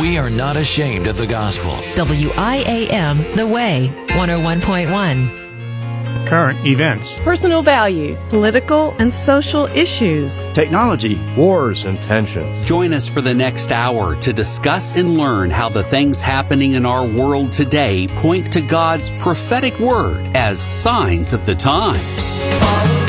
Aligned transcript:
We 0.00 0.16
are 0.16 0.30
not 0.30 0.56
ashamed 0.56 1.06
of 1.06 1.18
the 1.18 1.26
gospel. 1.26 1.72
WIAM 1.94 3.36
The 3.36 3.46
Way 3.46 3.92
101.1. 4.08 6.26
Current 6.26 6.64
events, 6.64 7.20
personal 7.20 7.60
values, 7.60 8.24
political 8.30 8.96
and 8.98 9.14
social 9.14 9.66
issues, 9.66 10.42
technology, 10.54 11.20
wars 11.36 11.84
and 11.84 12.00
tensions. 12.00 12.64
Join 12.64 12.94
us 12.94 13.06
for 13.06 13.20
the 13.20 13.34
next 13.34 13.72
hour 13.72 14.16
to 14.20 14.32
discuss 14.32 14.96
and 14.96 15.18
learn 15.18 15.50
how 15.50 15.68
the 15.68 15.82
things 15.82 16.22
happening 16.22 16.72
in 16.74 16.86
our 16.86 17.06
world 17.06 17.52
today 17.52 18.08
point 18.08 18.50
to 18.52 18.62
God's 18.62 19.10
prophetic 19.18 19.78
word 19.78 20.34
as 20.34 20.62
signs 20.62 21.34
of 21.34 21.44
the 21.44 21.54
times. 21.54 22.99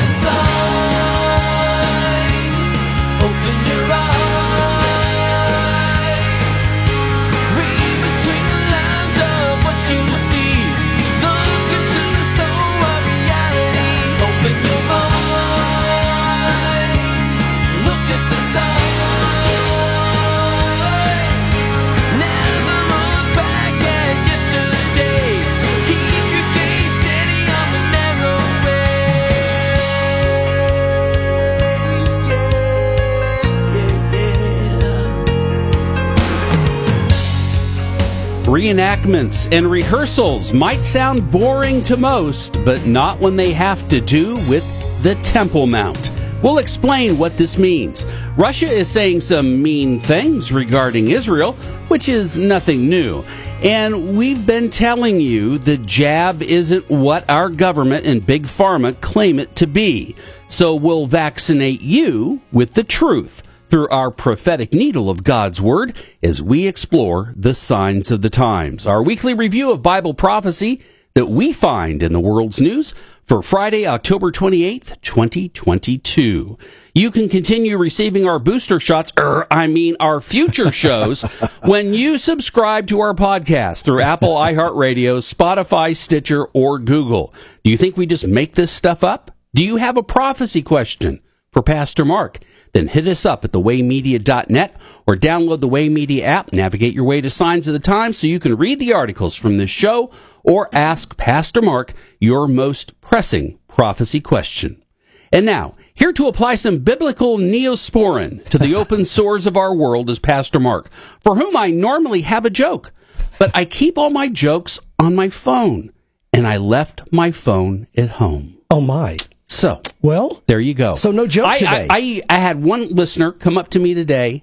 Reenactments 38.52 39.48
and 39.50 39.66
rehearsals 39.66 40.52
might 40.52 40.84
sound 40.84 41.30
boring 41.30 41.82
to 41.84 41.96
most, 41.96 42.62
but 42.66 42.84
not 42.84 43.18
when 43.18 43.34
they 43.34 43.50
have 43.54 43.88
to 43.88 43.98
do 43.98 44.34
with 44.46 44.62
the 45.02 45.14
Temple 45.22 45.66
Mount. 45.66 46.12
We'll 46.42 46.58
explain 46.58 47.16
what 47.16 47.38
this 47.38 47.56
means. 47.56 48.04
Russia 48.36 48.66
is 48.66 48.90
saying 48.90 49.20
some 49.20 49.62
mean 49.62 50.00
things 50.00 50.52
regarding 50.52 51.08
Israel, 51.08 51.54
which 51.88 52.10
is 52.10 52.38
nothing 52.38 52.90
new. 52.90 53.24
And 53.62 54.18
we've 54.18 54.46
been 54.46 54.68
telling 54.68 55.18
you 55.18 55.56
the 55.56 55.78
jab 55.78 56.42
isn't 56.42 56.90
what 56.90 57.24
our 57.30 57.48
government 57.48 58.04
and 58.04 58.26
Big 58.26 58.42
Pharma 58.42 59.00
claim 59.00 59.38
it 59.38 59.56
to 59.56 59.66
be. 59.66 60.14
So 60.48 60.74
we'll 60.74 61.06
vaccinate 61.06 61.80
you 61.80 62.42
with 62.52 62.74
the 62.74 62.84
truth 62.84 63.42
through 63.72 63.88
our 63.88 64.10
prophetic 64.10 64.74
needle 64.74 65.08
of 65.08 65.24
God's 65.24 65.58
Word 65.58 65.96
as 66.22 66.42
we 66.42 66.66
explore 66.66 67.32
the 67.34 67.54
signs 67.54 68.10
of 68.10 68.20
the 68.20 68.28
times. 68.28 68.86
Our 68.86 69.02
weekly 69.02 69.32
review 69.32 69.72
of 69.72 69.80
Bible 69.80 70.12
prophecy 70.12 70.82
that 71.14 71.28
we 71.28 71.54
find 71.54 72.02
in 72.02 72.12
the 72.12 72.20
world's 72.20 72.60
news 72.60 72.92
for 73.22 73.40
Friday, 73.40 73.86
October 73.86 74.30
28th, 74.30 75.00
2022. 75.00 76.58
You 76.94 77.10
can 77.10 77.30
continue 77.30 77.78
receiving 77.78 78.28
our 78.28 78.38
booster 78.38 78.78
shots, 78.78 79.10
er, 79.18 79.46
I 79.50 79.68
mean 79.68 79.96
our 79.98 80.20
future 80.20 80.70
shows, 80.84 81.22
when 81.62 81.94
you 81.94 82.18
subscribe 82.18 82.86
to 82.88 83.00
our 83.00 83.14
podcast 83.14 83.84
through 83.84 84.02
Apple, 84.02 84.34
iHeartRadio, 84.34 85.22
Spotify, 85.22 85.96
Stitcher, 85.96 86.44
or 86.52 86.78
Google. 86.78 87.32
Do 87.64 87.70
you 87.70 87.78
think 87.78 87.96
we 87.96 88.04
just 88.04 88.26
make 88.26 88.52
this 88.52 88.70
stuff 88.70 89.02
up? 89.02 89.30
Do 89.54 89.64
you 89.64 89.76
have 89.76 89.96
a 89.96 90.02
prophecy 90.02 90.60
question 90.60 91.22
for 91.52 91.62
Pastor 91.62 92.04
Mark? 92.04 92.40
then 92.72 92.88
hit 92.88 93.06
us 93.06 93.24
up 93.24 93.44
at 93.44 93.52
thewaymedia.net 93.52 94.76
or 95.06 95.16
download 95.16 95.60
the 95.60 95.68
Way 95.68 95.88
Media 95.88 96.24
app. 96.24 96.52
Navigate 96.52 96.94
your 96.94 97.04
way 97.04 97.20
to 97.20 97.30
Signs 97.30 97.68
of 97.68 97.74
the 97.74 97.78
Times 97.78 98.18
so 98.18 98.26
you 98.26 98.40
can 98.40 98.56
read 98.56 98.78
the 98.78 98.92
articles 98.92 99.36
from 99.36 99.56
this 99.56 99.70
show 99.70 100.10
or 100.42 100.74
ask 100.74 101.16
Pastor 101.16 101.62
Mark 101.62 101.92
your 102.18 102.48
most 102.48 102.98
pressing 103.00 103.58
prophecy 103.68 104.20
question. 104.20 104.82
And 105.30 105.46
now, 105.46 105.74
here 105.94 106.12
to 106.14 106.26
apply 106.26 106.56
some 106.56 106.78
biblical 106.78 107.38
neosporin 107.38 108.44
to 108.50 108.58
the 108.58 108.74
open 108.74 109.04
sores 109.06 109.46
of 109.46 109.56
our 109.56 109.74
world 109.74 110.10
is 110.10 110.18
Pastor 110.18 110.60
Mark, 110.60 110.90
for 111.20 111.36
whom 111.36 111.56
I 111.56 111.70
normally 111.70 112.22
have 112.22 112.44
a 112.44 112.50
joke, 112.50 112.92
but 113.38 113.50
I 113.54 113.64
keep 113.64 113.96
all 113.96 114.10
my 114.10 114.28
jokes 114.28 114.78
on 114.98 115.14
my 115.14 115.28
phone, 115.30 115.90
and 116.32 116.46
I 116.46 116.58
left 116.58 117.02
my 117.12 117.30
phone 117.30 117.86
at 117.96 118.10
home. 118.10 118.58
Oh 118.70 118.80
my. 118.80 119.16
So, 119.62 119.80
well, 120.00 120.42
there 120.48 120.58
you 120.58 120.74
go. 120.74 120.94
So 120.94 121.12
no 121.12 121.28
joke 121.28 121.46
I, 121.46 121.58
today. 121.58 121.86
I, 121.88 122.22
I, 122.28 122.36
I 122.36 122.38
had 122.40 122.64
one 122.64 122.88
listener 122.88 123.30
come 123.30 123.56
up 123.56 123.68
to 123.68 123.78
me 123.78 123.94
today. 123.94 124.42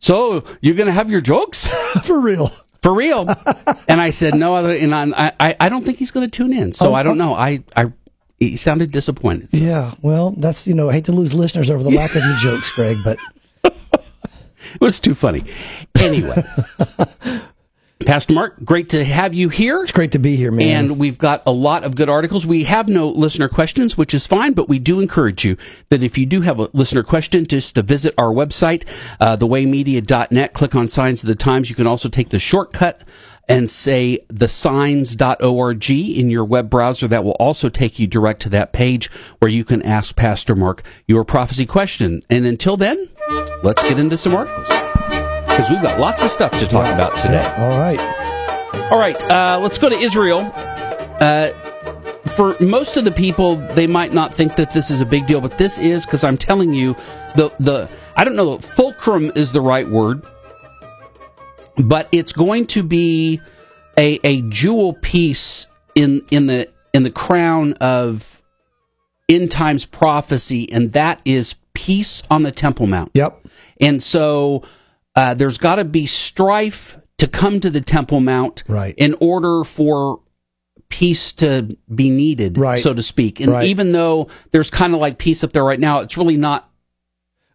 So 0.00 0.44
you're 0.60 0.74
going 0.74 0.86
to 0.86 0.92
have 0.92 1.10
your 1.10 1.22
jokes 1.22 1.72
for 2.04 2.20
real? 2.20 2.48
For 2.82 2.92
real? 2.92 3.26
and 3.88 4.02
I 4.02 4.10
said 4.10 4.34
no. 4.34 4.54
other, 4.54 4.76
And 4.76 4.94
I, 4.94 5.32
I, 5.40 5.56
I 5.58 5.68
don't 5.70 5.82
think 5.82 5.96
he's 5.96 6.10
going 6.10 6.28
to 6.28 6.30
tune 6.30 6.52
in. 6.52 6.74
So 6.74 6.90
oh, 6.90 6.94
I 6.94 7.02
don't 7.02 7.16
know. 7.16 7.32
I, 7.32 7.64
I, 7.74 7.90
he 8.38 8.56
sounded 8.56 8.92
disappointed. 8.92 9.50
So. 9.50 9.64
Yeah. 9.64 9.94
Well, 10.02 10.32
that's 10.32 10.68
you 10.68 10.74
know, 10.74 10.90
I 10.90 10.92
hate 10.92 11.06
to 11.06 11.12
lose 11.12 11.32
listeners 11.32 11.70
over 11.70 11.82
the 11.82 11.90
lack 11.90 12.14
of 12.14 12.22
your 12.22 12.36
jokes, 12.36 12.70
Greg, 12.70 12.98
but 13.02 13.16
it 13.64 14.78
was 14.78 15.00
too 15.00 15.14
funny. 15.14 15.42
Anyway. 15.98 16.36
Pastor 18.06 18.32
Mark, 18.32 18.56
great 18.64 18.88
to 18.90 19.04
have 19.04 19.34
you 19.34 19.50
here. 19.50 19.82
It's 19.82 19.92
great 19.92 20.12
to 20.12 20.18
be 20.18 20.34
here, 20.36 20.50
man. 20.50 20.86
And 20.86 20.98
we've 20.98 21.18
got 21.18 21.42
a 21.46 21.52
lot 21.52 21.84
of 21.84 21.94
good 21.94 22.08
articles. 22.08 22.46
We 22.46 22.64
have 22.64 22.88
no 22.88 23.08
listener 23.08 23.48
questions, 23.48 23.96
which 23.96 24.14
is 24.14 24.26
fine, 24.26 24.54
but 24.54 24.68
we 24.68 24.78
do 24.78 25.00
encourage 25.00 25.44
you 25.44 25.56
that 25.90 26.02
if 26.02 26.16
you 26.16 26.24
do 26.24 26.40
have 26.40 26.58
a 26.58 26.70
listener 26.72 27.02
question, 27.02 27.46
just 27.46 27.74
to 27.74 27.82
visit 27.82 28.14
our 28.16 28.32
website, 28.32 28.84
uh, 29.20 29.36
thewaymedia.net, 29.36 30.52
click 30.54 30.74
on 30.74 30.88
Signs 30.88 31.22
of 31.22 31.28
the 31.28 31.34
Times. 31.34 31.68
You 31.68 31.76
can 31.76 31.86
also 31.86 32.08
take 32.08 32.30
the 32.30 32.38
shortcut 32.38 33.02
and 33.48 33.68
say 33.68 34.20
thesigns.org 34.28 35.90
in 35.90 36.30
your 36.30 36.44
web 36.44 36.70
browser. 36.70 37.06
That 37.06 37.24
will 37.24 37.32
also 37.32 37.68
take 37.68 37.98
you 37.98 38.06
direct 38.06 38.40
to 38.42 38.48
that 38.50 38.72
page 38.72 39.10
where 39.40 39.50
you 39.50 39.64
can 39.64 39.82
ask 39.82 40.16
Pastor 40.16 40.54
Mark 40.54 40.82
your 41.06 41.24
prophecy 41.24 41.66
question. 41.66 42.22
And 42.30 42.46
until 42.46 42.76
then, 42.76 43.08
let's 43.62 43.82
get 43.82 43.98
into 43.98 44.16
some 44.16 44.34
articles 44.34 44.89
because 45.60 45.72
we've 45.74 45.82
got 45.82 46.00
lots 46.00 46.22
of 46.22 46.30
stuff 46.30 46.50
to 46.52 46.66
talk 46.66 46.90
about 46.90 47.14
today. 47.18 47.34
Yeah, 47.34 47.54
all 47.58 47.78
right. 47.78 48.90
All 48.90 48.98
right. 48.98 49.30
Uh, 49.30 49.58
let's 49.60 49.76
go 49.76 49.90
to 49.90 49.94
Israel. 49.94 50.50
Uh, 51.20 51.50
for 52.30 52.56
most 52.60 52.96
of 52.96 53.04
the 53.04 53.12
people, 53.12 53.56
they 53.74 53.86
might 53.86 54.14
not 54.14 54.34
think 54.34 54.56
that 54.56 54.72
this 54.72 54.90
is 54.90 55.02
a 55.02 55.04
big 55.04 55.26
deal, 55.26 55.38
but 55.42 55.58
this 55.58 55.78
is 55.78 56.06
because 56.06 56.24
I'm 56.24 56.38
telling 56.38 56.72
you, 56.72 56.94
the 57.34 57.52
the 57.60 57.90
I 58.16 58.24
don't 58.24 58.36
know, 58.36 58.56
fulcrum 58.56 59.32
is 59.34 59.52
the 59.52 59.60
right 59.60 59.86
word, 59.86 60.22
but 61.76 62.08
it's 62.10 62.32
going 62.32 62.66
to 62.68 62.82
be 62.82 63.38
a 63.98 64.18
a 64.24 64.40
jewel 64.48 64.94
piece 64.94 65.66
in 65.94 66.22
in 66.30 66.46
the 66.46 66.70
in 66.94 67.02
the 67.02 67.10
crown 67.10 67.74
of 67.74 68.40
end 69.28 69.50
times 69.50 69.84
prophecy, 69.84 70.72
and 70.72 70.92
that 70.92 71.20
is 71.26 71.56
peace 71.74 72.22
on 72.30 72.44
the 72.44 72.50
Temple 72.50 72.86
Mount. 72.86 73.10
Yep. 73.12 73.46
And 73.78 74.02
so 74.02 74.62
uh, 75.14 75.34
there's 75.34 75.58
got 75.58 75.76
to 75.76 75.84
be 75.84 76.06
strife 76.06 76.98
to 77.18 77.26
come 77.26 77.60
to 77.60 77.70
the 77.70 77.80
Temple 77.80 78.20
Mount 78.20 78.64
right. 78.66 78.94
in 78.96 79.14
order 79.20 79.64
for 79.64 80.20
peace 80.88 81.32
to 81.34 81.76
be 81.94 82.10
needed, 82.10 82.58
right. 82.58 82.78
so 82.78 82.94
to 82.94 83.02
speak. 83.02 83.40
And 83.40 83.52
right. 83.52 83.66
even 83.66 83.92
though 83.92 84.28
there's 84.50 84.70
kind 84.70 84.94
of 84.94 85.00
like 85.00 85.18
peace 85.18 85.44
up 85.44 85.52
there 85.52 85.64
right 85.64 85.80
now, 85.80 86.00
it's 86.00 86.16
really 86.16 86.36
not 86.36 86.70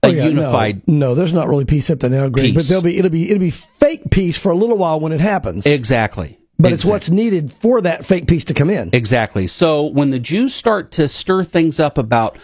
a 0.03 0.07
oh, 0.07 0.11
yeah, 0.11 0.27
unified. 0.27 0.87
No, 0.87 1.09
no, 1.09 1.15
there's 1.15 1.33
not 1.33 1.47
really 1.47 1.65
peace 1.65 1.89
up 1.89 1.99
there 1.99 2.09
now, 2.09 2.29
Greg. 2.29 2.47
Peace. 2.47 2.55
But 2.55 2.67
there'll 2.67 2.83
be 2.83 2.97
it'll 2.97 3.11
be 3.11 3.29
it'll 3.29 3.39
be 3.39 3.51
fake 3.51 4.09
peace 4.11 4.37
for 4.37 4.51
a 4.51 4.55
little 4.55 4.77
while 4.77 4.99
when 4.99 5.11
it 5.11 5.19
happens. 5.19 5.65
Exactly. 5.65 6.39
But 6.57 6.71
exactly. 6.71 6.73
it's 6.73 6.85
what's 6.85 7.09
needed 7.09 7.51
for 7.51 7.81
that 7.81 8.05
fake 8.05 8.27
peace 8.27 8.45
to 8.45 8.53
come 8.53 8.69
in. 8.69 8.89
Exactly. 8.93 9.47
So 9.47 9.87
when 9.87 10.11
the 10.11 10.19
Jews 10.19 10.53
start 10.53 10.91
to 10.91 11.07
stir 11.09 11.43
things 11.43 11.81
up 11.81 11.97
about 11.97 12.37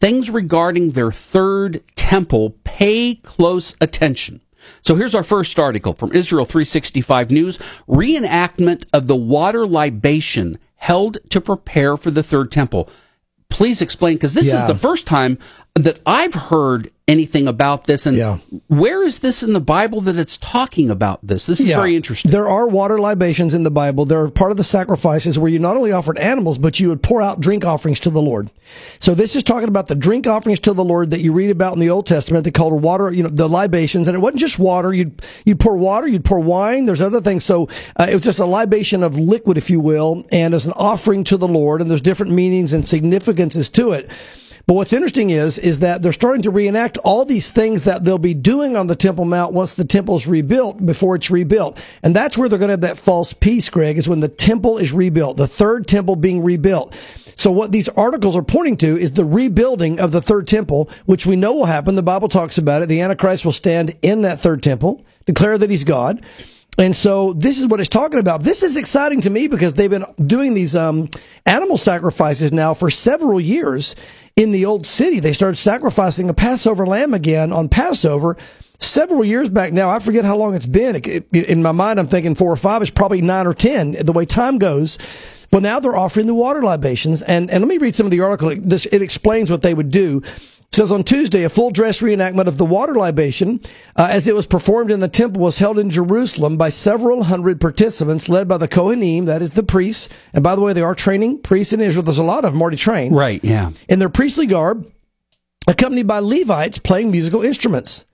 things 0.00 0.30
regarding 0.30 0.92
their 0.92 1.10
third 1.10 1.82
temple, 1.96 2.50
pay 2.62 3.16
close 3.16 3.74
attention. 3.80 4.40
So 4.80 4.94
here's 4.94 5.14
our 5.14 5.22
first 5.22 5.58
article 5.58 5.92
from 5.92 6.12
Israel 6.12 6.44
365 6.44 7.30
News 7.30 7.58
reenactment 7.88 8.86
of 8.92 9.06
the 9.06 9.16
water 9.16 9.66
libation 9.66 10.58
held 10.76 11.18
to 11.30 11.40
prepare 11.40 11.96
for 11.96 12.10
the 12.10 12.22
third 12.22 12.52
temple. 12.52 12.88
Please 13.48 13.80
explain, 13.80 14.16
because 14.16 14.34
this 14.34 14.48
yeah. 14.48 14.58
is 14.58 14.66
the 14.66 14.74
first 14.74 15.06
time 15.06 15.38
that 15.76 16.00
I've 16.06 16.32
heard 16.32 16.90
anything 17.06 17.46
about 17.46 17.84
this. 17.84 18.06
And 18.06 18.16
yeah. 18.16 18.38
where 18.66 19.04
is 19.04 19.20
this 19.20 19.42
in 19.42 19.52
the 19.52 19.60
Bible 19.60 20.00
that 20.00 20.16
it's 20.16 20.38
talking 20.38 20.90
about 20.90 21.24
this? 21.24 21.46
This 21.46 21.60
is 21.60 21.68
yeah. 21.68 21.76
very 21.76 21.94
interesting. 21.94 22.30
There 22.30 22.48
are 22.48 22.66
water 22.66 22.98
libations 22.98 23.54
in 23.54 23.62
the 23.62 23.70
Bible. 23.70 24.06
They're 24.06 24.28
part 24.30 24.50
of 24.50 24.56
the 24.56 24.64
sacrifices 24.64 25.38
where 25.38 25.50
you 25.50 25.58
not 25.58 25.76
only 25.76 25.92
offered 25.92 26.18
animals, 26.18 26.56
but 26.58 26.80
you 26.80 26.88
would 26.88 27.02
pour 27.02 27.20
out 27.20 27.38
drink 27.38 27.64
offerings 27.64 28.00
to 28.00 28.10
the 28.10 28.22
Lord. 28.22 28.50
So 28.98 29.14
this 29.14 29.36
is 29.36 29.42
talking 29.44 29.68
about 29.68 29.86
the 29.86 29.94
drink 29.94 30.26
offerings 30.26 30.58
to 30.60 30.72
the 30.72 30.82
Lord 30.82 31.10
that 31.10 31.20
you 31.20 31.32
read 31.32 31.50
about 31.50 31.74
in 31.74 31.78
the 31.78 31.90
Old 31.90 32.06
Testament. 32.06 32.44
They 32.44 32.50
called 32.50 32.82
water, 32.82 33.12
you 33.12 33.22
know, 33.22 33.28
the 33.28 33.48
libations. 33.48 34.08
And 34.08 34.16
it 34.16 34.20
wasn't 34.20 34.40
just 34.40 34.58
water. 34.58 34.92
You'd, 34.94 35.22
you'd 35.44 35.60
pour 35.60 35.76
water, 35.76 36.08
you'd 36.08 36.24
pour 36.24 36.40
wine. 36.40 36.86
There's 36.86 37.02
other 37.02 37.20
things. 37.20 37.44
So 37.44 37.68
uh, 38.00 38.06
it 38.10 38.14
was 38.14 38.24
just 38.24 38.38
a 38.38 38.46
libation 38.46 39.02
of 39.02 39.18
liquid, 39.18 39.58
if 39.58 39.68
you 39.68 39.78
will, 39.78 40.26
and 40.32 40.54
as 40.54 40.66
an 40.66 40.72
offering 40.74 41.22
to 41.24 41.36
the 41.36 41.48
Lord. 41.48 41.82
And 41.82 41.90
there's 41.90 42.00
different 42.00 42.32
meanings 42.32 42.72
and 42.72 42.88
significances 42.88 43.68
to 43.70 43.92
it. 43.92 44.10
But 44.66 44.74
what's 44.74 44.92
interesting 44.92 45.30
is, 45.30 45.60
is 45.60 45.78
that 45.78 46.02
they're 46.02 46.12
starting 46.12 46.42
to 46.42 46.50
reenact 46.50 46.98
all 46.98 47.24
these 47.24 47.52
things 47.52 47.84
that 47.84 48.02
they'll 48.02 48.18
be 48.18 48.34
doing 48.34 48.76
on 48.76 48.88
the 48.88 48.96
Temple 48.96 49.24
Mount 49.24 49.52
once 49.52 49.76
the 49.76 49.84
temple's 49.84 50.26
rebuilt 50.26 50.84
before 50.84 51.14
it's 51.14 51.30
rebuilt. 51.30 51.78
And 52.02 52.16
that's 52.16 52.36
where 52.36 52.48
they're 52.48 52.58
going 52.58 52.70
to 52.70 52.72
have 52.72 52.80
that 52.80 52.98
false 52.98 53.32
peace, 53.32 53.70
Greg, 53.70 53.96
is 53.96 54.08
when 54.08 54.18
the 54.18 54.28
temple 54.28 54.78
is 54.78 54.92
rebuilt, 54.92 55.36
the 55.36 55.46
third 55.46 55.86
temple 55.86 56.16
being 56.16 56.42
rebuilt. 56.42 56.96
So 57.36 57.52
what 57.52 57.70
these 57.70 57.88
articles 57.90 58.36
are 58.36 58.42
pointing 58.42 58.76
to 58.78 58.98
is 58.98 59.12
the 59.12 59.24
rebuilding 59.24 60.00
of 60.00 60.10
the 60.10 60.22
third 60.22 60.48
temple, 60.48 60.90
which 61.04 61.26
we 61.26 61.36
know 61.36 61.54
will 61.54 61.66
happen. 61.66 61.94
The 61.94 62.02
Bible 62.02 62.28
talks 62.28 62.58
about 62.58 62.82
it. 62.82 62.88
The 62.88 63.02
Antichrist 63.02 63.44
will 63.44 63.52
stand 63.52 63.94
in 64.02 64.22
that 64.22 64.40
third 64.40 64.64
temple, 64.64 65.04
declare 65.26 65.58
that 65.58 65.70
he's 65.70 65.84
God. 65.84 66.24
And 66.78 66.94
so 66.94 67.32
this 67.32 67.58
is 67.58 67.66
what 67.66 67.80
it's 67.80 67.88
talking 67.88 68.18
about. 68.18 68.42
This 68.42 68.62
is 68.62 68.76
exciting 68.76 69.22
to 69.22 69.30
me 69.30 69.48
because 69.48 69.74
they've 69.74 69.90
been 69.90 70.04
doing 70.24 70.54
these 70.54 70.76
um, 70.76 71.08
animal 71.46 71.78
sacrifices 71.78 72.52
now 72.52 72.74
for 72.74 72.90
several 72.90 73.40
years 73.40 73.96
in 74.36 74.52
the 74.52 74.66
old 74.66 74.84
city. 74.84 75.18
They 75.18 75.32
started 75.32 75.56
sacrificing 75.56 76.28
a 76.28 76.34
Passover 76.34 76.86
lamb 76.86 77.14
again 77.14 77.52
on 77.52 77.68
Passover 77.70 78.36
several 78.78 79.24
years 79.24 79.48
back 79.48 79.72
now. 79.72 79.88
I 79.88 79.98
forget 80.00 80.24
how 80.24 80.36
long 80.36 80.54
it's 80.54 80.66
been. 80.66 80.96
in 80.96 81.62
my 81.62 81.72
mind, 81.72 81.98
I'm 81.98 82.08
thinking 82.08 82.34
four 82.34 82.52
or 82.52 82.56
five. 82.56 82.82
It's 82.82 82.90
probably 82.90 83.22
nine 83.22 83.46
or 83.46 83.54
ten. 83.54 83.92
The 83.92 84.12
way 84.12 84.26
time 84.26 84.58
goes. 84.58 84.98
Well, 85.52 85.62
now 85.62 85.80
they're 85.80 85.96
offering 85.96 86.26
the 86.26 86.34
water 86.34 86.62
libations, 86.62 87.22
and 87.22 87.50
and 87.50 87.62
let 87.62 87.68
me 87.68 87.78
read 87.78 87.94
some 87.94 88.06
of 88.06 88.10
the 88.10 88.20
article. 88.20 88.50
It, 88.50 88.92
it 88.92 89.00
explains 89.00 89.50
what 89.50 89.62
they 89.62 89.74
would 89.74 89.90
do 89.90 90.22
says 90.76 90.92
on 90.92 91.02
Tuesday, 91.02 91.42
a 91.42 91.48
full 91.48 91.70
dress 91.70 92.00
reenactment 92.00 92.46
of 92.46 92.58
the 92.58 92.64
water 92.64 92.94
libation, 92.94 93.60
uh, 93.96 94.08
as 94.10 94.28
it 94.28 94.34
was 94.34 94.46
performed 94.46 94.90
in 94.90 95.00
the 95.00 95.08
temple, 95.08 95.42
was 95.42 95.58
held 95.58 95.78
in 95.78 95.90
Jerusalem 95.90 96.56
by 96.56 96.68
several 96.68 97.24
hundred 97.24 97.60
participants, 97.60 98.28
led 98.28 98.46
by 98.46 98.58
the 98.58 98.68
Kohanim, 98.68 99.26
that 99.26 99.42
is 99.42 99.52
the 99.52 99.62
priests. 99.62 100.08
And 100.32 100.44
by 100.44 100.54
the 100.54 100.60
way, 100.60 100.72
they 100.72 100.82
are 100.82 100.94
training 100.94 101.40
priests 101.40 101.72
in 101.72 101.80
Israel. 101.80 102.02
There's 102.02 102.18
a 102.18 102.22
lot 102.22 102.44
of 102.44 102.52
them 102.52 102.60
already 102.60 102.76
trained, 102.76 103.16
right? 103.16 103.42
Yeah, 103.42 103.72
in 103.88 103.98
their 103.98 104.10
priestly 104.10 104.46
garb, 104.46 104.90
accompanied 105.66 106.06
by 106.06 106.18
Levites 106.18 106.78
playing 106.78 107.10
musical 107.10 107.42
instruments. 107.42 108.04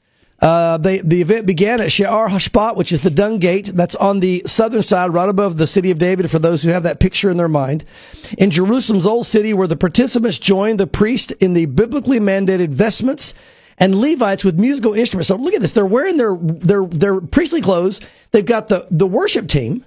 Uh, 0.42 0.76
they, 0.76 0.98
the 0.98 1.20
event 1.20 1.46
began 1.46 1.80
at 1.80 1.92
She'ar 1.92 2.28
Hashpat, 2.28 2.74
which 2.74 2.90
is 2.90 3.02
the 3.02 3.10
Dung 3.10 3.38
Gate. 3.38 3.66
That's 3.66 3.94
on 3.94 4.18
the 4.18 4.42
southern 4.44 4.82
side, 4.82 5.14
right 5.14 5.28
above 5.28 5.56
the 5.56 5.68
city 5.68 5.92
of 5.92 5.98
David, 5.98 6.28
for 6.32 6.40
those 6.40 6.64
who 6.64 6.70
have 6.70 6.82
that 6.82 6.98
picture 6.98 7.30
in 7.30 7.36
their 7.36 7.46
mind. 7.46 7.84
In 8.36 8.50
Jerusalem's 8.50 9.06
old 9.06 9.24
city, 9.24 9.54
where 9.54 9.68
the 9.68 9.76
participants 9.76 10.40
joined 10.40 10.80
the 10.80 10.88
priest 10.88 11.30
in 11.32 11.52
the 11.52 11.66
biblically 11.66 12.18
mandated 12.18 12.70
vestments 12.70 13.34
and 13.78 14.00
Levites 14.00 14.44
with 14.44 14.58
musical 14.58 14.94
instruments. 14.94 15.28
So 15.28 15.36
look 15.36 15.54
at 15.54 15.60
this. 15.60 15.72
They're 15.72 15.86
wearing 15.86 16.16
their, 16.16 16.36
their, 16.36 16.84
their 16.86 17.20
priestly 17.20 17.60
clothes. 17.60 18.00
They've 18.32 18.44
got 18.44 18.66
the, 18.66 18.88
the 18.90 19.06
worship 19.06 19.46
team 19.46 19.84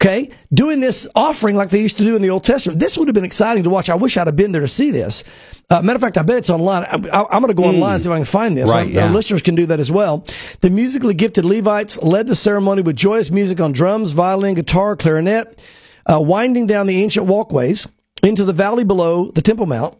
okay, 0.00 0.30
doing 0.52 0.80
this 0.80 1.06
offering 1.14 1.56
like 1.56 1.68
they 1.68 1.80
used 1.80 1.98
to 1.98 2.04
do 2.04 2.16
in 2.16 2.22
the 2.22 2.30
Old 2.30 2.42
Testament. 2.42 2.78
This 2.78 2.96
would 2.96 3.08
have 3.08 3.14
been 3.14 3.24
exciting 3.24 3.64
to 3.64 3.70
watch. 3.70 3.90
I 3.90 3.94
wish 3.94 4.16
I'd 4.16 4.26
have 4.26 4.36
been 4.36 4.52
there 4.52 4.62
to 4.62 4.68
see 4.68 4.90
this. 4.90 5.24
Uh, 5.68 5.82
matter 5.82 5.96
of 5.96 6.00
fact, 6.00 6.16
I 6.16 6.22
bet 6.22 6.38
it's 6.38 6.50
online. 6.50 6.84
I, 6.84 6.94
am 7.30 7.42
going 7.42 7.48
to 7.48 7.54
go 7.54 7.64
mm. 7.64 7.74
online 7.74 7.94
and 7.94 8.02
see 8.02 8.08
if 8.08 8.12
I 8.12 8.16
can 8.16 8.24
find 8.24 8.56
this. 8.56 8.70
Right, 8.70 8.88
yeah. 8.88 9.04
Our 9.04 9.10
listeners 9.10 9.42
can 9.42 9.54
do 9.54 9.66
that 9.66 9.78
as 9.78 9.92
well. 9.92 10.24
The 10.60 10.70
musically 10.70 11.14
gifted 11.14 11.44
Levites 11.44 12.02
led 12.02 12.26
the 12.26 12.34
ceremony 12.34 12.82
with 12.82 12.96
joyous 12.96 13.30
music 13.30 13.60
on 13.60 13.72
drums, 13.72 14.12
violin, 14.12 14.54
guitar, 14.54 14.96
clarinet, 14.96 15.62
uh, 16.10 16.20
winding 16.20 16.66
down 16.66 16.86
the 16.86 17.02
ancient 17.02 17.26
walkways 17.26 17.86
into 18.22 18.44
the 18.44 18.52
valley 18.52 18.84
below 18.84 19.30
the 19.30 19.42
Temple 19.42 19.66
Mount. 19.66 19.96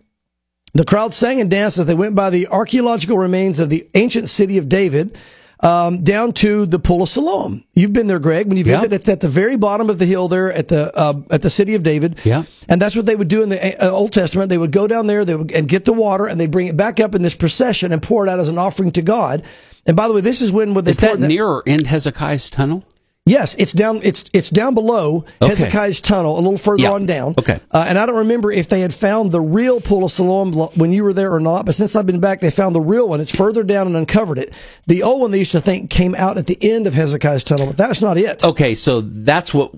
The 0.72 0.84
crowd 0.84 1.14
sang 1.14 1.40
and 1.40 1.50
danced 1.50 1.78
as 1.78 1.86
they 1.86 1.94
went 1.94 2.14
by 2.14 2.30
the 2.30 2.46
archaeological 2.46 3.18
remains 3.18 3.58
of 3.58 3.70
the 3.70 3.88
ancient 3.94 4.28
city 4.28 4.56
of 4.56 4.68
David 4.68 5.16
um, 5.62 6.02
down 6.02 6.32
to 6.32 6.66
the 6.66 6.78
Pool 6.78 7.02
of 7.02 7.08
Siloam. 7.08 7.64
You've 7.74 7.92
been 7.92 8.06
there, 8.06 8.18
Greg. 8.18 8.48
When 8.48 8.56
you 8.56 8.64
visit, 8.64 8.90
yeah. 8.90 8.96
it's 8.96 9.08
at 9.08 9.20
the 9.20 9.28
very 9.28 9.56
bottom 9.56 9.90
of 9.90 9.98
the 9.98 10.06
hill 10.06 10.28
there 10.28 10.52
at 10.52 10.68
the 10.68 10.96
uh, 10.96 11.20
at 11.30 11.42
the 11.42 11.50
city 11.50 11.74
of 11.74 11.82
David. 11.82 12.18
Yeah, 12.24 12.44
and 12.68 12.80
that's 12.80 12.96
what 12.96 13.06
they 13.06 13.16
would 13.16 13.28
do 13.28 13.42
in 13.42 13.48
the 13.48 13.84
uh, 13.84 13.90
Old 13.90 14.12
Testament. 14.12 14.48
They 14.48 14.58
would 14.58 14.72
go 14.72 14.86
down 14.86 15.06
there, 15.06 15.24
they 15.24 15.34
would, 15.34 15.52
and 15.52 15.68
get 15.68 15.84
the 15.84 15.92
water, 15.92 16.26
and 16.26 16.40
they 16.40 16.46
bring 16.46 16.66
it 16.66 16.76
back 16.76 17.00
up 17.00 17.14
in 17.14 17.22
this 17.22 17.34
procession 17.34 17.92
and 17.92 18.02
pour 18.02 18.26
it 18.26 18.30
out 18.30 18.40
as 18.40 18.48
an 18.48 18.58
offering 18.58 18.90
to 18.92 19.02
God. 19.02 19.44
And 19.86 19.96
by 19.96 20.08
the 20.08 20.14
way, 20.14 20.20
this 20.20 20.40
is 20.40 20.52
when 20.52 20.74
would 20.74 20.84
they 20.84 20.92
is 20.92 20.98
that 20.98 21.18
near 21.18 21.46
or 21.46 21.62
in 21.66 21.84
Hezekiah's 21.84 22.50
tunnel? 22.50 22.84
Yes, 23.26 23.54
it's 23.56 23.72
down. 23.72 24.00
It's 24.02 24.24
it's 24.32 24.50
down 24.50 24.74
below 24.74 25.24
okay. 25.42 25.50
Hezekiah's 25.50 26.00
tunnel, 26.00 26.36
a 26.36 26.40
little 26.40 26.58
further 26.58 26.84
yeah. 26.84 26.92
on 26.92 27.06
down. 27.06 27.34
Okay. 27.38 27.60
Uh, 27.70 27.84
and 27.86 27.98
I 27.98 28.06
don't 28.06 28.16
remember 28.16 28.50
if 28.50 28.68
they 28.68 28.80
had 28.80 28.94
found 28.94 29.30
the 29.30 29.40
real 29.40 29.80
pool 29.80 30.04
of 30.04 30.10
Siloam 30.10 30.52
when 30.52 30.92
you 30.92 31.04
were 31.04 31.12
there 31.12 31.32
or 31.32 31.38
not. 31.38 31.66
But 31.66 31.74
since 31.74 31.94
I've 31.94 32.06
been 32.06 32.20
back, 32.20 32.40
they 32.40 32.50
found 32.50 32.74
the 32.74 32.80
real 32.80 33.08
one. 33.08 33.20
It's 33.20 33.34
further 33.34 33.62
down 33.62 33.86
and 33.86 33.96
uncovered 33.96 34.38
it. 34.38 34.54
The 34.86 35.02
old 35.02 35.20
one 35.20 35.30
they 35.30 35.38
used 35.38 35.52
to 35.52 35.60
think 35.60 35.90
came 35.90 36.14
out 36.14 36.38
at 36.38 36.46
the 36.46 36.58
end 36.62 36.86
of 36.86 36.94
Hezekiah's 36.94 37.44
tunnel, 37.44 37.66
but 37.66 37.76
that's 37.76 38.00
not 38.00 38.16
it. 38.16 38.42
Okay, 38.42 38.74
so 38.74 39.02
that's 39.02 39.52
what 39.52 39.74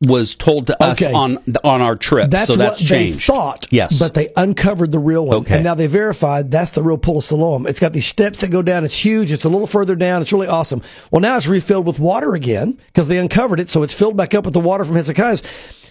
was 0.00 0.34
told 0.34 0.66
to 0.68 0.82
us 0.82 1.02
okay. 1.02 1.12
on 1.12 1.38
on 1.62 1.82
our 1.82 1.94
trip. 1.94 2.30
That's 2.30 2.46
so 2.46 2.56
that's 2.56 2.80
what 2.80 2.88
changed. 2.88 3.18
they 3.18 3.32
thought. 3.32 3.66
Yes, 3.70 3.98
but 3.98 4.14
they 4.14 4.30
uncovered 4.36 4.92
the 4.92 4.98
real 4.98 5.26
one, 5.26 5.38
okay. 5.38 5.56
and 5.56 5.64
now 5.64 5.74
they 5.74 5.86
verified 5.86 6.50
that's 6.50 6.70
the 6.70 6.82
real 6.82 6.98
Pool 6.98 7.18
of 7.18 7.24
Siloam. 7.24 7.66
It's 7.66 7.80
got 7.80 7.92
these 7.92 8.06
steps 8.06 8.40
that 8.40 8.50
go 8.50 8.62
down. 8.62 8.84
It's 8.84 9.04
huge. 9.04 9.30
It's 9.30 9.44
a 9.44 9.48
little 9.48 9.66
further 9.66 9.96
down. 9.96 10.22
It's 10.22 10.32
really 10.32 10.48
awesome. 10.48 10.82
Well, 11.10 11.20
now 11.20 11.36
it's 11.36 11.46
refilled 11.46 11.86
with 11.86 11.98
water 11.98 12.34
again 12.34 12.78
because 12.86 13.08
they 13.08 13.18
uncovered 13.18 13.60
it, 13.60 13.68
so 13.68 13.82
it's 13.82 13.94
filled 13.94 14.16
back 14.16 14.34
up 14.34 14.44
with 14.44 14.54
the 14.54 14.60
water 14.60 14.84
from 14.84 14.96
Hezekiah's. 14.96 15.42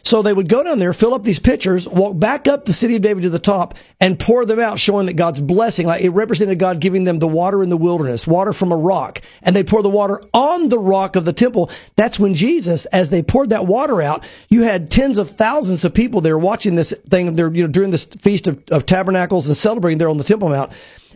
So 0.10 0.24
they 0.24 0.34
would 0.34 0.50
go 0.50 0.64
down 0.64 0.80
there, 0.80 0.92
fill 0.92 1.14
up 1.14 1.22
these 1.22 1.38
pitchers, 1.38 1.88
walk 1.88 2.18
back 2.18 2.48
up 2.48 2.66
the 2.66 2.74
city 2.74 2.96
of 2.96 3.04
David 3.04 3.22
to 3.22 3.30
the 3.30 3.38
top, 3.38 3.76
and 4.00 4.18
pour 4.18 4.44
them 4.44 4.60
out, 4.60 4.80
showing 4.80 5.06
that 5.06 5.14
God's 5.14 5.40
blessing, 5.40 5.86
like 5.86 6.04
it 6.04 6.10
represented 6.10 6.58
God 6.58 6.80
giving 6.80 7.04
them 7.04 7.20
the 7.20 7.28
water 7.28 7.62
in 7.62 7.70
the 7.70 7.78
wilderness, 7.78 8.26
water 8.26 8.52
from 8.52 8.72
a 8.72 8.76
rock. 8.76 9.22
And 9.44 9.56
they 9.56 9.64
pour 9.64 9.84
the 9.84 9.90
water 9.90 10.20
on 10.34 10.70
the 10.70 10.80
rock 10.80 11.16
of 11.16 11.26
the 11.26 11.32
temple. 11.32 11.70
That's 11.96 12.20
when 12.20 12.34
Jesus, 12.34 12.88
as 12.88 13.12
they 13.12 13.22
poured 13.22 13.52
that 13.52 13.68
water 13.68 14.02
out, 14.02 14.26
you 14.50 14.64
had 14.64 14.90
tens 14.90 15.20
of 15.20 15.30
thousands 15.30 15.86
of 15.86 15.94
people 15.94 16.22
there 16.22 16.40
watching 16.40 16.74
this 16.74 16.92
thing. 17.08 17.36
They're, 17.36 17.54
you 17.54 17.68
know, 17.68 17.72
during 17.72 17.92
this 17.92 18.06
feast 18.06 18.48
of, 18.48 18.64
of 18.72 18.88
tabernacles 18.88 19.46
and 19.46 19.56
celebrating 19.56 20.00
there 20.00 20.10
on 20.10 20.18
the 20.18 20.24
Temple 20.24 20.50
Mount 20.50 20.72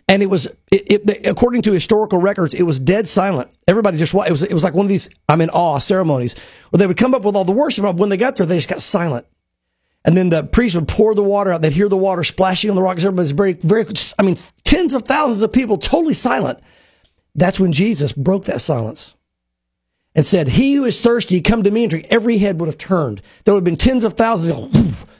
and 0.08 0.22
it 0.22 0.26
was 0.26 0.46
it, 0.70 1.08
it, 1.08 1.26
according 1.26 1.62
to 1.62 1.72
historical 1.72 2.18
records 2.18 2.54
it 2.54 2.62
was 2.62 2.78
dead 2.80 3.08
silent. 3.08 3.50
Everybody 3.66 3.98
just 3.98 4.14
it 4.14 4.30
was 4.30 4.42
it 4.42 4.52
was 4.52 4.64
like 4.64 4.74
one 4.74 4.86
of 4.86 4.90
these 4.90 5.08
i'm 5.28 5.40
in 5.40 5.50
awe 5.50 5.78
ceremonies. 5.78 6.34
Where 6.70 6.78
they 6.78 6.86
would 6.86 6.96
come 6.96 7.14
up 7.14 7.22
with 7.22 7.36
all 7.36 7.44
the 7.44 7.52
worship 7.52 7.84
when 7.96 8.08
they 8.08 8.16
got 8.16 8.36
there 8.36 8.46
they 8.46 8.56
just 8.56 8.68
got 8.68 8.82
silent. 8.82 9.26
And 10.06 10.16
then 10.16 10.28
the 10.28 10.44
priest 10.44 10.74
would 10.74 10.86
pour 10.86 11.14
the 11.14 11.22
water 11.22 11.50
out. 11.50 11.62
They'd 11.62 11.72
hear 11.72 11.88
the 11.88 11.96
water 11.96 12.24
splashing 12.24 12.68
on 12.68 12.76
the 12.76 12.82
rocks. 12.82 13.02
Everybody's 13.02 13.32
very 13.32 13.54
very 13.54 13.86
i 14.18 14.22
mean 14.22 14.38
tens 14.64 14.94
of 14.94 15.02
thousands 15.02 15.42
of 15.42 15.52
people 15.52 15.78
totally 15.78 16.14
silent. 16.14 16.60
That's 17.34 17.58
when 17.58 17.72
jesus 17.72 18.12
broke 18.12 18.44
that 18.44 18.60
silence 18.60 19.16
and 20.14 20.24
said 20.24 20.48
he 20.48 20.74
who 20.74 20.84
is 20.84 21.00
thirsty 21.00 21.40
come 21.40 21.62
to 21.62 21.70
me. 21.70 21.84
And 21.84 21.90
drink 21.90 22.06
every 22.10 22.38
head 22.38 22.60
would 22.60 22.66
have 22.66 22.78
turned. 22.78 23.22
There 23.44 23.54
would 23.54 23.60
have 23.60 23.64
been 23.64 23.76
tens 23.76 24.04
of 24.04 24.14
thousands 24.14 24.76
of, 24.76 25.13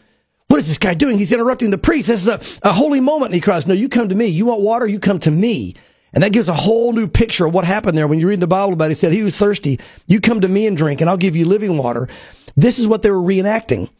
what 0.48 0.60
is 0.60 0.68
this 0.68 0.78
guy 0.78 0.94
doing? 0.94 1.18
He's 1.18 1.32
interrupting 1.32 1.70
the 1.70 1.78
priest. 1.78 2.08
This 2.08 2.26
is 2.26 2.28
a, 2.28 2.68
a 2.68 2.72
holy 2.72 3.00
moment. 3.00 3.30
And 3.30 3.34
he 3.34 3.40
cries, 3.40 3.66
No, 3.66 3.74
you 3.74 3.88
come 3.88 4.08
to 4.08 4.14
me. 4.14 4.26
You 4.26 4.46
want 4.46 4.60
water? 4.60 4.86
You 4.86 5.00
come 5.00 5.18
to 5.20 5.30
me. 5.30 5.74
And 6.12 6.22
that 6.22 6.32
gives 6.32 6.48
a 6.48 6.54
whole 6.54 6.92
new 6.92 7.08
picture 7.08 7.46
of 7.46 7.52
what 7.52 7.64
happened 7.64 7.98
there. 7.98 8.06
When 8.06 8.20
you 8.20 8.28
read 8.28 8.40
the 8.40 8.46
Bible 8.46 8.72
about 8.72 8.86
it, 8.86 8.90
he 8.90 8.94
said, 8.94 9.12
He 9.12 9.22
was 9.22 9.36
thirsty. 9.36 9.80
You 10.06 10.20
come 10.20 10.40
to 10.42 10.48
me 10.48 10.66
and 10.66 10.76
drink, 10.76 11.00
and 11.00 11.10
I'll 11.10 11.16
give 11.16 11.34
you 11.34 11.44
living 11.44 11.76
water. 11.76 12.08
This 12.56 12.78
is 12.78 12.86
what 12.86 13.02
they 13.02 13.10
were 13.10 13.16
reenacting. 13.16 13.90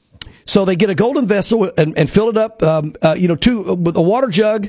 So 0.45 0.65
they 0.65 0.77
get 0.77 0.91
a 0.91 0.95
golden 0.95 1.27
vessel 1.27 1.73
and, 1.77 1.97
and 1.99 2.09
fill 2.09 2.29
it 2.29 2.37
up, 2.37 2.63
um, 2.63 2.95
uh, 3.03 3.17
you 3.19 3.27
know, 3.27 3.35
two, 3.35 3.75
with 3.75 3.97
a 3.97 4.03
water 4.03 4.29
jug 4.29 4.69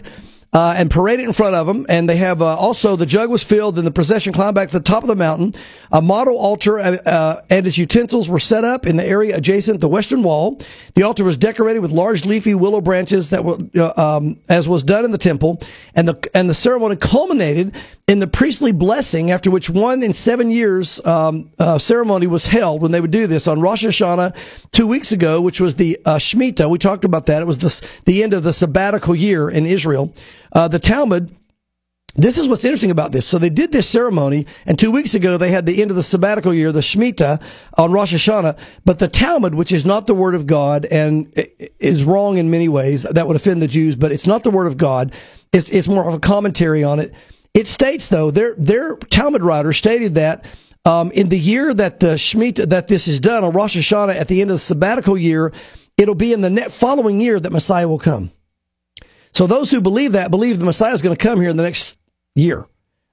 uh, 0.55 0.73
and 0.77 0.89
parade 0.89 1.19
it 1.19 1.23
in 1.23 1.33
front 1.33 1.53
of 1.53 1.67
them. 1.67 1.85
And 1.89 2.09
they 2.09 2.15
have 2.15 2.41
uh, 2.41 2.55
also 2.55 2.95
the 2.95 3.05
jug 3.05 3.29
was 3.29 3.43
filled, 3.43 3.77
and 3.77 3.85
the 3.85 3.91
procession 3.91 4.31
climbed 4.31 4.55
back 4.55 4.69
to 4.69 4.77
the 4.79 4.83
top 4.83 5.03
of 5.03 5.09
the 5.09 5.15
mountain. 5.15 5.53
A 5.91 6.01
model 6.01 6.37
altar 6.37 6.79
uh, 6.79 6.95
uh, 7.05 7.41
and 7.49 7.67
its 7.67 7.77
utensils 7.77 8.29
were 8.29 8.39
set 8.39 8.63
up 8.63 8.87
in 8.87 8.95
the 8.95 9.05
area 9.05 9.35
adjacent 9.35 9.81
the 9.81 9.89
western 9.89 10.23
wall. 10.23 10.61
The 10.93 11.03
altar 11.03 11.25
was 11.25 11.35
decorated 11.35 11.79
with 11.79 11.91
large 11.91 12.25
leafy 12.25 12.55
willow 12.55 12.79
branches 12.79 13.31
that 13.31 13.43
were, 13.43 13.57
uh, 13.75 14.17
um, 14.17 14.39
as 14.47 14.69
was 14.69 14.85
done 14.85 15.03
in 15.03 15.11
the 15.11 15.17
temple, 15.17 15.61
and 15.93 16.07
the 16.07 16.29
and 16.33 16.49
the 16.49 16.53
ceremony 16.53 16.95
culminated 16.95 17.75
in 18.07 18.19
the 18.19 18.27
priestly 18.27 18.71
blessing, 18.71 19.31
after 19.31 19.51
which 19.51 19.69
one 19.69 20.03
in 20.03 20.13
seven 20.13 20.51
years 20.51 21.03
um, 21.05 21.51
uh, 21.59 21.77
ceremony 21.77 22.27
was 22.27 22.45
held 22.45 22.81
when 22.81 22.91
they 22.91 23.01
would 23.01 23.11
do 23.11 23.27
this 23.27 23.47
on 23.47 23.59
Rosh 23.59 23.83
Hashanah 23.83 24.69
two 24.69 24.87
weeks 24.87 25.11
ago, 25.11 25.41
which 25.41 25.59
was 25.59 25.75
the 25.75 25.99
Shemitah. 26.05 26.69
We 26.69 26.77
talked 26.77 27.03
about 27.03 27.25
that. 27.25 27.41
It 27.41 27.45
was 27.45 27.57
the, 27.57 27.87
the 28.05 28.23
end 28.23 28.33
of 28.33 28.43
the 28.43 28.53
sabbatical 28.53 29.15
year 29.15 29.49
in 29.49 29.65
Israel. 29.65 30.13
Uh, 30.51 30.67
the 30.67 30.79
Talmud. 30.79 31.35
This 32.17 32.37
is 32.37 32.47
what's 32.47 32.63
interesting 32.63 32.91
about 32.91 33.11
this. 33.11 33.27
So 33.27 33.37
they 33.37 33.49
did 33.49 33.73
this 33.73 33.89
ceremony, 33.89 34.45
and 34.65 34.79
two 34.79 34.89
weeks 34.89 35.15
ago 35.15 35.35
they 35.35 35.51
had 35.51 35.65
the 35.65 35.81
end 35.81 35.91
of 35.91 35.97
the 35.97 36.03
sabbatical 36.03 36.53
year, 36.53 36.71
the 36.71 36.79
Shemitah, 36.79 37.43
on 37.77 37.91
Rosh 37.91 38.13
Hashanah. 38.13 38.57
But 38.85 38.99
the 38.99 39.09
Talmud, 39.09 39.53
which 39.53 39.73
is 39.73 39.83
not 39.83 40.07
the 40.07 40.13
Word 40.13 40.33
of 40.33 40.47
God 40.47 40.85
and 40.85 41.33
is 41.77 42.05
wrong 42.05 42.37
in 42.37 42.49
many 42.49 42.69
ways, 42.69 43.03
that 43.03 43.27
would 43.27 43.35
offend 43.35 43.61
the 43.61 43.67
Jews, 43.67 43.97
but 43.97 44.13
it's 44.13 44.25
not 44.25 44.45
the 44.45 44.49
Word 44.49 44.67
of 44.67 44.77
God. 44.77 45.11
It's, 45.51 45.69
it's 45.69 45.89
more 45.89 46.07
of 46.07 46.13
a 46.13 46.19
commentary 46.19 46.85
on 46.85 46.99
it 46.99 47.13
it 47.55 47.67
states 47.67 48.09
though 48.09 48.29
their 48.29 48.53
their 48.55 48.97
Talmud 48.97 49.41
writer 49.41 49.73
stated 49.73 50.15
that 50.15 50.45
um, 50.83 51.09
in 51.11 51.29
the 51.29 51.39
year 51.39 51.73
that 51.73 52.01
the 52.01 52.15
Shemitah 52.15 52.69
that 52.69 52.89
this 52.89 53.07
is 53.07 53.19
done 53.19 53.43
on 53.43 53.53
Rosh 53.53 53.75
Hashanah 53.75 54.15
at 54.15 54.27
the 54.27 54.41
end 54.41 54.51
of 54.51 54.55
the 54.55 54.59
sabbatical 54.59 55.17
year, 55.17 55.51
it'll 55.97 56.15
be 56.15 56.33
in 56.33 56.41
the 56.41 56.69
following 56.69 57.21
year 57.21 57.39
that 57.39 57.51
Messiah 57.51 57.87
will 57.87 57.97
come. 57.97 58.31
So 59.35 59.47
those 59.47 59.69
who 59.69 59.81
believe 59.81 60.13
that 60.13 60.31
believe 60.31 60.57
the 60.57 60.65
Messiah 60.65 60.93
is 60.93 61.01
going 61.01 61.15
to 61.15 61.21
come 61.21 61.41
here 61.41 61.49
in 61.49 61.57
the 61.57 61.63
next 61.63 61.97
year. 62.35 62.65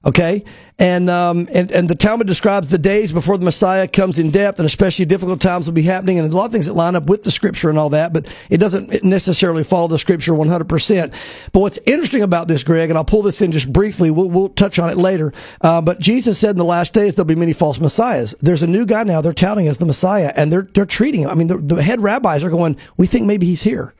Okay, 0.05 0.43
and 0.79 1.09
um, 1.09 1.47
and 1.53 1.71
and 1.71 1.89
the 1.89 1.95
Talmud 1.95 2.27
describes 2.27 2.67
the 2.67 2.77
days 2.77 3.13
before 3.13 3.37
the 3.37 3.45
Messiah 3.45 3.87
comes 3.87 4.19
in 4.19 4.31
depth, 4.31 4.59
and 4.59 4.65
especially 4.65 5.05
difficult 5.05 5.39
times 5.39 5.65
will 5.65 5.73
be 5.73 5.83
happening, 5.83 6.19
and 6.19 6.29
a 6.29 6.35
lot 6.35 6.45
of 6.47 6.51
things 6.51 6.67
that 6.67 6.73
line 6.73 6.97
up 6.97 7.05
with 7.05 7.23
the 7.23 7.31
Scripture 7.31 7.69
and 7.69 7.79
all 7.79 7.89
that. 7.91 8.11
But 8.11 8.27
it 8.49 8.57
doesn't 8.57 9.01
necessarily 9.01 9.63
follow 9.63 9.87
the 9.87 9.97
Scripture 9.97 10.33
one 10.33 10.49
hundred 10.49 10.67
percent. 10.67 11.13
But 11.53 11.61
what's 11.61 11.79
interesting 11.85 12.21
about 12.21 12.49
this, 12.49 12.63
Greg, 12.63 12.89
and 12.89 12.97
I'll 12.97 13.05
pull 13.05 13.21
this 13.21 13.41
in 13.41 13.53
just 13.53 13.71
briefly. 13.71 14.11
We'll, 14.11 14.29
we'll 14.29 14.49
touch 14.49 14.77
on 14.77 14.89
it 14.89 14.97
later. 14.97 15.31
Uh, 15.61 15.79
but 15.79 16.01
Jesus 16.01 16.37
said 16.37 16.51
in 16.51 16.57
the 16.57 16.65
last 16.65 16.93
days 16.93 17.15
there'll 17.15 17.25
be 17.25 17.35
many 17.35 17.53
false 17.53 17.79
messiahs. 17.79 18.35
There's 18.41 18.63
a 18.63 18.67
new 18.67 18.85
guy 18.85 19.03
now 19.03 19.21
they're 19.21 19.31
touting 19.31 19.69
as 19.69 19.77
the 19.77 19.85
Messiah, 19.85 20.33
and 20.35 20.51
they're 20.51 20.67
they're 20.73 20.85
treating 20.85 21.21
him. 21.21 21.29
I 21.29 21.35
mean, 21.35 21.47
the, 21.47 21.57
the 21.59 21.81
head 21.81 22.01
rabbis 22.01 22.43
are 22.43 22.49
going, 22.49 22.75
"We 22.97 23.07
think 23.07 23.25
maybe 23.25 23.45
he's 23.45 23.63
here." 23.63 23.93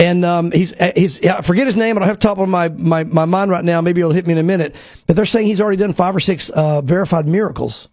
And 0.00 0.24
um, 0.24 0.50
he's 0.50 0.72
he's 0.96 1.24
I 1.26 1.42
forget 1.42 1.66
his 1.66 1.76
name. 1.76 1.96
I 1.96 2.00
don't 2.00 2.08
have 2.08 2.18
top 2.18 2.38
of 2.38 2.48
my, 2.48 2.70
my, 2.70 3.04
my 3.04 3.26
mind 3.26 3.50
right 3.50 3.64
now. 3.64 3.80
Maybe 3.82 4.00
it'll 4.00 4.12
hit 4.12 4.26
me 4.26 4.32
in 4.32 4.38
a 4.38 4.42
minute. 4.42 4.74
But 5.06 5.14
they're 5.14 5.26
saying 5.26 5.46
he's 5.46 5.60
already 5.60 5.76
done 5.76 5.92
five 5.92 6.16
or 6.16 6.20
six 6.20 6.48
uh, 6.50 6.80
verified 6.80 7.28
miracles. 7.28 7.90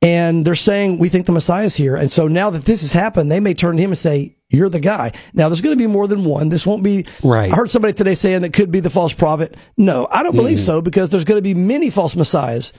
And 0.00 0.44
they're 0.44 0.54
saying 0.54 0.98
we 0.98 1.08
think 1.08 1.26
the 1.26 1.32
Messiah's 1.32 1.74
here. 1.76 1.96
And 1.96 2.10
so 2.10 2.28
now 2.28 2.50
that 2.50 2.64
this 2.64 2.82
has 2.82 2.92
happened, 2.92 3.32
they 3.32 3.40
may 3.40 3.54
turn 3.54 3.76
to 3.76 3.82
him 3.82 3.90
and 3.90 3.98
say, 3.98 4.36
"You're 4.48 4.68
the 4.68 4.78
guy." 4.78 5.12
Now 5.32 5.48
there's 5.48 5.60
going 5.60 5.76
to 5.76 5.82
be 5.82 5.88
more 5.88 6.06
than 6.06 6.24
one. 6.24 6.48
This 6.50 6.64
won't 6.66 6.84
be 6.84 7.04
Right. 7.22 7.52
I 7.52 7.56
heard 7.56 7.70
somebody 7.70 7.94
today 7.94 8.14
saying 8.14 8.42
that 8.42 8.52
could 8.52 8.70
be 8.70 8.80
the 8.80 8.90
false 8.90 9.12
prophet. 9.12 9.56
No, 9.76 10.06
I 10.10 10.22
don't 10.22 10.36
believe 10.36 10.58
so 10.60 10.80
because 10.80 11.10
there's 11.10 11.24
going 11.24 11.38
to 11.38 11.42
be 11.42 11.54
many 11.54 11.90
false 11.90 12.14
messiahs. 12.14 12.72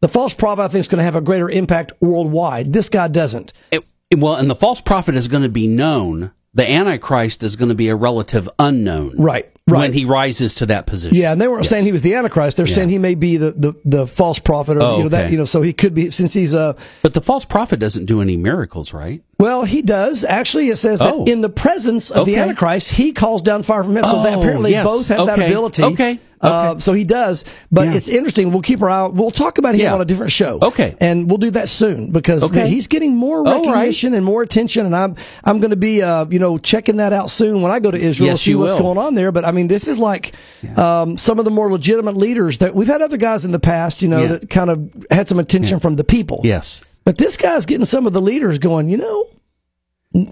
The 0.00 0.08
false 0.08 0.32
prophet 0.34 0.62
I 0.62 0.68
think 0.68 0.80
is 0.80 0.88
going 0.88 0.98
to 0.98 1.04
have 1.04 1.14
a 1.14 1.20
greater 1.20 1.48
impact 1.48 1.92
worldwide. 2.00 2.72
This 2.72 2.88
guy 2.88 3.08
doesn't. 3.08 3.52
It- 3.70 3.84
well, 4.16 4.34
and 4.34 4.50
the 4.50 4.54
false 4.54 4.80
prophet 4.82 5.14
is 5.14 5.28
going 5.28 5.42
to 5.42 5.48
be 5.48 5.66
known. 5.68 6.32
The 6.54 6.70
Antichrist 6.70 7.42
is 7.42 7.56
going 7.56 7.70
to 7.70 7.74
be 7.74 7.88
a 7.88 7.96
relative 7.96 8.48
unknown. 8.58 9.14
Right. 9.16 9.48
Right. 9.66 9.78
When 9.78 9.92
he 9.92 10.04
rises 10.04 10.56
to 10.56 10.66
that 10.66 10.86
position. 10.86 11.16
Yeah, 11.16 11.30
and 11.32 11.40
they 11.40 11.46
weren't 11.46 11.62
Yes. 11.62 11.70
saying 11.70 11.84
he 11.84 11.92
was 11.92 12.02
the 12.02 12.14
Antichrist. 12.14 12.56
They're 12.56 12.66
Yeah. 12.66 12.74
saying 12.74 12.88
he 12.88 12.98
may 12.98 13.14
be 13.14 13.36
the, 13.36 13.52
the, 13.52 13.74
the 13.84 14.06
false 14.08 14.40
prophet, 14.40 14.76
or 14.76 14.82
Oh, 14.82 14.96
you 14.96 15.02
know 15.04 15.08
that 15.10 15.30
you 15.30 15.38
know. 15.38 15.44
So 15.44 15.62
he 15.62 15.72
could 15.72 15.94
be 15.94 16.10
since 16.10 16.34
he's 16.34 16.52
a 16.52 16.74
But 17.00 17.14
the 17.14 17.20
false 17.20 17.44
prophet 17.44 17.78
doesn't 17.78 18.06
do 18.06 18.20
any 18.20 18.36
miracles, 18.36 18.92
right? 18.92 19.22
well, 19.38 19.62
he 19.64 19.80
does 19.80 20.24
actually. 20.24 20.68
It 20.68 20.76
says 20.76 21.00
Oh. 21.00 21.24
that 21.24 21.30
in 21.30 21.42
the 21.42 21.48
presence 21.48 22.10
of 22.10 22.26
the 22.26 22.36
Antichrist, 22.36 22.90
he 22.90 23.12
calls 23.12 23.40
down 23.42 23.62
fire 23.62 23.84
from 23.84 23.94
heaven. 23.94 24.10
so 24.10 24.22
they 24.24 24.34
Oh, 24.34 24.40
apparently 24.40 24.72
yes. 24.72 24.84
both 24.86 25.08
have 25.08 25.26
that 25.28 25.38
ability. 25.38 25.84
Okay. 25.84 26.18
Uh, 26.42 26.78
so 26.78 26.92
he 26.92 27.04
does, 27.04 27.44
but 27.70 27.86
Yeah. 27.86 27.94
it's 27.94 28.08
interesting. 28.08 28.50
We'll 28.50 28.62
keep 28.62 28.82
our 28.82 28.90
eye. 28.90 29.06
We'll 29.06 29.30
talk 29.30 29.58
about 29.58 29.74
him 29.74 29.82
Yeah. 29.82 29.94
on 29.94 30.00
a 30.00 30.04
different 30.04 30.32
show. 30.32 30.58
Okay. 30.60 30.94
and 31.00 31.28
we'll 31.28 31.38
do 31.38 31.50
that 31.52 31.68
soon 31.68 32.10
because 32.10 32.42
Okay. 32.42 32.68
he's 32.68 32.86
getting 32.88 33.14
more 33.14 33.38
All 33.38 33.44
right. 33.44 33.64
recognition 33.66 34.14
and 34.14 34.24
more 34.24 34.42
attention. 34.42 34.84
And 34.86 34.94
I'm 34.96 35.14
I'm 35.44 35.60
going 35.60 35.70
to 35.70 35.76
be 35.76 36.02
uh, 36.02 36.26
you 36.30 36.38
know 36.40 36.58
checking 36.58 36.96
that 36.96 37.12
out 37.12 37.30
soon 37.30 37.62
when 37.62 37.70
I 37.70 37.78
go 37.80 37.90
to 37.90 37.98
Israel 37.98 38.30
Yes, 38.30 38.38
to 38.40 38.44
see 38.44 38.54
what's 38.56 38.74
will. 38.74 38.82
going 38.94 38.98
on 38.98 39.14
there. 39.14 39.30
But 39.32 39.44
I 39.44 39.52
mean, 39.52 39.68
this 39.68 39.86
is 39.88 39.98
like 39.98 40.32
um, 40.76 41.16
some 41.16 41.38
of 41.38 41.44
the 41.44 41.50
more 41.50 41.70
legitimate 41.70 42.16
leaders 42.16 42.58
that 42.58 42.74
we've 42.74 42.88
had 42.88 43.02
other 43.02 43.16
guys 43.18 43.44
in 43.44 43.52
the 43.52 43.60
past, 43.60 44.02
you 44.02 44.08
know, 44.08 44.22
Yeah. 44.22 44.28
that 44.28 44.50
kind 44.50 44.70
of 44.70 44.90
had 45.10 45.28
some 45.28 45.38
attention 45.38 45.78
from 45.80 45.96
the 45.96 46.04
people. 46.04 46.40
Yes. 46.44 46.80
But 47.04 47.18
this 47.18 47.36
guy's 47.36 47.66
getting 47.66 47.86
some 47.86 48.06
of 48.06 48.12
the 48.12 48.20
leaders 48.20 48.58
going, 48.58 48.88
you 48.88 48.96
know, 48.96 49.26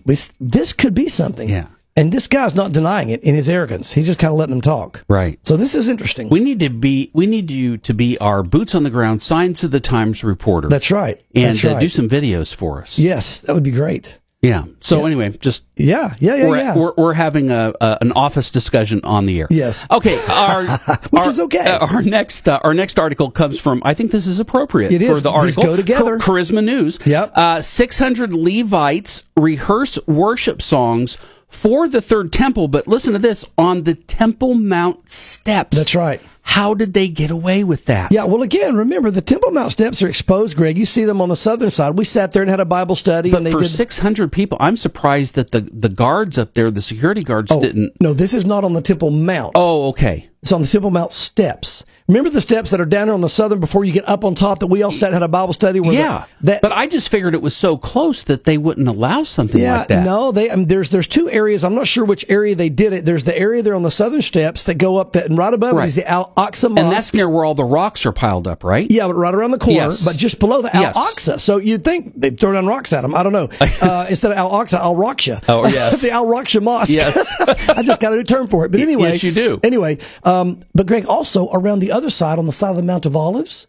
this 0.05 0.73
could 0.73 0.95
be 0.95 1.09
something. 1.09 1.49
Yeah. 1.49 1.67
And 1.97 2.13
this 2.13 2.29
guy's 2.29 2.55
not 2.55 2.73
denying 2.73 3.11
it 3.11 3.23
in 3.23 3.35
his 3.35 3.49
arrogance. 3.49 3.93
He's 3.93 4.07
just 4.07 4.19
kind 4.19 4.33
of 4.33 4.39
letting 4.39 4.55
them 4.55 4.61
talk. 4.61 5.05
Right. 5.09 5.39
So 5.47 5.57
this 5.57 5.75
is 5.75 5.89
interesting. 5.89 6.29
We 6.29 6.41
need 6.41 6.61
to 6.61 6.71
be. 6.71 7.11
We 7.13 7.27
need 7.27 7.51
you 7.51 7.77
to 7.79 7.93
be 7.93 8.17
our 8.19 8.43
boots 8.43 8.75
on 8.75 8.85
the 8.85 8.91
ground, 8.91 9.21
signs 9.23 9.65
of 9.65 9.73
the 9.73 9.81
times 9.81 10.23
reporter. 10.23 10.69
That's 10.69 10.91
right. 10.91 11.21
And 11.35 11.47
That's 11.47 11.65
uh, 11.65 11.73
right. 11.73 11.81
do 11.81 11.89
some 11.89 12.09
videos 12.09 12.55
for 12.55 12.81
us. 12.81 12.99
yes, 12.99 13.41
that 13.43 13.55
would 13.55 13.65
be 13.65 13.73
great. 13.73 14.19
Yeah. 14.43 14.65
So 14.81 15.01
Yeah. 15.01 15.07
anyway, 15.07 15.29
just 15.39 15.65
Yeah, 15.77 16.15
yeah, 16.19 16.37
yeah, 16.37 16.49
we're, 16.49 16.57
yeah. 16.57 16.75
we're 16.75 16.93
we're 16.97 17.13
having 17.13 17.51
a, 17.51 17.75
a 17.79 17.99
an 18.01 18.13
office 18.13 18.51
discussion 18.51 19.03
on 19.05 19.27
the 19.27 19.39
air. 19.41 19.47
Yes. 19.51 19.87
Okay. 19.91 20.19
Our 20.31 20.63
Which 21.11 21.23
our- 21.25 21.29
is 21.29 21.41
okay. 21.41 21.59
uh, 21.67 21.87
our 21.87 22.01
next 22.01 22.49
uh, 22.49 22.59
our 22.65 22.73
next 22.73 22.99
article 22.99 23.31
comes 23.31 23.61
from. 23.61 23.83
I 23.85 23.93
think 23.93 24.13
this 24.13 24.27
is 24.27 24.41
appropriate 24.41 24.93
It 24.93 25.01
for 25.05 25.13
is. 25.13 25.23
the 25.25 25.31
These 25.31 25.37
article. 25.59 25.63
go 25.65 25.77
together. 25.77 26.19
Char- 26.19 26.37
Charisma 26.37 26.65
News. 26.65 26.99
Yep. 27.05 27.33
Uh, 27.35 27.61
Six 27.61 27.99
hundred 27.99 28.33
Levites 28.33 29.25
rehearse 29.37 29.99
worship 30.07 30.63
songs 30.63 31.19
for 31.51 31.89
the 31.89 32.01
third 32.01 32.33
temple, 32.33 32.69
but 32.69 32.87
listen 32.87 33.13
to 33.13 33.19
this 33.19 33.45
on 33.59 33.83
the 33.83 33.95
Temple 33.95 34.55
Mount 34.55 35.11
steps. 35.11 35.77
That's 35.77 35.95
right. 35.95 36.21
How 36.43 36.75
did 36.75 36.95
they 36.95 37.07
get 37.09 37.31
away 37.31 37.63
with 37.63 37.85
that? 37.85 38.11
Yeah, 38.11 38.25
well, 38.25 38.43
again, 38.43 38.75
remember 38.75 39.11
the 39.11 39.21
Temple 39.21 39.51
Mount 39.53 39.71
steps 39.71 40.03
are 40.03 40.09
exposed, 40.09 40.57
Greg. 40.57 40.79
You 40.79 40.85
see 40.87 41.05
them 41.05 41.21
on 41.21 41.29
the 41.29 41.37
southern 41.37 41.71
side. 41.71 41.97
We 41.97 42.05
sat 42.05 42.33
there 42.33 42.43
and 42.43 42.51
had 42.51 42.61
a 42.61 42.65
Bible 42.65 42.97
study, 42.97 43.31
But 43.31 43.39
and 43.39 43.47
they 43.47 43.53
for 43.53 43.61
did. 43.61 43.69
600 43.69 44.33
people, 44.33 44.57
I'm 44.61 44.77
surprised 44.77 45.35
that 45.37 45.51
the, 45.53 45.61
the 45.61 45.89
guards 45.91 46.39
up 46.39 46.55
there, 46.55 46.71
the 46.71 46.83
security 46.83 47.23
guards, 47.23 47.53
oh, 47.53 47.61
didn't. 47.61 47.93
no, 48.01 48.13
this 48.15 48.35
is 48.35 48.47
not 48.47 48.65
on 48.65 48.73
the 48.73 48.83
Temple 48.83 49.11
Mount. 49.11 49.53
Oh, 49.55 49.89
okay. 49.91 50.29
It's 50.43 50.51
on 50.51 50.63
the 50.63 50.69
Temple 50.69 50.91
Mount 50.91 51.13
steps. 51.13 51.85
Remember 52.11 52.29
the 52.31 52.41
steps 52.41 52.71
that 52.73 52.81
are 52.81 52.87
down 52.87 53.07
there 53.07 53.15
on 53.15 53.21
the 53.21 53.29
southern 53.29 53.61
before 53.61 53.85
you 53.85 53.93
get 53.93 54.09
up 54.09 54.25
on 54.25 54.35
top 54.35 54.59
that 54.59 54.67
we 54.67 54.83
all 54.83 54.91
sat 54.91 55.07
and 55.07 55.15
had 55.15 55.23
a 55.23 55.29
Bible 55.29 55.53
study? 55.53 55.79
Where 55.79 55.93
Yeah, 55.93 56.25
the, 56.41 56.47
that, 56.53 56.63
but 56.63 56.73
I 56.73 56.89
just 56.89 57.09
figured 57.09 57.35
it 57.35 57.41
was 57.43 57.57
so 57.57 57.77
close 57.77 58.25
that 58.25 58.43
they 58.45 58.59
wouldn't 58.59 58.89
allow 58.89 59.23
something 59.23 59.61
yeah, 59.61 59.79
like 59.79 59.89
that. 59.89 60.05
no, 60.05 60.33
they. 60.33 60.51
I 60.51 60.57
mean, 60.57 60.67
there's 60.67 60.91
there's 60.91 61.07
two 61.07 61.31
areas. 61.31 61.63
I'm 61.63 61.77
not 61.77 61.87
sure 61.87 62.05
which 62.05 62.25
area 62.29 62.57
they 62.57 62.69
did 62.69 62.93
it. 62.93 63.05
There's 63.05 63.23
the 63.25 63.39
area 63.39 63.63
there 63.63 63.77
on 63.77 63.85
the 63.85 63.93
southern 63.93 64.23
steps 64.23 64.65
that 64.65 64.75
go 64.75 64.97
up 64.97 65.13
that, 65.13 65.27
and 65.27 65.39
right 65.39 65.55
above 65.55 65.75
Right. 65.77 65.85
it 65.85 65.89
is 65.91 65.95
the 65.95 66.09
Al 66.09 66.33
Aqsa 66.37 66.69
Mosque. 66.71 66.81
and 66.81 66.91
that's 66.93 67.15
near 67.15 67.29
where 67.31 67.45
all 67.45 67.55
the 67.55 67.63
rocks 67.65 68.05
are 68.05 68.13
piled 68.13 68.49
up, 68.49 68.65
right? 68.65 68.91
Yeah, 68.91 69.07
but 69.07 69.15
right 69.15 69.33
around 69.35 69.53
the 69.53 69.59
corner, 69.59 69.75
Yes. 69.81 70.05
but 70.05 70.17
just 70.17 70.41
below 70.41 70.63
the 70.63 70.75
Al 70.75 70.83
Yes. 70.83 70.97
Aqsa. 70.99 71.39
So 71.39 71.59
you'd 71.59 71.85
think 71.85 72.13
they'd 72.21 72.41
throw 72.41 72.53
down 72.53 72.67
rocks 72.67 72.93
at 72.93 73.03
them. 73.03 73.15
I 73.15 73.23
don't 73.23 73.33
know. 73.33 73.49
Uh, 73.81 74.05
instead 74.11 74.31
of 74.31 74.37
Al 74.37 74.51
Aqsa, 74.51 74.75
Al 74.79 74.95
Raksha. 74.95 75.43
Oh, 75.49 75.67
yes. 75.67 76.03
the 76.03 76.11
Al 76.11 76.27
Raksha 76.27 76.61
Mosque. 76.63 76.91
Yes. 76.91 77.35
I 77.69 77.83
just 77.83 77.99
got 77.99 78.13
a 78.13 78.17
new 78.17 78.25
term 78.25 78.47
for 78.47 78.67
it. 78.67 78.73
But 78.73 78.81
anyway. 78.81 79.05
Yes, 79.13 79.23
you 79.23 79.33
do. 79.33 79.59
Anyway, 79.63 79.97
um, 80.23 80.61
but 80.75 80.87
Greg, 80.87 81.07
also 81.07 81.49
around 81.51 81.79
the 81.79 81.93
other 81.93 82.00
side, 82.09 82.39
on 82.39 82.47
the 82.47 82.53
side 82.53 82.71
of 82.71 82.77
the 82.77 82.83
Mount 82.83 83.05
of 83.05 83.15
Olives, 83.15 83.67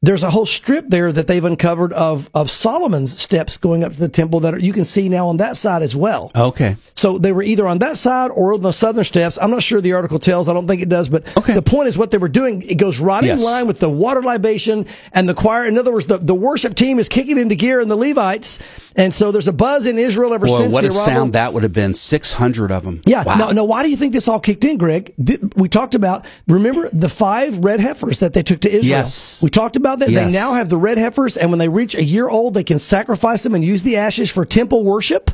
there's 0.00 0.22
a 0.22 0.30
whole 0.30 0.46
strip 0.46 0.84
there 0.90 1.10
that 1.10 1.26
they've 1.26 1.44
uncovered 1.44 1.92
of, 1.92 2.30
of 2.32 2.48
Solomon's 2.48 3.20
steps 3.20 3.58
going 3.58 3.82
up 3.82 3.94
to 3.94 3.98
the 3.98 4.08
temple 4.08 4.38
that 4.40 4.54
are, 4.54 4.58
you 4.60 4.72
can 4.72 4.84
see 4.84 5.08
now 5.08 5.26
on 5.28 5.38
that 5.38 5.56
side 5.56 5.82
as 5.82 5.96
well. 5.96 6.30
Okay. 6.36 6.76
So 6.94 7.18
they 7.18 7.32
were 7.32 7.42
either 7.42 7.66
on 7.66 7.78
that 7.80 7.96
side 7.96 8.30
or 8.30 8.54
on 8.54 8.62
the 8.62 8.70
southern 8.70 9.02
steps. 9.02 9.38
I'm 9.42 9.50
not 9.50 9.64
sure 9.64 9.80
the 9.80 9.94
article 9.94 10.20
tells. 10.20 10.48
I 10.48 10.52
don't 10.54 10.68
think 10.68 10.82
it 10.82 10.88
does, 10.88 11.08
but 11.08 11.24
Okay. 11.36 11.54
the 11.54 11.62
point 11.62 11.88
is 11.88 11.98
what 11.98 12.12
they 12.12 12.18
were 12.18 12.28
doing. 12.28 12.62
It 12.62 12.76
goes 12.76 13.00
right 13.00 13.24
Yes. 13.24 13.40
in 13.40 13.44
line 13.44 13.66
with 13.66 13.80
the 13.80 13.90
water 13.90 14.22
libation 14.22 14.86
and 15.12 15.28
the 15.28 15.34
choir. 15.34 15.66
In 15.66 15.76
other 15.76 15.92
words, 15.92 16.06
the, 16.06 16.18
the 16.18 16.34
worship 16.34 16.76
team 16.76 17.00
is 17.00 17.08
kicking 17.08 17.36
into 17.36 17.56
gear 17.56 17.80
and 17.80 17.90
the 17.90 17.96
Levites. 17.96 18.60
And 18.94 19.12
so 19.12 19.32
there's 19.32 19.48
a 19.48 19.52
buzz 19.52 19.84
in 19.84 19.98
Israel 19.98 20.32
ever 20.32 20.46
Well, 20.46 20.58
since 20.58 20.72
what 20.72 20.84
a 20.84 20.88
arrival. 20.88 21.02
sound 21.04 21.32
that 21.32 21.52
would 21.54 21.64
have 21.64 21.72
been 21.72 21.92
600 21.94 22.70
of 22.70 22.84
them. 22.84 23.00
Yeah. 23.04 23.24
Wow. 23.24 23.36
No, 23.36 23.50
no. 23.50 23.64
Why 23.64 23.82
do 23.82 23.90
you 23.90 23.96
think 23.96 24.12
this 24.12 24.28
all 24.28 24.38
kicked 24.40 24.64
in, 24.64 24.76
Greg? 24.78 25.12
We 25.56 25.68
talked 25.68 25.96
about, 25.96 26.24
remember 26.46 26.88
the 26.92 27.08
five 27.08 27.58
red 27.64 27.80
heifers 27.80 28.20
that 28.20 28.32
they 28.32 28.44
took 28.44 28.60
to 28.60 28.68
Israel? 28.68 28.84
Yes. 28.98 29.42
We 29.42 29.50
talked 29.50 29.74
about 29.74 29.87
that. 29.96 30.10
They 30.10 30.30
now 30.30 30.54
have 30.54 30.68
the 30.68 30.76
red 30.76 30.98
heifers, 30.98 31.36
and 31.36 31.50
when 31.50 31.58
they 31.58 31.68
reach 31.68 31.94
a 31.94 32.02
year 32.02 32.28
old, 32.28 32.54
they 32.54 32.64
can 32.64 32.78
sacrifice 32.78 33.42
them 33.42 33.54
and 33.54 33.64
use 33.64 33.82
the 33.82 33.96
ashes 33.96 34.30
for 34.30 34.44
temple 34.44 34.84
worship. 34.84 35.30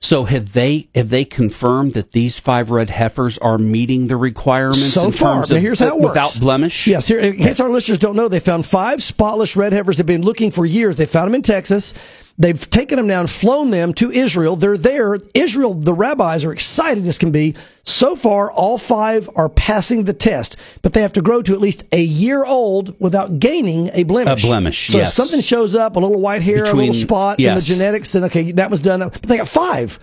So 0.00 0.24
have 0.24 0.52
they 0.52 0.88
have 0.94 1.08
they 1.08 1.24
confirmed 1.24 1.94
that 1.94 2.12
these 2.12 2.38
five 2.38 2.70
red 2.70 2.90
heifers 2.90 3.38
are 3.38 3.58
meeting 3.58 4.06
the 4.06 4.16
requirements 4.16 4.92
so 4.92 5.06
in 5.06 5.12
far. 5.12 5.36
terms 5.36 5.50
of 5.50 5.60
here's 5.60 5.80
how 5.80 5.88
it 5.88 6.00
works. 6.00 6.14
without 6.14 6.38
blemish? 6.38 6.86
Yes, 6.86 7.08
here, 7.08 7.18
in 7.18 7.36
case 7.38 7.58
our 7.60 7.70
listeners 7.70 7.98
don't 7.98 8.14
know, 8.14 8.28
they 8.28 8.38
found 8.38 8.66
five 8.66 9.02
spotless 9.02 9.56
red 9.56 9.72
heifers 9.72 9.96
they've 9.96 10.06
been 10.06 10.22
looking 10.22 10.50
for 10.50 10.64
years. 10.66 10.96
They 10.96 11.06
found 11.06 11.28
them 11.28 11.34
in 11.34 11.42
Texas. 11.42 11.94
They've 12.38 12.68
taken 12.68 12.96
them 12.96 13.06
down, 13.06 13.28
flown 13.28 13.70
them 13.70 13.94
to 13.94 14.10
Israel. 14.10 14.56
They're 14.56 14.76
there. 14.76 15.16
Israel, 15.32 15.72
the 15.72 15.94
rabbis 15.94 16.44
are 16.44 16.52
excited 16.52 17.06
as 17.06 17.16
can 17.16 17.30
be. 17.32 17.54
So 17.82 18.14
far, 18.14 18.52
all 18.52 18.76
five 18.76 19.30
are 19.36 19.48
passing 19.48 20.04
the 20.04 20.12
test, 20.12 20.56
but 20.82 20.92
they 20.92 21.00
have 21.00 21.14
to 21.14 21.22
grow 21.22 21.40
to 21.42 21.54
at 21.54 21.60
least 21.60 21.84
a 21.92 22.02
year 22.02 22.44
old 22.44 22.98
without 23.00 23.38
gaining 23.38 23.88
a 23.94 24.02
blemish. 24.04 24.44
A 24.44 24.46
blemish, 24.46 24.88
So 24.88 24.98
yes. 24.98 25.08
if 25.10 25.14
something 25.14 25.40
shows 25.40 25.74
up, 25.74 25.96
a 25.96 25.98
little 25.98 26.20
white 26.20 26.42
hair, 26.42 26.64
a 26.64 26.72
little 26.74 26.94
spot 26.94 27.40
in 27.40 27.54
the 27.54 27.60
genetics, 27.62 28.12
then 28.12 28.24
okay, 28.24 28.52
that 28.52 28.70
was 28.70 28.82
done. 28.82 29.00
But 29.00 29.22
they 29.22 29.38
got 29.38 29.48
five. 29.48 29.98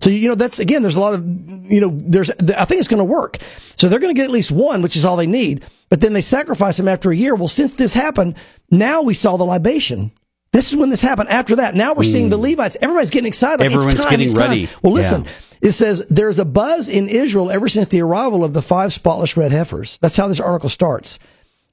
So 0.00 0.10
you 0.10 0.28
know 0.28 0.34
that's 0.34 0.58
again. 0.58 0.82
There's 0.82 0.96
a 0.96 1.00
lot 1.00 1.14
of 1.14 1.24
you 1.70 1.80
know. 1.80 1.90
There's 1.90 2.30
I 2.30 2.64
think 2.66 2.78
it's 2.78 2.88
going 2.88 2.98
to 2.98 3.04
work. 3.04 3.38
So 3.76 3.88
they're 3.88 4.00
going 4.00 4.14
to 4.14 4.18
get 4.18 4.24
at 4.24 4.30
least 4.30 4.50
one, 4.50 4.82
which 4.82 4.96
is 4.96 5.04
all 5.04 5.16
they 5.16 5.26
need. 5.26 5.64
But 5.88 6.00
then 6.00 6.12
they 6.12 6.20
sacrifice 6.20 6.76
them 6.76 6.88
after 6.88 7.10
a 7.10 7.16
year. 7.16 7.34
Well, 7.34 7.48
since 7.48 7.74
this 7.74 7.94
happened, 7.94 8.36
now 8.70 9.02
we 9.02 9.14
saw 9.14 9.36
the 9.36 9.44
libation. 9.44 10.12
This 10.54 10.70
is 10.70 10.76
when 10.78 10.88
this 10.88 11.00
happened. 11.00 11.30
After 11.30 11.56
that, 11.56 11.74
now 11.74 11.94
we're 11.94 12.04
seeing 12.04 12.28
the 12.30 12.38
Levites. 12.38 12.76
Everybody's 12.80 13.10
getting 13.10 13.26
excited. 13.26 13.64
It's 13.64 13.74
Hmm. 13.74 13.80
Everyone's 13.80 14.00
time, 14.04 14.10
getting 14.10 14.28
it's 14.30 14.38
time. 14.38 14.50
ready. 14.50 14.68
Well, 14.82 14.92
listen. 14.92 15.24
Yeah. 15.24 15.30
It 15.62 15.72
says 15.72 16.04
there's 16.08 16.38
a 16.38 16.44
buzz 16.44 16.88
in 16.88 17.08
Israel 17.08 17.50
ever 17.50 17.68
since 17.68 17.88
the 17.88 18.00
arrival 18.02 18.44
of 18.44 18.52
the 18.52 18.62
five 18.62 18.92
spotless 18.92 19.36
red 19.36 19.50
heifers. 19.50 19.98
That's 20.00 20.16
how 20.16 20.28
this 20.28 20.38
article 20.38 20.68
starts. 20.68 21.18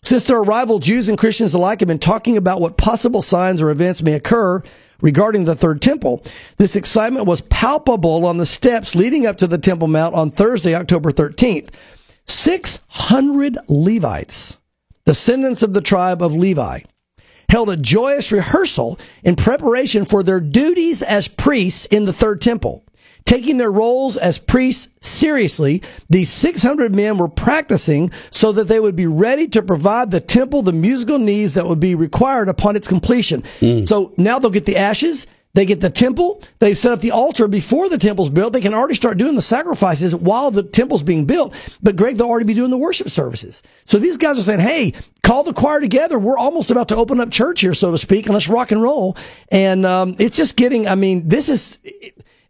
Since 0.01 0.23
their 0.23 0.39
arrival, 0.39 0.79
Jews 0.79 1.09
and 1.09 1.17
Christians 1.17 1.53
alike 1.53 1.79
have 1.81 1.87
been 1.87 1.99
talking 1.99 2.37
about 2.37 2.59
what 2.59 2.75
possible 2.75 3.21
signs 3.21 3.61
or 3.61 3.69
events 3.69 4.01
may 4.01 4.13
occur 4.13 4.63
regarding 4.99 5.43
the 5.45 5.53
third 5.53 5.79
temple. 5.79 6.23
This 6.57 6.75
excitement 6.75 7.27
was 7.27 7.41
palpable 7.41 8.25
on 8.25 8.37
the 8.37 8.47
steps 8.47 8.95
leading 8.95 9.27
up 9.27 9.37
to 9.37 9.45
the 9.47 9.59
Temple 9.59 9.89
Mount 9.89 10.15
on 10.15 10.31
Thursday, 10.31 10.73
October 10.73 11.11
13th. 11.11 11.69
600 12.25 13.57
Levites, 13.67 14.57
descendants 15.05 15.61
of 15.61 15.73
the 15.73 15.81
tribe 15.81 16.21
of 16.23 16.35
Levi, 16.35 16.79
held 17.51 17.69
a 17.69 17.75
joyous 17.75 18.31
rehearsal 18.31 18.97
in 19.23 19.35
preparation 19.35 20.05
for 20.05 20.23
their 20.23 20.39
duties 20.39 21.03
as 21.03 21.27
priests 21.27 21.85
in 21.87 22.05
the 22.05 22.13
third 22.13 22.41
temple. 22.41 22.83
taking 23.23 23.57
their 23.57 23.71
roles 23.71 24.17
as 24.17 24.39
priests 24.39 24.89
seriously, 24.99 25.81
these 26.09 26.29
600 26.29 26.95
men 26.95 27.17
were 27.19 27.29
practicing 27.29 28.09
so 28.31 28.51
that 28.51 28.67
they 28.67 28.79
would 28.79 28.95
be 28.95 29.05
ready 29.05 29.47
to 29.47 29.61
provide 29.61 30.09
the 30.09 30.19
temple 30.19 30.63
the 30.63 30.73
musical 30.73 31.19
needs 31.19 31.53
that 31.53 31.67
would 31.67 31.79
be 31.79 31.93
required 31.93 32.49
upon 32.49 32.75
its 32.75 32.87
completion. 32.87 33.43
Mm. 33.59 33.87
So 33.87 34.11
now 34.17 34.39
they'll 34.39 34.49
get 34.49 34.65
the 34.65 34.75
ashes. 34.75 35.27
They 35.53 35.65
get 35.65 35.81
the 35.81 35.89
temple. 35.89 36.41
They've 36.59 36.77
set 36.77 36.93
up 36.93 36.99
the 36.99 37.11
altar 37.11 37.47
before 37.47 37.89
the 37.89 37.97
temple's 37.97 38.29
built. 38.29 38.53
They 38.53 38.61
can 38.61 38.73
already 38.73 38.95
start 38.95 39.17
doing 39.17 39.35
the 39.35 39.41
sacrifices 39.41 40.15
while 40.15 40.49
the 40.49 40.63
temple's 40.63 41.03
being 41.03 41.25
built. 41.25 41.53
But 41.81 41.95
Greg, 41.95 42.17
they'll 42.17 42.27
already 42.27 42.45
be 42.45 42.53
doing 42.53 42.71
the 42.71 42.77
worship 42.77 43.09
services. 43.09 43.61
So 43.83 43.97
these 43.97 44.17
guys 44.17 44.39
are 44.39 44.43
saying, 44.43 44.61
Hey, 44.61 44.93
call 45.23 45.43
the 45.43 45.53
choir 45.53 45.81
together. 45.81 46.17
We're 46.17 46.37
almost 46.37 46.71
about 46.71 46.87
to 46.89 46.95
open 46.95 47.19
up 47.19 47.31
church 47.31 47.61
here, 47.61 47.73
so 47.73 47.91
to 47.91 47.97
speak, 47.97 48.25
and 48.25 48.33
let's 48.33 48.47
rock 48.47 48.71
and 48.71 48.81
roll. 48.81 49.17
And, 49.49 49.85
um, 49.85 50.15
it's 50.19 50.37
just 50.37 50.55
getting, 50.55 50.87
I 50.87 50.95
mean, 50.95 51.27
this 51.27 51.49
is, 51.49 51.79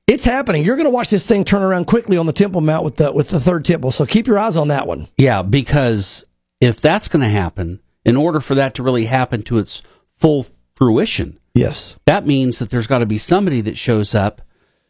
it's 0.08 0.25
happening. 0.25 0.63
You're 0.63 0.75
going 0.75 0.86
to 0.86 0.91
watch 0.91 1.10
this 1.10 1.25
thing 1.25 1.43
turn 1.43 1.62
around 1.62 1.86
quickly 1.86 2.17
on 2.17 2.25
the 2.25 2.34
Temple 2.34 2.62
Mount 2.62 2.84
with 2.84 2.98
the, 2.98 3.12
with 3.12 3.29
the 3.29 3.39
third 3.39 3.65
temple. 3.65 3.91
So 3.91 4.05
keep 4.05 4.27
your 4.27 4.38
eyes 4.38 4.55
on 4.55 4.67
that 4.67 4.86
one. 4.86 5.08
Yeah, 5.17 5.41
because 5.41 6.25
if 6.60 6.81
that's 6.81 7.08
going 7.08 7.22
to 7.22 7.29
happen, 7.29 7.81
in 8.05 8.15
order 8.15 8.39
for 8.39 8.55
that 8.55 8.75
to 8.75 8.84
really 8.84 9.05
happen 9.05 9.43
to 9.43 9.58
its 9.58 9.81
full 10.17 10.46
fruition, 10.75 11.39
Yes. 11.53 11.98
that 12.05 12.25
means 12.25 12.60
that 12.60 12.70
there's 12.70 12.88
got 12.88 13.00
to 13.00 13.05
be 13.05 13.17
somebody 13.17 13.62
that 13.62 13.77
shows 13.77 14.15
up 14.15 14.41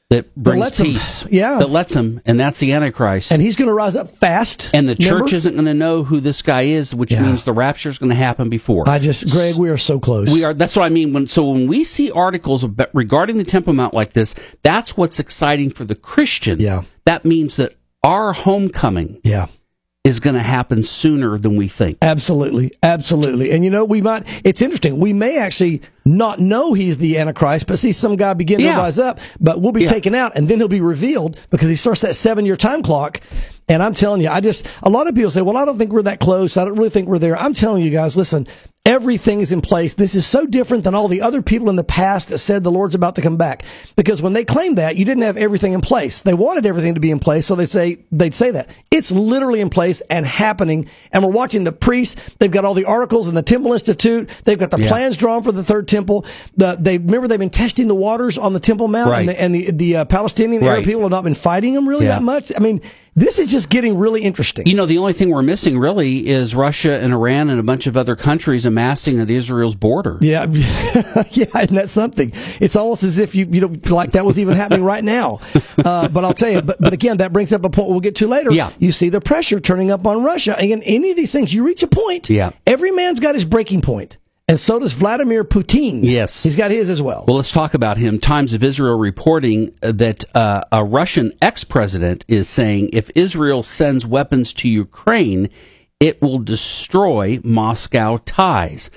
that 0.10 0.36
brings 0.36 0.78
'em- 0.80 0.88
peace. 0.88 1.26
yeah. 1.32 1.58
That 1.58 1.70
lets 1.70 1.94
him, 1.96 2.20
and 2.26 2.38
that's 2.38 2.60
the 2.60 2.74
Antichrist. 2.74 3.32
And 3.32 3.42
he's 3.42 3.56
going 3.56 3.70
to 3.70 3.74
rise 3.74 3.96
up 3.96 4.10
fast. 4.10 4.70
And 4.74 4.88
the 4.90 4.96
Remember? 5.00 5.22
church 5.24 5.32
isn't 5.34 5.54
going 5.54 5.66
to 5.68 5.74
know 5.74 6.04
who 6.04 6.20
this 6.20 6.42
guy 6.42 6.64
is, 6.64 6.94
which 6.94 7.14
Yeah. 7.14 7.22
means 7.24 7.46
the 7.46 7.54
rapture 7.54 7.88
is 7.88 7.98
going 7.98 8.10
to 8.10 8.16
happen 8.16 8.50
before. 8.50 8.90
I 8.90 9.00
just, 9.00 9.32
Greg, 9.32 9.56
we 9.58 9.70
are 9.70 9.78
so 9.78 10.00
close. 10.02 10.30
we 10.30 10.44
are. 10.44 10.54
That's 10.54 10.76
what 10.76 10.84
I 10.84 10.90
mean. 10.90 11.14
When 11.14 11.28
so 11.28 11.50
when 11.52 11.66
we 11.68 11.86
see 11.86 12.12
articles 12.12 12.66
about, 12.66 12.90
regarding 12.94 13.38
the 13.38 13.46
Temple 13.46 13.72
Mount 13.72 13.94
like 13.94 14.12
this, 14.12 14.36
that's 14.64 14.98
what's 14.98 15.18
exciting 15.18 15.70
for 15.70 15.86
the 15.86 15.96
Christian. 15.96 16.60
Yeah. 16.60 16.82
That 17.06 17.24
means 17.24 17.56
that 17.56 17.76
our 18.04 18.34
homecoming 18.34 19.20
Yeah. 19.24 19.46
Is 20.04 20.20
going 20.20 20.34
to 20.34 20.42
happen 20.42 20.82
sooner 20.82 21.38
than 21.38 21.56
we 21.56 21.68
think. 21.68 21.98
Absolutely, 22.02 22.72
absolutely. 22.82 23.52
And 23.52 23.64
you 23.64 23.70
know, 23.70 23.86
we 23.86 24.02
might. 24.02 24.26
It's 24.44 24.62
interesting. 24.62 25.00
We 25.00 25.14
may 25.14 25.38
actually 25.38 25.82
not 26.06 26.40
know 26.40 26.74
he's 26.74 26.98
the 26.98 27.20
Antichrist, 27.20 27.68
but 27.68 27.78
see 27.78 27.92
some 27.92 28.16
guy 28.16 28.34
begin 28.34 28.60
Yeah. 28.60 28.74
to 28.74 28.78
rise 28.80 28.98
up. 28.98 29.20
But 29.40 29.62
we'll 29.62 29.72
be 29.74 29.84
Yeah. 29.84 29.90
taken 29.92 30.16
out, 30.16 30.32
and 30.36 30.50
then 30.50 30.58
he'll 30.58 30.68
be 30.68 30.82
revealed 30.82 31.40
because 31.52 31.70
he 31.70 31.76
starts 31.76 32.02
that 32.02 32.16
seven-year 32.16 32.58
time 32.58 32.82
clock. 32.82 33.20
And 33.70 33.84
I'm 33.84 33.94
telling 33.94 34.22
you, 34.22 34.30
I 34.30 34.42
just 34.42 34.66
a 34.82 34.90
lot 34.90 35.08
of 35.08 35.14
people 35.14 35.30
say, 35.30 35.44
"Well, 35.44 35.56
I 35.56 35.66
don't 35.66 35.78
think 35.78 35.92
we're 35.92 36.02
that 36.02 36.20
close. 36.20 36.58
I 36.58 36.66
don't 36.66 36.76
really 36.78 36.90
think 36.90 37.08
we're 37.08 37.20
there." 37.20 37.38
I'm 37.38 37.54
telling 37.54 37.84
you 37.84 37.92
guys, 37.92 38.18
listen. 38.18 38.48
Everything 38.84 39.42
is 39.42 39.52
in 39.52 39.62
place. 39.62 39.94
This 39.94 40.16
is 40.16 40.26
so 40.26 40.48
different 40.48 40.84
than 40.84 40.96
all 40.96 41.08
the 41.08 41.22
other 41.22 41.44
people 41.44 41.70
in 41.70 41.76
the 41.76 41.84
past 41.84 42.30
that 42.30 42.40
said 42.40 42.64
the 42.64 42.72
Lord's 42.72 42.96
about 42.96 43.14
to 43.16 43.22
come 43.22 43.38
back. 43.38 43.64
Because 43.96 44.24
when 44.24 44.34
they 44.34 44.44
claimed 44.44 44.80
that, 44.80 44.96
you 44.96 45.06
didn't 45.06 45.22
have 45.22 45.38
everything 45.38 45.74
in 45.74 45.82
place. 45.82 46.24
They 46.24 46.34
wanted 46.34 46.66
everything 46.66 46.96
to 46.96 47.00
be 47.00 47.12
in 47.12 47.20
place, 47.20 47.46
so 47.46 47.54
they 47.54 47.66
say 47.66 47.98
they'd 48.12 48.34
say 48.34 48.50
that. 48.50 48.72
It's 48.90 49.12
literally 49.12 49.62
in 49.62 49.70
place 49.70 50.02
and 50.10 50.26
happening. 50.26 50.90
And 51.12 51.24
we're 51.24 51.30
watching 51.30 51.64
the 51.64 51.72
priests. 51.72 52.20
They've 52.40 52.50
got 52.50 52.66
all 52.66 52.74
the 52.74 52.86
articles 52.86 53.28
in 53.28 53.36
the 53.36 53.44
Temple 53.44 53.72
Institute. 53.74 54.28
They've 54.46 54.58
got 54.58 54.72
the 54.72 54.82
Yeah. 54.82 54.90
plans 54.90 55.16
drawn 55.16 55.44
for 55.44 55.52
the 55.52 55.64
third 55.64 55.88
temple. 55.88 56.26
The, 56.58 56.76
they 56.80 56.98
remember 56.98 57.28
they've 57.28 57.38
been 57.38 57.52
testing 57.52 57.88
the 57.88 57.94
waters 57.96 58.40
on 58.40 58.54
the 58.54 58.60
Temple 58.60 58.88
Mount, 58.88 59.12
Right. 59.12 59.20
and 59.20 59.30
the, 59.30 59.40
and 59.42 59.56
the, 59.56 59.72
the 59.72 59.96
uh, 59.98 60.06
Palestinian 60.06 60.64
Arab 60.64 60.86
people 60.86 61.04
have 61.04 61.12
not 61.12 61.24
been 61.24 61.36
fighting 61.36 61.76
them 61.76 61.88
really 61.88 62.08
Yeah. 62.08 62.14
that 62.16 62.24
much. 62.24 62.52
I 62.56 62.60
mean, 62.60 62.82
this 63.14 63.40
is 63.40 63.52
just 63.52 63.70
getting 63.70 63.98
really 63.98 64.22
interesting. 64.22 64.66
You 64.66 64.74
know, 64.76 64.86
the 64.86 64.98
only 64.98 65.12
thing 65.12 65.30
we're 65.32 65.42
missing 65.42 65.78
really 65.78 66.28
is 66.28 66.56
Russia 66.56 66.94
and 67.00 67.12
Iran 67.12 67.50
and 67.50 67.60
a 67.60 67.64
bunch 67.64 67.86
of 67.86 67.98
other 67.98 68.16
countries 68.16 68.66
amassing 68.66 69.20
at 69.20 69.30
Israel's 69.30 69.76
border. 69.76 70.18
Yeah, 70.22 70.46
yeah, 71.32 71.46
and 71.54 71.70
that's 71.70 71.92
something. 71.92 72.32
It's 72.62 72.76
almost 72.78 73.04
as 73.04 73.18
if 73.18 73.36
you 73.36 73.48
you 73.50 73.62
know 73.62 73.76
like 73.94 74.12
that 74.12 74.26
was 74.26 74.40
even 74.40 74.56
happening 74.56 74.84
right 74.84 75.04
now. 75.04 75.40
Uh, 75.82 76.08
but 76.08 76.24
I'll 76.24 76.34
tell 76.34 76.50
you, 76.50 76.62
but 76.62 76.80
but 76.80 76.94
again, 76.94 77.18
that 77.18 77.34
brings 77.34 77.52
up 77.52 77.64
a 77.66 77.70
point 77.70 77.90
we'll 77.90 78.02
get 78.02 78.16
to 78.18 78.28
later. 78.28 78.52
Yeah. 78.52 78.72
you 78.78 78.92
see 78.92 79.10
the 79.10 79.22
pressure 79.22 79.60
turning 79.60 79.90
up 79.90 80.06
on 80.06 80.24
Russia. 80.24 80.56
Again, 80.58 80.84
any 80.84 81.10
of 81.10 81.18
these 81.18 81.32
things, 81.32 81.54
you 81.54 81.66
reach 81.66 81.82
a 81.82 81.88
point. 81.88 82.30
Yeah. 82.30 82.52
every 82.68 82.92
man's 82.92 83.20
got 83.20 83.34
his 83.34 83.46
breaking 83.46 83.82
point, 83.82 84.18
and 84.48 84.60
so 84.60 84.80
does 84.80 84.94
Vladimir 84.94 85.44
Putin. 85.44 86.00
Yes. 86.04 86.44
he's 86.44 86.56
got 86.56 86.72
his 86.72 86.90
as 86.90 87.02
well. 87.02 87.24
Well, 87.28 87.38
let's 87.38 87.52
talk 87.52 87.74
about 87.74 87.98
him. 87.98 88.20
Times 88.20 88.54
of 88.54 88.64
Israel 88.64 88.98
reporting 88.98 89.72
that 89.82 90.26
uh, 90.36 90.62
a 90.72 90.84
Russian 90.84 91.32
ex 91.42 91.64
president 91.64 92.26
is 92.28 92.50
saying 92.50 92.90
if 92.92 93.10
Israel 93.16 93.64
sends 93.64 94.06
weapons 94.06 94.54
to 94.56 94.68
Ukraine, 94.70 95.50
it 96.00 96.22
will 96.22 96.40
destroy 96.40 97.40
Moscow 97.44 98.18
ties. 98.26 98.90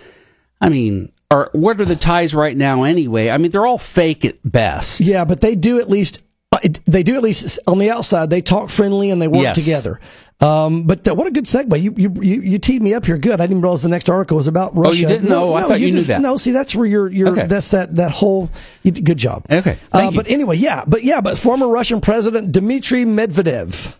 I 0.60 0.70
mean, 0.70 1.12
are, 1.30 1.50
what 1.52 1.80
are 1.80 1.84
the 1.84 1.96
ties 1.96 2.34
right 2.34 2.56
now 2.56 2.82
anyway? 2.84 3.28
I 3.30 3.38
mean, 3.38 3.50
they're 3.50 3.66
all 3.66 3.78
fake 3.78 4.24
at 4.24 4.38
best. 4.50 5.00
Yeah, 5.00 5.24
but 5.24 5.40
they 5.40 5.54
do 5.54 5.78
at 5.78 5.88
least 5.90 6.22
uh, 6.52 6.58
they 6.86 7.02
do 7.02 7.16
at 7.16 7.22
least 7.22 7.58
on 7.66 7.78
the 7.78 7.90
outside 7.90 8.30
they 8.30 8.40
talk 8.40 8.70
friendly 8.70 9.10
and 9.10 9.20
they 9.20 9.28
work 9.28 9.42
Yes. 9.42 9.56
together. 9.56 10.00
Um, 10.40 10.82
but 10.84 11.06
uh, 11.08 11.14
what 11.14 11.26
a 11.26 11.30
good 11.30 11.44
segue! 11.44 11.80
You, 11.80 11.94
you 11.96 12.12
you 12.20 12.40
you 12.42 12.58
teed 12.58 12.82
me 12.82 12.92
up 12.92 13.06
here. 13.06 13.16
Good. 13.16 13.40
I 13.40 13.46
didn't 13.46 13.62
realize 13.62 13.82
the 13.82 13.88
next 13.88 14.10
article 14.10 14.36
was 14.36 14.48
about 14.48 14.76
Russia. 14.76 14.90
Oh, 14.90 14.92
you 15.00 15.06
didn't? 15.06 15.28
No, 15.28 15.54
I 15.54 15.62
thought 15.62 15.80
you 15.80 15.86
knew 15.86 15.92
just- 15.92 16.08
that. 16.08 16.20
No, 16.20 16.36
see, 16.36 16.50
that's 16.50 16.74
where 16.74 16.86
you're. 16.86 17.10
You're. 17.10 17.28
Okay. 17.28 17.46
That's 17.46 17.70
that 17.70 17.94
that 17.94 18.10
whole. 18.10 18.50
You, 18.82 18.90
good 18.92 19.16
job. 19.16 19.46
Okay, 19.50 19.78
Uh, 19.92 19.98
thank 19.98 20.12
you. 20.12 20.20
But 20.20 20.28
anyway, 20.30 20.56
yeah, 20.56 20.84
but 20.86 21.04
yeah, 21.04 21.20
but 21.20 21.38
former 21.38 21.68
Russian 21.68 22.00
President 22.00 22.52
Dmitry 22.52 23.04
Medvedev. 23.04 23.94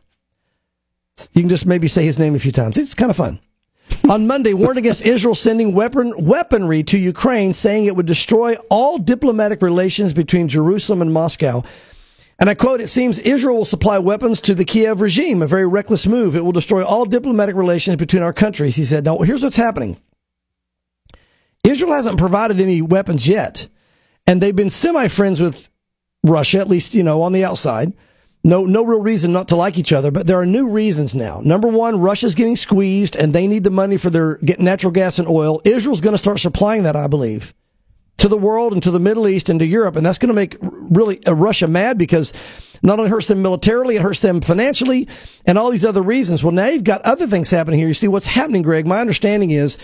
You 1.32 1.42
can 1.42 1.48
just 1.48 1.64
maybe 1.66 1.86
say 1.86 2.04
his 2.04 2.18
name 2.18 2.34
a 2.34 2.38
few 2.40 2.52
times. 2.52 2.76
It's 2.76 2.94
kind 2.94 3.10
of 3.10 3.16
fun. 3.16 3.38
On 4.10 4.26
Monday, 4.26 4.52
warned 4.54 4.78
against 4.78 5.02
Israel 5.06 5.36
sending 5.36 5.72
weapon, 5.72 6.12
weaponry 6.18 6.82
to 6.82 6.98
Ukraine, 6.98 7.52
saying 7.52 7.84
it 7.86 7.94
would 7.94 8.06
destroy 8.06 8.56
all 8.68 8.98
diplomatic 8.98 9.62
relations 9.62 10.12
between 10.12 10.48
Jerusalem 10.48 11.00
and 11.00 11.12
Moscow. 11.12 11.62
And 12.44 12.50
I 12.50 12.54
quote, 12.54 12.82
it 12.82 12.88
seems 12.88 13.18
Israel 13.20 13.56
will 13.56 13.64
supply 13.64 13.98
weapons 13.98 14.38
to 14.42 14.54
the 14.54 14.66
Kiev 14.66 15.00
regime, 15.00 15.40
a 15.40 15.46
very 15.46 15.66
reckless 15.66 16.06
move. 16.06 16.36
It 16.36 16.44
will 16.44 16.52
destroy 16.52 16.84
all 16.84 17.06
diplomatic 17.06 17.56
relations 17.56 17.96
between 17.96 18.22
our 18.22 18.34
countries. 18.34 18.76
He 18.76 18.84
said, 18.84 19.06
now 19.06 19.16
here's 19.20 19.42
what's 19.42 19.56
happening. 19.56 19.96
Israel 21.62 21.94
hasn't 21.94 22.18
provided 22.18 22.60
any 22.60 22.82
weapons 22.82 23.26
yet, 23.26 23.66
and 24.26 24.42
they've 24.42 24.54
been 24.54 24.68
semi 24.68 25.08
friends 25.08 25.40
with 25.40 25.70
Russia, 26.22 26.58
at 26.58 26.68
least, 26.68 26.92
you 26.92 27.02
know, 27.02 27.22
on 27.22 27.32
the 27.32 27.46
outside. 27.46 27.94
No, 28.44 28.66
no 28.66 28.84
real 28.84 29.00
reason 29.00 29.32
not 29.32 29.48
to 29.48 29.56
like 29.56 29.78
each 29.78 29.94
other, 29.94 30.10
but 30.10 30.26
there 30.26 30.38
are 30.38 30.44
new 30.44 30.68
reasons 30.68 31.14
now. 31.14 31.40
Number 31.42 31.68
one, 31.68 31.98
Russia's 31.98 32.34
getting 32.34 32.56
squeezed 32.56 33.16
and 33.16 33.32
they 33.32 33.46
need 33.46 33.64
the 33.64 33.70
money 33.70 33.96
for 33.96 34.10
their 34.10 34.38
natural 34.58 34.92
gas 34.92 35.18
and 35.18 35.26
oil. 35.26 35.62
Israel's 35.64 36.02
going 36.02 36.12
to 36.12 36.18
start 36.18 36.40
supplying 36.40 36.82
that, 36.82 36.94
I 36.94 37.06
believe, 37.06 37.54
to 38.18 38.28
the 38.28 38.36
world 38.36 38.72
and 38.72 38.82
to 38.82 38.90
the 38.90 39.00
Middle 39.00 39.28
East 39.28 39.48
and 39.48 39.58
to 39.60 39.66
Europe. 39.66 39.96
And 39.96 40.04
that's 40.06 40.18
going 40.18 40.28
to 40.28 40.34
make 40.34 40.56
really 40.60 41.24
uh, 41.26 41.34
Russia 41.34 41.66
mad 41.68 41.98
because 41.98 42.32
not 42.82 42.98
only 42.98 43.10
hurts 43.10 43.26
them 43.26 43.42
militarily, 43.42 43.96
it 43.96 44.02
hurts 44.02 44.20
them 44.20 44.40
financially 44.40 45.08
and 45.46 45.58
all 45.58 45.70
these 45.70 45.84
other 45.84 46.02
reasons. 46.02 46.44
Well, 46.44 46.52
now 46.52 46.68
you've 46.68 46.84
got 46.84 47.02
other 47.02 47.26
things 47.26 47.50
happening 47.50 47.78
here. 47.78 47.88
You 47.88 47.94
see 47.94 48.08
what's 48.08 48.26
happening, 48.26 48.62
Greg. 48.62 48.86
My 48.86 49.00
understanding 49.00 49.50
is 49.50 49.78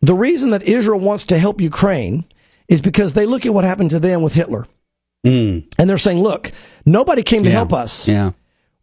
the 0.00 0.14
reason 0.14 0.50
that 0.50 0.62
Israel 0.62 1.00
wants 1.00 1.24
to 1.26 1.38
help 1.38 1.60
Ukraine 1.60 2.24
is 2.68 2.80
because 2.80 3.14
they 3.14 3.26
look 3.26 3.46
at 3.46 3.54
what 3.54 3.64
happened 3.64 3.90
to 3.90 4.00
them 4.00 4.22
with 4.22 4.34
Hitler. 4.34 4.66
Mm, 5.24 5.66
And 5.78 5.90
they're 5.90 5.98
saying, 5.98 6.20
look, 6.22 6.52
nobody 6.84 7.22
came 7.22 7.42
to 7.42 7.48
yeah. 7.48 7.56
help 7.56 7.72
us. 7.72 8.06
Yeah. 8.06 8.32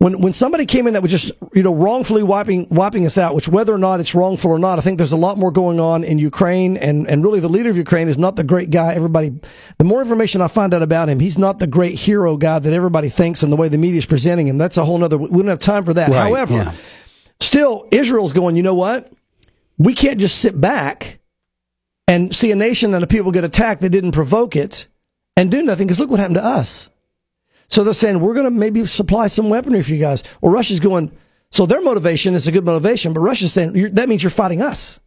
When 0.04 0.20
when 0.20 0.34
somebody 0.34 0.66
came 0.66 0.86
in 0.86 0.96
that 0.96 1.02
was 1.02 1.12
just 1.12 1.32
you 1.54 1.64
know 1.64 1.74
wrongfully 1.74 2.24
wiping 2.24 2.68
wiping 2.70 3.06
us 3.06 3.18
out, 3.18 3.36
which 3.36 3.48
whether 3.48 3.74
or 3.74 3.78
not 3.78 4.02
it's 4.02 4.14
wrongful 4.14 4.52
or 4.52 4.60
not, 4.60 4.78
I 4.78 4.82
think 4.82 4.98
there's 4.98 5.14
a 5.14 5.18
lot 5.18 5.38
more 5.38 5.50
going 5.50 5.80
on 5.80 6.04
in 6.04 6.20
Ukraine, 6.20 6.76
and 6.76 7.08
and 7.08 7.24
really 7.24 7.40
the 7.40 7.48
leader 7.48 7.70
of 7.70 7.78
Ukraine 7.78 8.10
is 8.10 8.18
not 8.18 8.36
the 8.36 8.44
great 8.44 8.70
guy. 8.70 8.96
Everybody, 8.96 9.34
the 9.78 9.86
more 9.86 10.02
information 10.02 10.42
I 10.42 10.50
find 10.50 10.74
out 10.74 10.82
about 10.82 11.08
him, 11.08 11.22
he's 11.22 11.38
not 11.38 11.60
the 11.60 11.68
great 11.68 11.98
hero 11.98 12.36
guy 12.36 12.60
that 12.60 12.74
everybody 12.74 13.08
thinks, 13.08 13.44
and 13.44 13.52
the 13.54 13.56
way 13.56 13.70
the 13.70 13.78
media 13.78 14.00
is 14.00 14.06
presenting 14.06 14.46
him. 14.46 14.58
That's 14.58 14.76
a 14.76 14.84
whole 14.84 14.98
nother. 14.98 15.18
We 15.18 15.30
don't 15.30 15.48
have 15.48 15.60
time 15.60 15.86
for 15.86 15.94
that. 15.94 16.10
Right, 16.10 16.18
However, 16.18 16.54
yeah. 16.54 16.74
still 17.40 17.88
Israel's 17.90 18.34
going. 18.34 18.58
You 18.58 18.64
know 18.64 18.76
what? 18.76 19.10
We 19.78 19.94
can't 19.94 20.20
just 20.20 20.38
sit 20.40 20.60
back 20.60 21.22
and 22.10 22.36
see 22.36 22.52
a 22.52 22.58
nation 22.58 22.94
and 22.94 23.02
the 23.02 23.08
people 23.08 23.32
get 23.32 23.46
attacked 23.46 23.80
that 23.80 23.92
didn't 23.92 24.12
provoke 24.12 24.58
it 24.58 24.90
and 25.38 25.50
do 25.50 25.64
nothing 25.64 25.88
because 25.88 26.02
look 26.02 26.12
what 26.12 26.20
happened 26.20 26.36
to 26.36 26.44
us. 26.44 26.90
So 27.74 27.84
they're 27.84 27.96
saying 27.96 28.20
we're 28.20 28.36
going 28.36 28.46
to 28.46 28.52
maybe 28.52 28.86
supply 28.86 29.26
some 29.26 29.50
weaponry 29.50 29.82
for 29.82 29.94
you 29.94 30.00
guys. 30.00 30.24
Well, 30.42 30.54
Russia's 30.54 30.80
going. 30.80 31.12
So 31.50 31.66
their 31.66 31.82
motivation 31.82 32.36
is 32.36 32.48
a 32.48 32.52
good 32.52 32.66
motivation, 32.66 33.14
but 33.14 33.22
Russia's 33.22 33.52
saying 33.52 33.96
that 33.96 34.08
means 34.08 34.22
you're 34.22 34.30
fighting 34.30 34.62
us. 34.62 35.00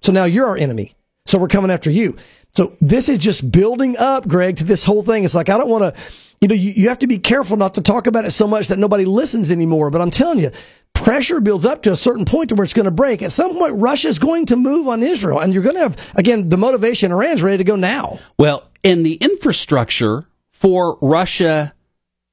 So 0.00 0.10
now 0.10 0.24
you're 0.24 0.48
our 0.48 0.56
enemy. 0.56 0.96
So 1.26 1.38
we're 1.38 1.46
coming 1.46 1.70
after 1.70 1.92
you. 1.92 2.16
So 2.54 2.76
this 2.80 3.08
is 3.08 3.18
just 3.18 3.52
building 3.52 3.96
up, 3.98 4.26
Greg, 4.26 4.56
to 4.56 4.64
this 4.64 4.82
whole 4.82 5.04
thing. 5.04 5.22
It's 5.22 5.36
like 5.36 5.48
I 5.48 5.58
don't 5.58 5.68
want 5.68 5.94
to. 5.94 6.02
You 6.40 6.48
know, 6.48 6.56
you, 6.56 6.72
you 6.72 6.88
have 6.88 6.98
to 7.00 7.06
be 7.06 7.20
careful 7.20 7.56
not 7.56 7.74
to 7.74 7.82
talk 7.82 8.08
about 8.08 8.24
it 8.24 8.32
so 8.32 8.48
much 8.48 8.66
that 8.66 8.80
nobody 8.80 9.04
listens 9.04 9.52
anymore. 9.52 9.88
But 9.92 10.00
I'm 10.00 10.10
telling 10.10 10.40
you, 10.40 10.50
pressure 10.94 11.40
builds 11.40 11.66
up 11.66 11.84
to 11.84 11.92
a 11.92 11.96
certain 11.96 12.24
point 12.24 12.48
to 12.48 12.56
where 12.56 12.64
it's 12.64 12.74
going 12.74 12.86
to 12.86 12.90
break. 12.90 13.22
At 13.22 13.30
some 13.30 13.54
point, 13.56 13.74
Russia's 13.76 14.18
going 14.18 14.46
to 14.46 14.56
move 14.56 14.88
on 14.88 15.04
Israel, 15.04 15.38
and 15.38 15.54
you're 15.54 15.62
going 15.62 15.76
to 15.76 15.82
have 15.82 16.12
again 16.16 16.48
the 16.48 16.56
motivation. 16.56 17.12
Iran's 17.12 17.44
ready 17.44 17.58
to 17.58 17.64
go 17.64 17.76
now. 17.76 18.18
Well, 18.36 18.68
and 18.82 19.06
the 19.06 19.14
infrastructure 19.14 20.26
for 20.50 20.98
Russia 21.00 21.74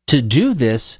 to 0.07 0.21
do 0.21 0.53
this, 0.53 0.99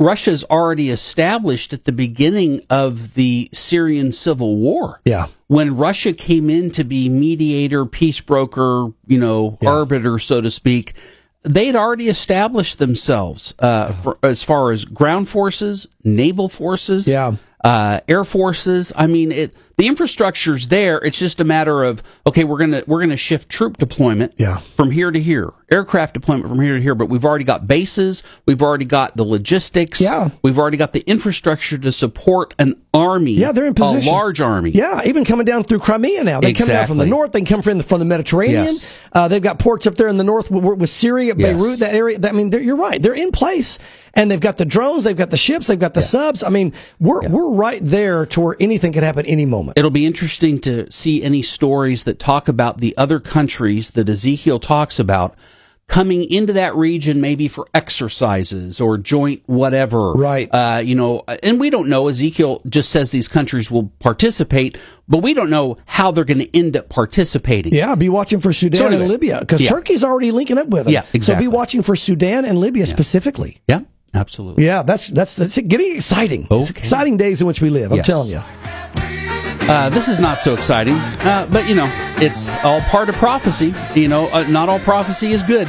Russia's 0.00 0.44
already 0.44 0.90
established 0.90 1.72
at 1.72 1.84
the 1.84 1.92
beginning 1.92 2.60
of 2.70 3.14
the 3.14 3.48
Syrian 3.52 4.12
civil 4.12 4.56
war. 4.56 5.00
Yeah. 5.04 5.26
When 5.48 5.76
Russia 5.76 6.12
came 6.12 6.48
in 6.50 6.70
to 6.72 6.84
be 6.84 7.08
mediator, 7.08 7.84
peace 7.84 8.20
broker, 8.20 8.90
you 9.06 9.18
know, 9.18 9.58
arbiter, 9.64 10.18
so 10.20 10.40
to 10.40 10.50
speak, 10.50 10.92
they'd 11.42 11.74
already 11.74 12.08
established 12.08 12.78
themselves 12.78 13.54
uh, 13.58 13.90
for, 13.92 14.18
as 14.22 14.42
far 14.44 14.70
as 14.70 14.84
ground 14.84 15.28
forces, 15.28 15.88
naval 16.04 16.48
forces, 16.48 17.08
Yeah. 17.08 17.36
uh, 17.64 18.00
air 18.06 18.24
forces. 18.24 18.92
I 18.94 19.06
mean, 19.08 19.32
it, 19.32 19.54
the 19.78 19.86
infrastructure's 19.86 20.68
there. 20.68 20.98
It's 20.98 21.18
just 21.18 21.40
a 21.40 21.44
matter 21.44 21.84
of 21.84 22.02
okay, 22.26 22.44
we're 22.44 22.58
gonna 22.58 22.82
we're 22.86 23.00
gonna 23.00 23.16
shift 23.16 23.48
troop 23.48 23.78
deployment 23.78 24.34
Yeah. 24.36 24.58
from 24.58 24.90
here 24.90 25.10
to 25.10 25.20
here, 25.20 25.52
aircraft 25.70 26.14
deployment 26.14 26.48
from 26.48 26.60
here 26.60 26.74
to 26.76 26.82
here. 26.82 26.94
But 26.96 27.06
we've 27.08 27.24
already 27.24 27.44
got 27.44 27.66
bases, 27.66 28.22
we've 28.44 28.60
already 28.62 28.84
got 28.84 29.16
the 29.16 29.24
logistics, 29.24 30.00
Yeah. 30.00 30.30
we've 30.42 30.58
already 30.58 30.76
got 30.76 30.92
the 30.92 31.00
infrastructure 31.08 31.78
to 31.78 31.92
support 31.92 32.54
an 32.58 32.74
army. 32.92 33.32
Yeah, 33.32 33.52
they're 33.52 33.66
in 33.66 33.74
position. 33.74 34.08
a 34.08 34.12
large 34.12 34.40
army. 34.40 34.70
Yeah, 34.70 35.02
even 35.04 35.24
coming 35.24 35.44
down 35.46 35.62
through 35.62 35.78
Crimea 35.78 36.24
now. 36.24 36.40
They 36.40 36.52
come 36.52 36.66
down 36.66 36.86
from 36.88 36.98
the 36.98 37.06
north. 37.06 37.30
They 37.32 37.42
come 37.42 37.62
from 37.62 37.78
the, 37.78 37.84
from 37.84 38.00
the 38.00 38.04
Mediterranean. 38.04 38.64
Yes. 38.64 38.98
Uh, 39.12 39.28
they've 39.28 39.40
got 39.42 39.58
ports 39.60 39.86
up 39.86 39.94
there 39.94 40.08
in 40.08 40.16
the 40.16 40.24
north 40.24 40.50
with, 40.50 40.64
with 40.78 40.90
Syria, 40.90 41.34
Yes. 41.36 41.56
Beirut, 41.62 41.78
that 41.80 41.94
area. 41.94 42.18
I 42.24 42.32
mean, 42.32 42.50
you're 42.50 42.76
right. 42.76 43.00
They're 43.00 43.14
in 43.14 43.30
place, 43.30 43.78
and 44.14 44.28
they've 44.30 44.40
got 44.40 44.56
the 44.56 44.64
drones. 44.64 45.04
They've 45.04 45.16
got 45.16 45.30
the 45.30 45.36
ships. 45.36 45.68
They've 45.68 45.78
got 45.78 45.94
the 45.94 46.02
subs. 46.02 46.42
I 46.42 46.48
mean, 46.48 46.72
we're 46.98 47.28
we're 47.28 47.52
right 47.52 47.80
there 47.82 48.26
to 48.26 48.40
where 48.40 48.56
anything 48.58 48.92
could 48.92 49.02
happen 49.04 49.24
any 49.26 49.46
moment. 49.46 49.67
It'll 49.76 49.90
be 49.90 50.06
interesting 50.06 50.60
to 50.62 50.90
see 50.90 51.22
any 51.22 51.42
stories 51.42 52.04
that 52.04 52.18
talk 52.18 52.48
about 52.48 52.78
the 52.78 52.96
other 52.96 53.20
countries 53.20 53.90
that 53.92 54.08
Ezekiel 54.08 54.58
talks 54.60 54.98
about 54.98 55.36
coming 55.88 56.22
into 56.30 56.52
that 56.52 56.76
region 56.76 57.18
maybe 57.18 57.48
for 57.48 57.66
exercises 57.74 58.78
or 58.80 58.98
joint 58.98 59.42
whatever. 59.46 60.12
Right. 60.12 60.48
Uh, 60.52 60.82
you 60.84 60.94
know, 60.94 61.24
and 61.42 61.58
we 61.58 61.70
don't 61.70 61.88
know. 61.88 62.08
Ezekiel 62.08 62.60
just 62.68 62.90
says 62.90 63.10
these 63.10 63.26
countries 63.26 63.70
will 63.70 63.90
participate, 63.98 64.76
but 65.08 65.18
we 65.22 65.32
don't 65.32 65.50
know 65.50 65.78
how 65.86 66.10
they're 66.10 66.24
going 66.24 66.40
to 66.40 66.56
end 66.56 66.76
up 66.76 66.90
participating. 66.90 67.72
Yeah, 67.72 67.94
be 67.94 68.10
watching 68.10 68.38
for 68.38 68.52
Sudan 68.52 68.78
So 68.78 68.86
anyway, 68.86 69.02
and 69.02 69.10
Libya 69.10 69.40
because 69.40 69.62
yeah. 69.62 69.70
Turkey's 69.70 70.04
already 70.04 70.30
linking 70.30 70.58
up 70.58 70.68
with 70.68 70.84
them. 70.84 70.92
Yeah, 70.92 71.06
exactly. 71.14 71.46
So 71.46 71.50
be 71.50 71.56
watching 71.56 71.82
for 71.82 71.96
Sudan 71.96 72.44
and 72.44 72.60
Libya 72.60 72.86
specifically. 72.86 73.62
Yeah, 73.66 73.80
absolutely. 74.12 74.66
Yeah, 74.66 74.82
that's 74.82 75.08
that's 75.08 75.36
that's 75.36 75.58
getting 75.58 75.96
exciting. 75.96 76.46
It's 76.50 76.70
exciting 76.70 77.16
days 77.16 77.40
in 77.40 77.46
which 77.46 77.62
we 77.62 77.70
live. 77.70 77.92
I'm 77.92 77.96
Yes. 77.98 78.06
telling 78.06 78.30
you. 78.30 78.42
Uh, 79.68 79.90
this 79.90 80.08
is 80.08 80.18
not 80.18 80.40
so 80.40 80.54
exciting, 80.54 80.94
uh, 80.94 81.46
but 81.52 81.68
you 81.68 81.74
know, 81.74 81.86
it's 82.16 82.56
all 82.64 82.80
part 82.82 83.08
of 83.10 83.14
prophecy. 83.16 83.74
You 83.94 84.08
know, 84.08 84.28
uh, 84.28 84.44
not 84.48 84.68
all 84.70 84.78
prophecy 84.78 85.32
is 85.32 85.42
good. 85.42 85.68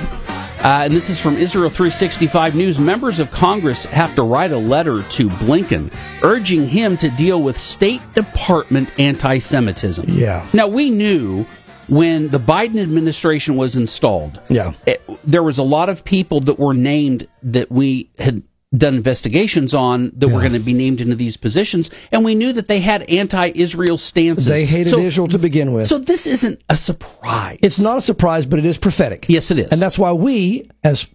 Uh, 0.64 0.84
and 0.86 0.94
this 0.94 1.10
is 1.10 1.20
from 1.22 1.36
Israel 1.38 1.70
365 1.70 2.56
News. 2.56 2.80
Members 2.80 3.20
of 3.20 3.30
Congress 3.32 3.86
have 3.86 4.14
to 4.16 4.24
write 4.24 4.52
a 4.52 4.58
letter 4.58 5.04
to 5.04 5.30
Blinken 5.30 5.92
urging 6.24 6.68
him 6.68 6.98
to 6.98 7.10
deal 7.10 7.42
with 7.42 7.58
State 7.58 8.02
Department 8.14 8.98
anti 9.00 9.40
Semitism. 9.40 10.06
Yeah. 10.08 10.46
Now, 10.54 10.68
we 10.68 10.90
knew 10.92 11.46
when 11.88 12.30
the 12.30 12.40
Biden 12.40 12.82
administration 12.82 13.56
was 13.58 13.76
installed, 13.76 14.40
Yeah. 14.50 14.72
it- 14.86 15.02
there 15.26 15.44
was 15.44 15.58
a 15.58 15.64
lot 15.64 15.90
of 15.90 16.04
people 16.06 16.40
that 16.42 16.58
were 16.60 16.74
named 16.74 17.28
that 17.44 17.72
we 17.72 18.10
had 18.20 18.44
done 18.76 18.94
investigations 18.94 19.74
on 19.74 20.12
that 20.16 20.28
were 20.28 20.40
going 20.42 20.54
to 20.54 20.60
be 20.60 20.74
named 20.74 21.02
into 21.02 21.16
these 21.16 21.38
positions, 21.38 21.90
and 22.12 22.24
we 22.24 22.36
knew 22.36 22.54
that 22.54 22.68
they 22.68 22.80
had 22.82 23.02
anti-Israel 23.10 23.98
stances. 23.98 24.46
They 24.46 24.66
hated 24.66 24.92
So- 24.92 25.00
Israel 25.00 25.28
to 25.30 25.40
begin 25.40 25.74
with. 25.74 25.88
So 25.88 25.98
this 25.98 26.28
isn't 26.28 26.62
a 26.70 26.76
surprise. 26.78 27.58
It's 27.64 27.80
not 27.80 27.98
a 27.98 28.02
surprise, 28.02 28.46
but 28.46 28.60
it 28.60 28.66
is 28.66 28.78
prophetic. 28.78 29.26
Yes, 29.28 29.50
it 29.50 29.58
is. 29.60 29.68
And 29.72 29.82
that's 29.82 29.98
why 29.98 30.12
we, 30.14 30.70
as 30.84 31.08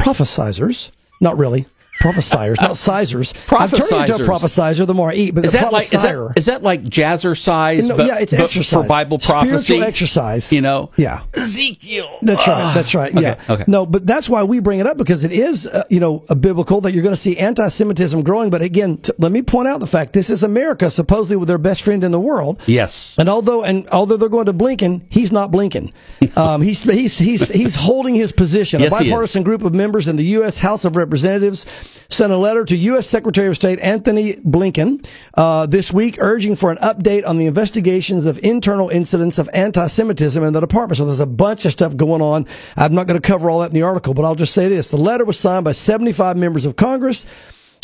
prophesizers, 0.00 0.90
not 1.20 1.36
really, 1.38 1.66
prophesiers, 2.00 2.60
not 2.60 2.76
sizers. 2.76 3.32
I'm 3.50 3.68
turning 3.68 4.00
into 4.00 4.14
a 4.16 4.26
prophesizer 4.26 4.86
the 4.86 4.94
more 4.94 5.10
I 5.10 5.14
eat, 5.14 5.34
but 5.34 5.44
is 5.44 5.52
that 5.52 5.72
like 5.72 5.84
is 5.84 6.02
that, 6.02 6.34
that 6.46 6.62
like 6.62 6.82
jazzercise? 6.84 7.88
No, 7.88 7.96
but, 7.96 8.06
yeah, 8.06 8.18
it's 8.18 8.32
exercise. 8.32 8.82
for 8.82 8.88
Bible 8.88 9.18
prophecy, 9.18 9.64
Spiritual 9.64 9.84
exercise. 9.88 10.52
You 10.52 10.60
know, 10.60 10.90
Yeah. 10.96 11.20
Ezekiel. 11.34 12.18
That's 12.22 12.46
right. 12.46 12.74
That's 12.74 12.94
right. 12.94 13.12
Yeah. 13.14 13.36
Ah. 13.48 13.52
okay. 13.54 13.64
No, 13.66 13.86
but 13.86 14.06
that's 14.06 14.28
why 14.28 14.44
we 14.44 14.60
bring 14.60 14.80
it 14.80 14.86
up 14.86 14.96
because 14.96 15.24
it 15.24 15.32
is, 15.32 15.66
uh, 15.66 15.84
you 15.88 16.00
know, 16.00 16.24
a 16.28 16.34
biblical 16.34 16.80
that 16.82 16.92
you're 16.92 17.02
going 17.02 17.14
to 17.14 17.20
see 17.20 17.36
anti-Semitism 17.38 18.22
growing. 18.22 18.50
But 18.50 18.62
again, 18.62 18.98
t- 18.98 19.12
let 19.18 19.32
me 19.32 19.42
point 19.42 19.68
out 19.68 19.80
the 19.80 19.86
fact 19.86 20.12
this 20.12 20.30
is 20.30 20.42
America, 20.42 20.90
supposedly 20.90 21.36
with 21.36 21.48
their 21.48 21.58
best 21.58 21.82
friend 21.82 22.04
in 22.04 22.10
the 22.10 22.20
world. 22.20 22.60
Yes. 22.66 23.14
And 23.18 23.28
although 23.28 23.64
and 23.64 23.88
although 23.88 24.16
they're 24.16 24.28
going 24.28 24.46
to 24.46 24.52
Blinken, 24.54 25.02
he's 25.08 25.32
not 25.32 25.50
Blinken. 25.50 25.92
Um, 26.36 26.62
he's 26.62 26.82
he's 26.82 27.16
he's 27.16 27.48
he's 27.48 27.74
holding 27.76 28.14
his 28.14 28.32
position. 28.32 28.80
Yes, 28.80 28.92
a 28.92 29.04
he 29.04 29.04
is. 29.04 29.10
bipartisan 29.12 29.44
group 29.44 29.62
of 29.62 29.72
members 29.72 30.08
in 30.08 30.16
the 30.16 30.24
U.S. 30.38 30.58
House 30.58 30.84
of 30.84 30.96
Representatives 30.96 31.64
sent 32.08 32.32
a 32.32 32.36
letter 32.36 32.64
to 32.64 32.76
U.S. 32.76 33.06
Secretary 33.06 33.48
of 33.48 33.56
State 33.56 33.78
Anthony 33.80 34.34
Blinken 34.36 35.06
uh, 35.34 35.66
this 35.66 35.92
week, 35.92 36.16
urging 36.18 36.56
for 36.56 36.70
an 36.70 36.78
update 36.78 37.26
on 37.26 37.38
the 37.38 37.46
investigations 37.46 38.26
of 38.26 38.38
internal 38.42 38.88
incidents 38.88 39.38
of 39.38 39.48
anti-Semitism 39.52 40.42
in 40.42 40.52
the 40.52 40.60
department. 40.60 40.98
So 40.98 41.06
there's 41.06 41.20
a 41.20 41.26
bunch 41.26 41.64
of 41.64 41.72
stuff 41.72 41.96
going 41.96 42.22
on. 42.22 42.46
I'm 42.76 42.94
not 42.94 43.06
going 43.06 43.20
to 43.20 43.26
cover 43.26 43.50
all 43.50 43.60
that 43.60 43.70
in 43.70 43.74
the 43.74 43.82
article, 43.82 44.14
but 44.14 44.24
I'll 44.24 44.34
just 44.34 44.54
say 44.54 44.68
this: 44.68 44.90
the 44.90 44.96
letter 44.96 45.24
was 45.24 45.38
signed 45.38 45.64
by 45.64 45.72
75 45.72 46.36
members 46.36 46.64
of 46.64 46.76
Congress 46.76 47.26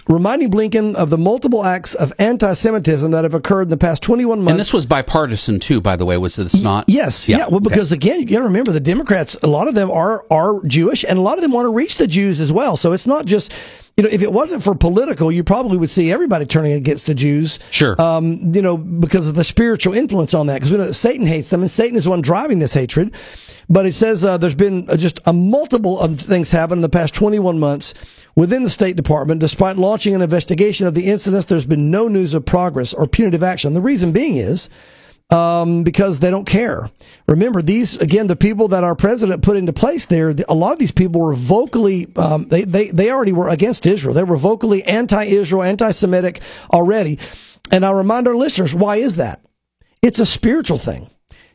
reminding 0.09 0.51
Blinken 0.51 0.95
of 0.95 1.11
the 1.11 1.19
multiple 1.19 1.65
acts 1.65 1.95
of 1.95 2.13
anti-Semitism 2.19 3.11
that 3.11 3.25
have 3.25 3.35
occurred 3.35 3.63
in 3.63 3.69
the 3.69 3.77
past 3.77 4.03
21 4.03 4.39
months. 4.39 4.51
And 4.51 4.61
this 4.61 4.73
was 4.73 4.87
bipartisan 4.87 5.61
too, 5.61 5.81
by 5.81 5.97
the 5.97 6.05
way. 6.05 6.17
Was 6.17 6.37
this 6.37 6.63
not? 6.63 6.85
Yes, 6.89 7.29
yeah. 7.29 7.47
Well, 7.49 7.61
because 7.61 7.93
again, 7.93 8.21
you 8.21 8.27
got 8.27 8.39
to 8.39 8.45
remember 8.45 8.73
the 8.73 8.81
Democrats. 8.81 9.37
A 9.43 9.47
lot 9.47 9.69
of 9.69 9.75
them 9.75 9.91
are 9.91 10.25
are 10.31 10.61
Jewish, 10.65 11.05
and 11.05 11.19
a 11.19 11.23
lot 11.23 11.39
of 11.39 11.43
them 11.43 11.53
want 11.53 11.67
to 11.67 11.73
reach 11.73 11.97
the 11.97 12.07
Jews 12.07 12.41
as 12.41 12.53
well. 12.53 12.77
So 12.77 12.93
it's 12.93 13.07
not 13.07 13.27
just 13.27 13.53
you 14.01 14.05
know, 14.05 14.15
if 14.15 14.23
it 14.23 14.33
wasn't 14.33 14.63
for 14.63 14.75
political, 14.75 15.31
you 15.31 15.45
probably 15.45 15.77
would 15.77 15.91
see 15.91 16.11
everybody 16.11 16.47
turning 16.47 16.73
against 16.73 17.07
the 17.07 17.15
Jews. 17.15 17.59
Sure. 17.71 18.01
Um, 18.01 18.55
you 18.55 18.63
know, 18.63 18.79
because 18.79 19.29
of 19.29 19.35
the 19.35 19.45
spiritual 19.45 19.93
influence 19.93 20.33
on 20.33 20.47
that, 20.47 20.55
because 20.55 20.73
we 20.73 20.79
know 20.79 20.87
that 20.87 20.95
Satan 20.95 21.27
hates 21.27 21.51
them, 21.51 21.61
and 21.61 21.71
Satan 21.71 21.99
is 21.99 22.05
the 22.05 22.11
one 22.11 22.23
driving 22.23 22.61
this 22.61 22.73
hatred. 22.73 23.15
But 23.69 23.85
it 23.85 23.93
says 23.93 24.25
uh, 24.25 24.39
there's 24.39 24.55
been 24.55 24.89
uh, 24.89 24.97
just 24.97 25.21
a 25.27 25.35
multiple 25.35 26.01
of 26.01 26.19
things 26.19 26.51
happen 26.51 26.79
in 26.79 26.83
the 26.83 26.89
past 26.89 27.13
21 27.13 27.59
months 27.59 27.93
within 28.35 28.63
the 28.63 28.71
State 28.71 28.97
Department. 28.97 29.39
Despite 29.39 29.77
launching 29.77 30.15
an 30.15 30.23
investigation 30.23 30.87
of 30.87 30.95
the 30.95 31.05
incidents, 31.05 31.45
there's 31.45 31.67
been 31.67 31.91
no 31.91 32.09
news 32.09 32.33
of 32.33 32.47
progress 32.47 32.95
or 32.95 33.07
punitive 33.07 33.43
action. 33.43 33.75
The 33.75 33.83
reason 33.83 34.13
being 34.13 34.37
is 34.37 34.71
um, 35.31 35.85
because 35.85 36.21
they 36.21 36.31
don't 36.31 36.47
care. 36.47 36.91
Remember, 37.29 37.63
these 37.63 37.97
again, 37.99 38.27
the 38.27 38.37
people 38.37 38.69
that 38.69 38.85
our 38.85 38.95
president 38.95 39.43
put 39.43 39.57
into 39.57 39.73
place 39.73 40.07
there. 40.07 40.35
A 40.49 40.55
lot 40.55 40.73
of 40.73 40.79
these 40.79 40.93
people 40.93 41.21
were 41.21 41.35
vocally, 41.35 42.09
um, 42.17 42.49
they 42.49 42.65
they 42.65 42.91
they 42.91 43.11
already 43.11 43.33
were 43.33 43.49
against 43.49 43.87
Israel. 43.87 44.15
They 44.15 44.25
were 44.25 44.37
vocally 44.37 44.83
anti-Israel, 44.83 45.63
anti-Semitic 45.63 46.41
already. 46.73 47.19
And 47.71 47.85
I 47.85 47.93
remind 47.93 48.27
our 48.27 48.37
listeners, 48.37 48.75
why 48.75 48.97
is 48.97 49.17
that? 49.17 49.45
It's 50.03 50.19
a 50.19 50.27
spiritual 50.27 50.79
thing. 50.79 51.09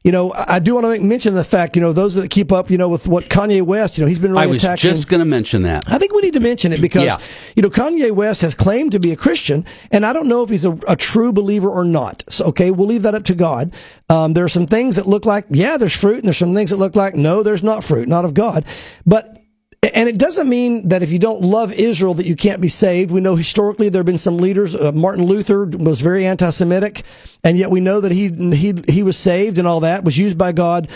You 0.06 0.12
know, 0.12 0.32
I 0.36 0.60
do 0.60 0.76
want 0.76 0.84
to 0.86 0.90
make 0.90 1.02
mention 1.02 1.30
of 1.30 1.36
the 1.36 1.44
fact, 1.44 1.76
you 1.76 1.82
know, 1.82 1.92
those 1.92 2.14
that 2.14 2.30
keep 2.30 2.52
up, 2.52 2.70
you 2.70 2.78
know, 2.78 2.88
with 2.88 3.08
what 3.08 3.28
Kanye 3.28 3.64
West, 3.64 3.98
you 3.98 4.04
know, 4.04 4.08
he's 4.08 4.20
been 4.20 4.34
really 4.34 4.44
I 4.44 4.46
was 4.46 4.64
attacking. 4.64 4.92
just 4.92 5.10
going 5.10 5.20
to 5.20 5.26
mention 5.26 5.64
that. 5.64 5.84
I 5.92 5.98
think 5.98 6.14
we 6.14 6.22
need 6.22 6.36
to 6.36 6.40
mention 6.40 6.72
it 6.72 6.80
because, 6.80 7.06
Yeah. 7.06 7.18
you 7.56 7.64
know, 7.64 7.72
Kanye 7.72 8.12
West 8.12 8.42
has 8.42 8.54
claimed 8.54 8.92
to 8.92 9.00
be 9.00 9.12
a 9.12 9.16
Christian, 9.16 9.66
and 9.92 10.06
I 10.06 10.14
don't 10.14 10.28
know 10.28 10.44
if 10.44 10.52
he's 10.52 10.64
a, 10.64 10.78
a 10.88 10.96
true 10.96 11.34
believer 11.34 11.70
or 11.72 11.84
not. 11.84 12.24
So, 12.30 12.46
okay, 12.46 12.70
we'll 12.70 12.88
leave 12.88 13.02
that 13.02 13.16
up 13.16 13.24
to 13.24 13.34
God. 13.34 13.74
Um, 14.08 14.34
there 14.34 14.46
are 14.46 14.50
some 14.50 14.68
things 14.68 14.96
that 14.96 15.08
look 15.08 15.26
like, 15.26 15.46
yeah, 15.50 15.76
there's 15.76 15.96
fruit, 15.96 16.18
and 16.20 16.26
there's 16.26 16.38
some 16.38 16.54
things 16.54 16.70
that 16.70 16.78
look 16.78 16.96
like, 16.96 17.16
no, 17.16 17.42
there's 17.42 17.64
not 17.64 17.84
fruit, 17.84 18.08
not 18.08 18.26
of 18.26 18.36
God. 18.36 18.64
But 19.08 19.42
and 19.94 20.10
it 20.10 20.18
doesn't 20.18 20.48
mean 20.48 20.90
that 20.90 21.04
if 21.04 21.12
you 21.12 21.20
don't 21.20 21.42
love 21.42 21.74
Israel 21.74 22.14
that 22.16 22.26
you 22.26 22.36
can't 22.36 22.62
be 22.62 22.70
saved. 22.70 23.12
We 23.12 23.22
know 23.22 23.36
historically 23.36 23.90
there 23.90 24.00
have 24.00 24.06
been 24.06 24.18
some 24.18 24.38
leaders. 24.38 24.76
Uh, 24.76 24.92
Martin 24.94 25.26
Luther 25.26 25.66
was 25.66 26.02
very 26.02 26.26
anti-Semitic, 26.26 27.04
and 27.44 27.58
yet 27.58 27.70
we 27.70 27.82
know 27.82 28.00
that 28.00 28.12
he 28.12 28.30
he 28.30 28.74
he 28.88 29.04
was 29.04 29.18
saved 29.18 29.58
and 29.58 29.68
all 29.68 29.82
that 29.82 30.04
was 30.04 30.18
used 30.18 30.38
by 30.38 30.52
God. 30.52 30.88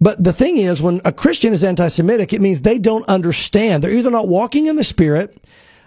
But 0.00 0.22
the 0.22 0.32
thing 0.32 0.58
is, 0.58 0.82
when 0.82 1.00
a 1.04 1.12
Christian 1.12 1.52
is 1.52 1.62
anti-Semitic, 1.62 2.32
it 2.32 2.40
means 2.40 2.62
they 2.62 2.78
don't 2.78 3.08
understand. 3.08 3.82
They're 3.82 3.92
either 3.92 4.10
not 4.10 4.28
walking 4.28 4.66
in 4.66 4.76
the 4.76 4.84
Spirit. 4.84 5.36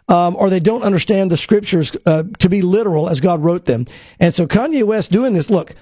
Um, 0.10 0.38
or 0.38 0.50
they 0.50 0.62
don't 0.62 0.84
understand 0.84 1.30
the 1.30 1.36
scriptures 1.36 1.92
uh, 2.06 2.24
to 2.40 2.48
be 2.48 2.62
literal 2.62 3.10
as 3.10 3.20
God 3.20 3.44
wrote 3.44 3.66
them. 3.66 3.86
And 4.22 4.34
so 4.34 4.48
Kanye 4.48 4.86
West 4.86 5.12
doing 5.12 5.34
this, 5.34 5.50
look, 5.50 5.76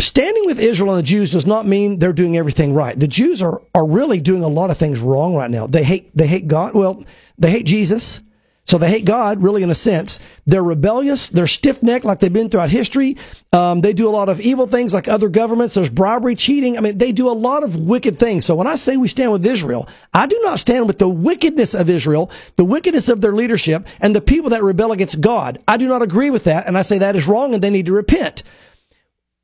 standing 0.00 0.46
with 0.46 0.58
Israel 0.58 0.94
and 0.94 0.98
the 0.98 1.06
Jews 1.06 1.32
does 1.32 1.46
not 1.46 1.66
mean 1.66 1.98
they're 1.98 2.12
doing 2.12 2.36
everything 2.36 2.74
right. 2.74 2.98
The 2.98 3.08
Jews 3.08 3.42
are, 3.42 3.62
are 3.74 3.86
really 3.86 4.20
doing 4.20 4.42
a 4.42 4.48
lot 4.48 4.70
of 4.70 4.76
things 4.76 5.00
wrong 5.00 5.34
right 5.34 5.50
now. 5.50 5.66
They 5.66 5.84
hate, 5.84 6.10
they 6.16 6.26
hate 6.26 6.48
God. 6.48 6.74
Well, 6.74 7.04
they 7.38 7.50
hate 7.50 7.66
Jesus. 7.66 8.22
So 8.68 8.76
they 8.76 8.90
hate 8.90 9.06
God, 9.06 9.42
really, 9.42 9.62
in 9.62 9.70
a 9.70 9.74
sense. 9.74 10.20
They're 10.44 10.62
rebellious. 10.62 11.30
They're 11.30 11.46
stiff 11.46 11.82
necked 11.82 12.04
like 12.04 12.20
they've 12.20 12.30
been 12.30 12.50
throughout 12.50 12.68
history. 12.68 13.16
Um, 13.50 13.80
they 13.80 13.94
do 13.94 14.06
a 14.06 14.12
lot 14.12 14.28
of 14.28 14.42
evil 14.42 14.66
things 14.66 14.92
like 14.92 15.08
other 15.08 15.30
governments. 15.30 15.72
There's 15.72 15.88
bribery, 15.88 16.34
cheating. 16.34 16.76
I 16.76 16.82
mean, 16.82 16.98
they 16.98 17.10
do 17.10 17.30
a 17.30 17.32
lot 17.32 17.64
of 17.64 17.80
wicked 17.80 18.18
things. 18.18 18.44
So 18.44 18.54
when 18.54 18.66
I 18.66 18.74
say 18.74 18.98
we 18.98 19.08
stand 19.08 19.32
with 19.32 19.46
Israel, 19.46 19.88
I 20.12 20.26
do 20.26 20.38
not 20.42 20.58
stand 20.58 20.86
with 20.86 20.98
the 20.98 21.08
wickedness 21.08 21.72
of 21.72 21.88
Israel, 21.88 22.30
the 22.56 22.64
wickedness 22.64 23.08
of 23.08 23.22
their 23.22 23.32
leadership, 23.32 23.86
and 24.02 24.14
the 24.14 24.20
people 24.20 24.50
that 24.50 24.62
rebel 24.62 24.92
against 24.92 25.22
God. 25.22 25.58
I 25.66 25.78
do 25.78 25.88
not 25.88 26.02
agree 26.02 26.28
with 26.28 26.44
that. 26.44 26.66
And 26.66 26.76
I 26.76 26.82
say 26.82 26.98
that 26.98 27.16
is 27.16 27.26
wrong 27.26 27.54
and 27.54 27.64
they 27.64 27.70
need 27.70 27.86
to 27.86 27.94
repent. 27.94 28.42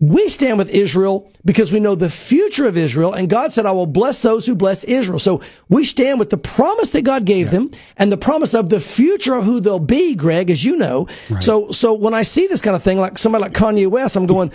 We 0.01 0.29
stand 0.29 0.59
with 0.59 0.71
Israel 0.71 1.31
because 1.45 1.71
we 1.71 1.79
know 1.79 1.95
the 1.95 2.11
future 2.11 2.67
of 2.67 2.77
Israel, 2.77 3.13
and 3.13 3.31
God 3.31 3.53
said, 3.53 3.65
I 3.65 3.71
will 3.71 3.87
bless 3.87 4.19
those 4.21 4.45
who 4.45 4.55
bless 4.57 4.83
Israel. 4.85 5.21
So 5.21 5.41
we 5.69 5.85
stand 5.85 6.19
with 6.19 6.31
the 6.31 6.37
promise 6.37 6.91
that 6.91 7.03
God 7.03 7.25
gave 7.25 7.53
them 7.53 7.71
and 7.97 8.11
the 8.11 8.17
promise 8.17 8.55
of 8.55 8.71
the 8.71 8.81
future 8.81 9.35
of 9.35 9.45
who 9.45 9.61
they'll 9.61 9.79
be, 9.79 10.15
Greg, 10.17 10.51
as 10.51 10.65
you 10.65 10.77
know. 10.77 11.07
So, 11.39 11.71
so 11.71 11.95
when 11.95 12.13
I 12.13 12.23
see 12.23 12.49
this 12.49 12.61
kind 12.61 12.75
of 12.75 12.83
thing, 12.83 12.99
like 12.99 13.19
somebody 13.19 13.43
like 13.43 13.53
Kanye 13.53 13.87
West, 13.89 14.17
I'm 14.17 14.27
going, 14.27 14.51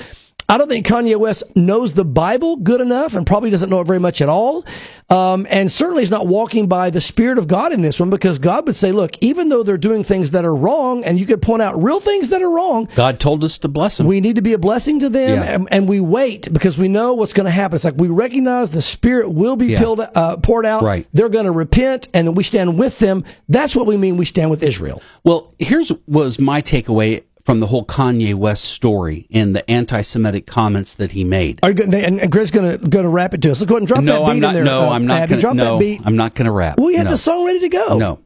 I 0.49 0.57
don't 0.57 0.67
think 0.67 0.85
Kanye 0.85 1.15
West 1.17 1.43
knows 1.55 1.93
the 1.93 2.03
Bible 2.03 2.55
good 2.57 2.81
enough 2.81 3.13
and 3.13 3.25
probably 3.25 3.51
doesn't 3.51 3.69
know 3.69 3.81
it 3.81 3.87
very 3.87 3.99
much 3.99 4.19
at 4.19 4.29
all. 4.29 4.65
Um, 5.11 5.47
and 5.49 5.71
certainly 5.71 6.01
is 6.03 6.09
not 6.11 6.27
walking 6.27 6.67
by 6.67 6.89
the 6.89 7.01
Spirit 7.01 7.37
of 7.37 7.47
God 7.47 7.71
in 7.71 7.81
this 7.81 7.99
one 7.99 8.09
because 8.09 8.37
God 8.39 8.65
would 8.67 8.75
say, 8.75 8.91
look, 8.91 9.11
even 9.21 9.49
though 9.49 9.63
they're 9.63 9.77
doing 9.77 10.03
things 10.03 10.31
that 10.31 10.45
are 10.45 10.55
wrong 10.55 11.03
and 11.03 11.19
you 11.19 11.25
could 11.25 11.41
point 11.41 11.61
out 11.61 11.81
real 11.81 11.99
things 11.99 12.29
that 12.29 12.41
are 12.41 12.49
wrong, 12.49 12.87
God 12.95 13.19
told 13.19 13.43
us 13.43 13.57
to 13.59 13.67
bless 13.67 13.97
them. 13.97 14.07
we 14.07 14.21
need 14.21 14.35
to 14.37 14.41
be 14.41 14.53
a 14.53 14.57
blessing 14.59 14.99
to 14.99 15.09
them 15.09 15.41
Yeah. 15.41 15.43
and, 15.43 15.67
and 15.71 15.87
we 15.89 15.99
wait 15.99 16.51
because 16.51 16.77
we 16.77 16.87
know 16.87 17.13
what's 17.13 17.33
going 17.33 17.45
to 17.45 17.51
happen. 17.51 17.75
It's 17.75 17.85
like 17.85 17.95
we 17.97 18.07
recognize 18.07 18.71
the 18.71 18.81
Spirit 18.81 19.29
will 19.31 19.55
be 19.55 19.67
Yeah. 19.67 19.79
peeled, 19.79 20.01
uh, 20.15 20.37
poured 20.37 20.65
out. 20.65 20.81
Right. 20.83 21.07
They're 21.13 21.29
going 21.29 21.45
to 21.45 21.51
repent 21.51 22.07
and 22.13 22.27
then 22.27 22.35
we 22.35 22.43
stand 22.43 22.77
with 22.77 22.99
them. 22.99 23.23
That's 23.47 23.75
what 23.75 23.85
we 23.87 23.97
mean 23.97 24.17
we 24.17 24.25
stand 24.25 24.49
with 24.49 24.63
Israel. 24.63 25.01
Well, 25.23 25.51
here's 25.59 25.91
was 26.07 26.39
my 26.39 26.61
takeaway 26.61 27.23
from 27.49 27.59
the 27.59 27.65
whole 27.65 27.83
Kanye 27.83 28.35
West 28.35 28.63
story 28.63 29.25
and 29.31 29.55
the 29.55 29.67
anti-Semitic 29.67 30.45
comments 30.45 30.93
that 30.93 31.13
he 31.13 31.23
made. 31.23 31.59
Are 31.63 31.69
you 31.69 31.73
going 31.73 31.91
and, 31.95 32.31
Greg's 32.31 32.51
going 32.51 32.77
to 32.77 32.87
going 32.87 33.05
to 33.05 33.09
wrap 33.09 33.33
it 33.33 33.41
to 33.41 33.49
us. 33.49 33.59
Let's 33.59 33.67
go 33.67 33.77
ahead 33.77 33.81
and 33.81 33.87
drop 33.87 34.03
no, 34.03 34.19
that 34.19 34.25
beat 34.25 34.31
I'm 34.33 34.39
not. 34.39 34.47
in 34.49 34.53
there. 34.53 34.63
no, 34.65 34.81
uh, 34.81 34.89
I'm 34.91 35.07
not 35.07 35.21
Abby. 35.21 35.29
going 35.29 35.41
drop 35.41 35.53
to. 35.53 35.57
No, 35.57 35.73
that 35.73 35.79
beat. 35.79 36.01
I'm 36.05 36.15
not 36.15 36.35
going 36.35 36.45
to 36.45 36.51
rap. 36.51 36.79
we 36.79 36.93
had 36.93 37.05
no. 37.05 37.09
the 37.09 37.17
song 37.17 37.47
ready 37.47 37.61
to 37.61 37.69
go. 37.69 37.97
No. 37.97 38.19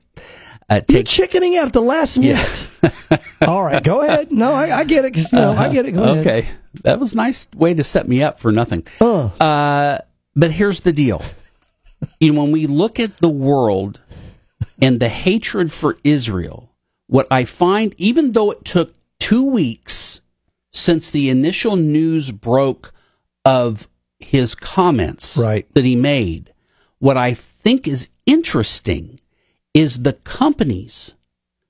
Uh, 0.70 0.82
You're 0.90 1.04
chickening 1.04 1.56
out 1.56 1.68
at 1.68 1.72
the 1.72 1.80
last 1.80 2.18
minute. 2.20 2.68
All 3.48 3.64
right, 3.64 3.82
go 3.82 4.02
ahead. 4.02 4.30
No, 4.34 4.52
I, 4.52 4.80
I 4.80 4.84
get 4.84 5.06
it. 5.06 5.16
You 5.16 5.24
know, 5.32 5.52
I 5.54 5.72
get 5.72 5.86
it. 5.86 5.94
Go 5.94 6.04
ahead. 6.04 6.18
okay, 6.18 6.50
that 6.82 7.00
was 7.00 7.14
a 7.14 7.16
nice 7.16 7.48
way 7.56 7.74
to 7.74 7.84
set 7.84 8.06
me 8.06 8.22
up 8.22 8.42
for 8.42 8.52
nothing. 8.52 8.86
Uh. 9.00 9.28
Uh, 9.40 10.00
but 10.36 10.52
here's 10.52 10.82
the 10.82 10.92
deal. 10.92 11.22
you 12.20 12.34
know, 12.34 12.44
when 12.44 12.52
we 12.52 12.68
look 12.68 13.00
at 13.00 13.20
the 13.20 13.30
world 13.30 14.02
and 14.82 15.00
the 15.00 15.08
hatred 15.08 15.72
for 15.72 15.96
Israel, 16.04 16.74
what 17.08 17.26
I 17.32 17.46
find, 17.46 17.96
even 17.98 18.34
though 18.34 18.52
it 18.52 18.66
took 18.66 18.94
two 19.24 19.46
weeks 19.50 20.20
since 20.74 21.10
the 21.10 21.30
initial 21.30 21.78
news 21.78 22.32
broke 22.34 22.94
of 23.46 23.88
his 24.20 24.54
comments 24.54 25.38
Right. 25.38 25.66
that 25.76 25.86
he 25.86 25.96
made, 25.96 26.52
what 27.00 27.16
I 27.16 27.34
think 27.34 27.88
is 27.88 28.10
interesting 28.26 29.20
is 29.74 30.04
the 30.04 30.14
companies 30.14 31.16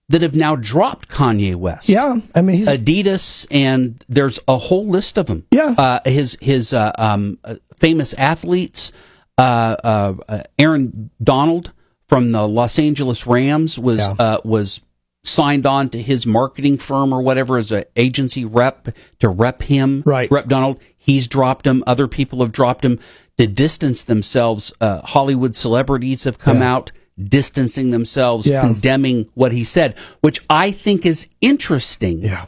that 0.09 0.21
have 0.23 0.35
now 0.35 0.55
dropped 0.55 1.09
Kanye 1.09 1.55
West. 1.55 1.89
Yeah, 1.89 2.21
I 2.33 2.41
mean, 2.41 2.57
he's 2.57 2.67
Adidas, 2.67 3.45
and 3.51 4.03
there's 4.09 4.39
a 4.47 4.57
whole 4.57 4.87
list 4.87 5.17
of 5.19 5.27
them. 5.27 5.45
Yeah. 5.51 5.75
uh, 5.77 5.99
his 6.05 6.37
his 6.41 6.73
uh, 6.73 6.91
um, 6.97 7.37
famous 7.77 8.13
athletes, 8.15 8.91
uh, 9.37 9.75
uh, 9.83 10.13
uh, 10.27 10.43
Aaron 10.57 11.11
Donald 11.23 11.71
from 12.07 12.31
the 12.31 12.47
Los 12.47 12.79
Angeles 12.79 13.27
Rams 13.27 13.77
was 13.79 13.99
Yeah. 13.99 14.15
uh, 14.19 14.37
was 14.43 14.81
signed 15.23 15.65
on 15.65 15.89
to 15.89 16.01
his 16.01 16.25
marketing 16.25 16.77
firm 16.77 17.13
or 17.13 17.21
whatever 17.21 17.57
as 17.57 17.71
an 17.71 17.83
agency 17.95 18.43
rep 18.45 18.89
to 19.19 19.29
rep 19.29 19.63
him. 19.63 20.03
Right. 20.05 20.29
rep 20.29 20.47
Donald. 20.47 20.79
He's 20.97 21.27
dropped 21.27 21.65
him. 21.65 21.83
Other 21.87 22.07
people 22.07 22.39
have 22.41 22.51
dropped 22.51 22.83
him 22.83 22.99
to 23.37 23.47
distance 23.47 24.03
themselves. 24.03 24.73
Uh, 24.81 25.01
Hollywood 25.01 25.55
celebrities 25.55 26.25
have 26.25 26.39
come 26.39 26.59
Yeah. 26.59 26.73
out 26.73 26.91
distancing 27.23 27.91
themselves, 27.91 28.47
Yeah. 28.47 28.61
condemning 28.61 29.29
what 29.33 29.51
he 29.51 29.63
said, 29.63 29.95
which 30.21 30.39
I 30.49 30.71
think 30.71 31.05
is 31.05 31.27
interesting 31.41 32.21
yeah. 32.23 32.45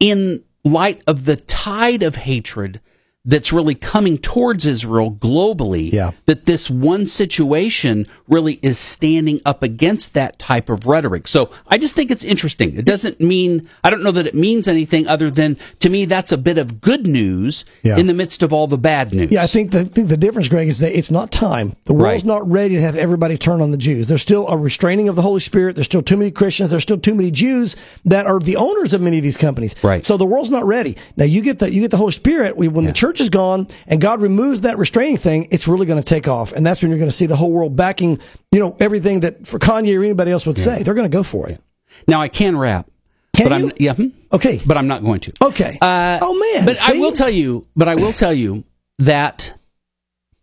in 0.00 0.42
light 0.64 1.02
of 1.06 1.24
the 1.24 1.36
tide 1.36 2.02
of 2.02 2.16
hatred 2.16 2.80
that's 3.24 3.52
really 3.52 3.74
coming 3.74 4.16
towards 4.16 4.64
Israel 4.64 5.10
globally, 5.10 5.92
Yeah. 5.92 6.12
that 6.26 6.46
this 6.46 6.70
one 6.70 7.06
situation 7.06 8.06
really 8.28 8.58
is 8.62 8.78
standing 8.78 9.40
up 9.44 9.62
against 9.62 10.14
that 10.14 10.38
type 10.38 10.70
of 10.70 10.86
rhetoric. 10.86 11.28
So 11.28 11.50
I 11.66 11.76
just 11.78 11.94
think 11.94 12.10
it's 12.10 12.24
interesting. 12.24 12.76
It 12.78 12.84
doesn't 12.84 13.20
mean, 13.20 13.68
I 13.84 13.90
don't 13.90 14.02
know 14.02 14.12
that 14.12 14.26
it 14.26 14.34
means 14.34 14.66
anything 14.68 15.06
other 15.08 15.30
than, 15.30 15.56
to 15.80 15.90
me, 15.90 16.04
that's 16.04 16.32
a 16.32 16.38
bit 16.38 16.56
of 16.58 16.80
good 16.80 17.06
news 17.06 17.64
Yeah. 17.82 17.98
in 17.98 18.06
the 18.06 18.14
midst 18.14 18.42
of 18.42 18.52
all 18.52 18.66
the 18.66 18.78
bad 18.78 19.12
news. 19.12 19.30
Yeah, 19.30 19.42
I 19.42 19.46
think 19.46 19.72
the, 19.72 19.84
think 19.84 20.08
the 20.08 20.16
difference, 20.16 20.48
Greg, 20.48 20.68
is 20.68 20.78
that 20.78 20.96
it's 20.96 21.10
not 21.10 21.30
time. 21.30 21.74
The 21.84 21.92
world's 21.94 22.22
Right. 22.22 22.24
not 22.24 22.48
ready 22.50 22.76
to 22.76 22.80
have 22.80 22.96
everybody 22.96 23.36
turn 23.36 23.60
on 23.60 23.72
the 23.72 23.76
Jews. 23.76 24.08
There's 24.08 24.22
still 24.22 24.46
a 24.48 24.56
restraining 24.56 25.08
of 25.08 25.16
the 25.16 25.22
Holy 25.22 25.40
Spirit. 25.40 25.74
There's 25.74 25.86
still 25.86 26.02
too 26.02 26.16
many 26.16 26.30
Christians. 26.30 26.70
There's 26.70 26.82
still 26.84 26.98
too 26.98 27.14
many 27.14 27.30
Jews 27.30 27.76
that 28.04 28.26
are 28.26 28.38
the 28.38 28.56
owners 28.56 28.94
of 28.94 29.00
many 29.02 29.18
of 29.18 29.22
these 29.22 29.36
companies. 29.36 29.74
Right. 29.82 30.04
So 30.04 30.16
the 30.16 30.24
world's 30.26 30.50
not 30.50 30.66
ready. 30.66 30.96
Now 31.16 31.24
you 31.26 31.42
get 31.42 31.58
the 31.58 31.72
you 31.72 31.82
get 31.82 31.90
the 31.90 31.96
Holy 31.98 32.12
Spirit. 32.12 32.56
We, 32.56 32.68
when 32.68 32.84
the 32.86 32.92
church 32.92 33.07
is 33.16 33.30
gone 33.30 33.66
and 33.86 34.00
God 34.00 34.20
removes 34.20 34.60
that 34.62 34.78
restraining 34.78 35.16
thing, 35.16 35.48
it's 35.50 35.66
really 35.66 35.86
going 35.86 36.02
to 36.02 36.08
take 36.08 36.28
off, 36.28 36.52
and 36.52 36.66
that's 36.66 36.82
when 36.82 36.90
you're 36.90 36.98
going 36.98 37.10
to 37.10 37.16
see 37.16 37.26
the 37.26 37.36
whole 37.36 37.50
world 37.52 37.74
backing. 37.76 38.20
You 38.52 38.60
know 38.60 38.76
everything 38.78 39.20
that 39.20 39.46
for 39.46 39.58
Kanye 39.58 39.98
or 39.98 40.04
anybody 40.04 40.30
else 40.30 40.46
would 40.46 40.58
say. 40.58 40.82
They're 40.82 40.94
going 40.94 41.10
to 41.10 41.16
go 41.16 41.22
for 41.22 41.48
it. 41.48 41.60
Now 42.06 42.20
I 42.20 42.28
can 42.28 42.56
rap. 42.56 42.88
Can 43.36 43.48
but 43.48 43.58
you? 43.60 43.66
I'm 43.66 43.72
yeah, 43.78 43.94
hmm? 43.94 44.08
Okay. 44.32 44.60
but 44.66 44.76
I'm 44.76 44.86
not 44.88 45.02
going 45.02 45.20
to. 45.20 45.32
Okay. 45.42 45.78
Uh, 45.80 46.18
oh 46.20 46.52
man. 46.54 46.66
But 46.66 46.78
I 46.82 46.92
will 46.92 47.12
tell 47.12 47.30
you. 47.30 47.66
But 47.74 47.88
I 47.88 47.94
will 47.94 48.12
tell 48.12 48.32
you 48.32 48.64
that 48.98 49.54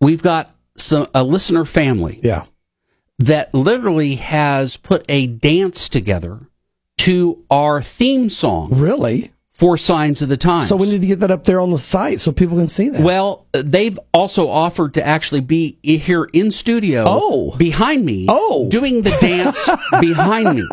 we've 0.02 0.22
got 0.22 0.56
some 0.78 1.08
a 1.14 1.24
listener 1.24 1.66
family 1.66 2.20
Yeah. 2.24 2.44
that 3.20 3.54
literally 3.54 4.16
has 4.16 4.78
put 4.78 5.06
a 5.10 5.28
dance 5.28 5.90
together 5.90 6.48
to 7.00 7.44
our 7.50 7.82
theme 7.82 8.30
song 8.30 8.70
Really. 8.72 9.32
For 9.58 9.78
Signs 9.78 10.22
of 10.22 10.28
the 10.28 10.36
Times. 10.36 10.68
So 10.68 10.76
we 10.76 10.90
need 10.92 11.00
to 11.00 11.08
get 11.08 11.22
that 11.22 11.32
up 11.32 11.46
there 11.46 11.62
on 11.62 11.72
the 11.72 11.78
site 11.78 12.20
so 12.20 12.34
people 12.34 12.58
can 12.58 12.68
see 12.68 12.90
that. 12.90 13.02
well, 13.06 13.46
they've 13.54 13.98
also 14.14 14.50
offered 14.50 14.96
to 14.96 15.08
actually 15.08 15.40
be 15.40 15.78
here 15.82 16.26
in 16.34 16.52
studio 16.52 17.06
Oh. 17.08 17.56
behind 17.58 18.04
me 18.06 18.26
Oh. 18.28 18.68
doing 18.70 19.04
the 19.04 19.12
dance 19.22 19.70
behind 20.02 20.58
me. 20.58 20.68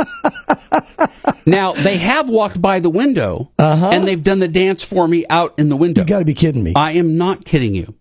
Now, 1.47 1.73
they 1.75 1.97
have 1.99 2.29
walked 2.29 2.61
by 2.61 2.81
the 2.81 2.90
window 2.90 3.51
and 3.57 4.05
they've 4.07 4.23
done 4.23 4.40
the 4.40 4.49
dance 4.49 4.83
for 4.83 5.07
me 5.07 5.27
out 5.31 5.55
in 5.59 5.68
the 5.68 5.77
window. 5.77 6.01
Uh-huh. 6.01 6.07
you 6.07 6.14
got 6.14 6.18
to 6.18 6.25
be 6.25 6.35
kidding 6.35 6.64
me. 6.64 6.73
I 6.75 6.92
am 6.92 7.16
not 7.16 7.45
kidding 7.45 7.77
you. 7.77 7.95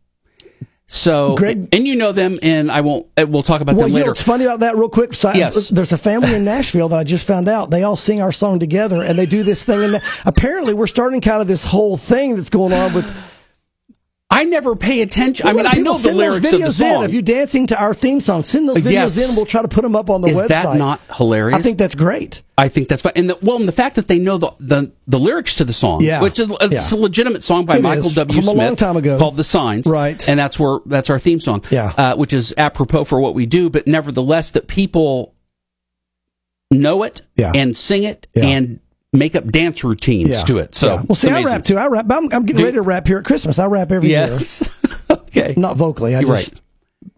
So, 0.94 1.36
Greg- 1.36 1.70
and 1.72 1.88
you 1.88 1.96
know 1.96 2.12
them, 2.12 2.38
and 2.42 2.70
I 2.70 2.82
won't. 2.82 3.08
uh, 3.18 3.26
We'll 3.26 3.44
talk 3.44 3.62
about 3.62 3.76
Well, 3.76 3.84
them 3.86 3.92
you 3.92 3.94
know 3.94 4.00
later. 4.02 4.12
what's 4.12 4.22
funny 4.22 4.44
about 4.44 4.60
that, 4.60 4.76
real 4.76 4.90
quick? 4.90 5.14
Si- 5.14 5.30
Yes. 5.36 5.70
There's 5.70 5.94
a 5.94 5.98
family 5.98 6.34
in 6.36 6.44
Nashville 6.44 6.90
that 6.90 7.00
I 7.00 7.06
just 7.06 7.26
found 7.26 7.48
out. 7.48 7.72
They 7.72 7.84
all 7.84 7.96
sing 7.96 8.22
our 8.22 8.34
song 8.34 8.60
together, 8.60 9.02
and 9.02 9.18
they 9.18 9.26
do 9.26 9.42
this 9.44 9.64
thing. 9.64 9.82
And 9.96 10.02
apparently, 10.26 10.74
we're 10.74 10.88
starting 10.88 11.22
kind 11.22 11.42
of 11.42 11.48
this 11.48 11.64
whole 11.64 11.96
thing 11.96 12.36
that's 12.36 12.50
going 12.50 12.74
on 12.74 12.94
with. 12.94 13.06
I 14.34 14.46
never 14.46 14.78
pay 14.78 15.02
attention. 15.02 15.46
I 15.46 15.52
mean, 15.54 15.66
I 15.68 15.74
know 15.74 15.98
the 15.98 16.14
lyrics 16.14 16.54
of 16.54 16.62
the 16.62 16.72
song. 16.72 17.04
In. 17.04 17.10
If 17.10 17.14
you're 17.14 17.22
dancing 17.22 17.68
to 17.68 17.80
our 17.80 17.94
theme 17.94 18.22
song, 18.22 18.46
send 18.46 18.70
those 18.70 18.78
videos 18.78 18.92
Yes. 18.92 19.18
in. 19.18 19.24
and 19.26 19.36
We'll 19.36 19.46
try 19.46 19.62
to 19.62 19.68
put 19.68 19.82
them 19.82 19.94
up 19.94 20.10
on 20.10 20.22
the 20.22 20.30
Is 20.30 20.38
website. 20.38 20.44
Is 20.44 20.48
that 20.64 20.78
not 20.78 21.02
hilarious? 21.14 21.60
I 21.60 21.62
think 21.62 21.78
that's 21.78 21.96
great. 21.96 22.42
I 22.58 22.70
think 22.70 22.88
that's 22.88 23.02
fine. 23.02 23.12
And 23.18 23.30
the, 23.32 23.38
well, 23.42 23.58
and 23.58 23.68
the 23.68 23.72
fact 23.74 23.98
that 23.98 24.08
they 24.08 24.20
know 24.20 24.38
the, 24.38 24.52
the, 24.60 24.92
the 25.06 25.20
lyrics 25.20 25.56
to 25.56 25.66
the 25.66 25.74
song, 25.74 26.02
Yeah. 26.02 26.22
which 26.22 26.40
is 26.40 26.50
it's 26.62 26.92
Yeah. 26.92 26.98
a 26.98 27.00
legitimate 27.00 27.44
song 27.44 27.66
by 27.66 27.78
It 27.78 27.82
Michael 27.84 28.06
is, 28.06 28.16
W. 28.16 28.42
from 28.42 28.48
a 28.48 28.54
long 28.66 28.76
time 28.78 28.96
ago. 28.96 29.20
called 29.20 29.36
"The 29.36 29.44
Signs," 29.44 29.86
Right. 29.88 30.26
And 30.30 30.40
that's 30.40 30.58
where 30.58 30.80
that's 30.86 31.10
our 31.10 31.20
theme 31.20 31.42
song, 31.42 31.64
Yeah. 31.70 31.92
uh, 31.98 32.16
which 32.16 32.32
is 32.32 32.54
apropos 32.58 33.04
for 33.04 33.20
what 33.20 33.36
we 33.36 33.46
do. 33.46 33.70
But 33.70 33.86
nevertheless, 33.86 34.52
that 34.52 34.68
people 34.68 35.34
know 36.72 37.04
it 37.04 37.22
Yeah. 37.36 37.52
and 37.54 37.76
sing 37.76 38.04
it 38.04 38.28
Yeah. 38.34 38.46
and 38.46 38.80
make 39.14 39.36
up 39.36 39.46
dance 39.46 39.84
routines 39.84 40.30
Yeah. 40.30 40.44
to 40.46 40.58
it. 40.60 40.76
So, 40.76 40.88
Yeah. 40.96 41.02
well, 41.08 41.16
see, 41.16 41.30
I 41.30 41.44
rap 41.44 41.64
too. 41.64 41.78
I 41.78 41.88
rap. 41.88 42.06
I'm, 42.10 42.32
I'm 42.34 42.46
getting 42.46 42.58
Do- 42.58 42.64
ready 42.66 42.76
to 42.76 42.82
rap 42.82 43.08
here 43.08 43.18
at 43.20 43.26
Christmas. 43.26 43.60
I 43.60 43.66
rap 43.66 43.92
every 43.92 44.10
Yes. 44.10 44.70
okay. 45.10 45.54
Not 45.58 45.78
vocally. 45.78 46.16
I 46.16 46.22
You're 46.22 46.36
just 46.36 46.54
right. 46.54 46.62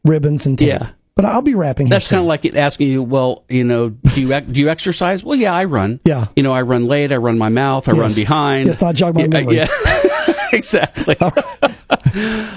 ribbons 0.05 0.45
and 0.45 0.57
tape. 0.57 0.69
Yeah. 0.69 0.89
But 1.15 1.25
I'll 1.25 1.43
be 1.43 1.53
rapping. 1.53 1.89
That's 1.89 2.09
kind 2.09 2.21
of 2.21 2.25
like 2.25 2.43
it 2.43 2.57
asking 2.57 2.87
you, 2.87 3.03
well, 3.03 3.45
you 3.47 3.63
know, 3.63 3.89
do 3.89 4.19
you 4.19 4.41
do 4.41 4.59
you 4.61 4.69
exercise? 4.69 5.23
Well, 5.23 5.37
yeah, 5.37 5.53
I 5.53 5.65
run. 5.65 5.99
Yeah. 6.05 6.25
You 6.35 6.41
know, 6.41 6.53
I 6.53 6.63
run 6.63 6.87
late. 6.87 7.11
I 7.11 7.17
run 7.17 7.37
my 7.37 7.49
mouth. 7.49 7.87
I 7.87 7.91
run 7.91 8.11
behind. 8.15 8.65
Yes, 8.65 8.81
I 8.81 8.93
jog 8.93 9.13
my 9.13 9.21
yeah, 9.21 9.27
memory. 9.27 9.57
Yeah, 9.57 9.67
exactly. 10.53 11.15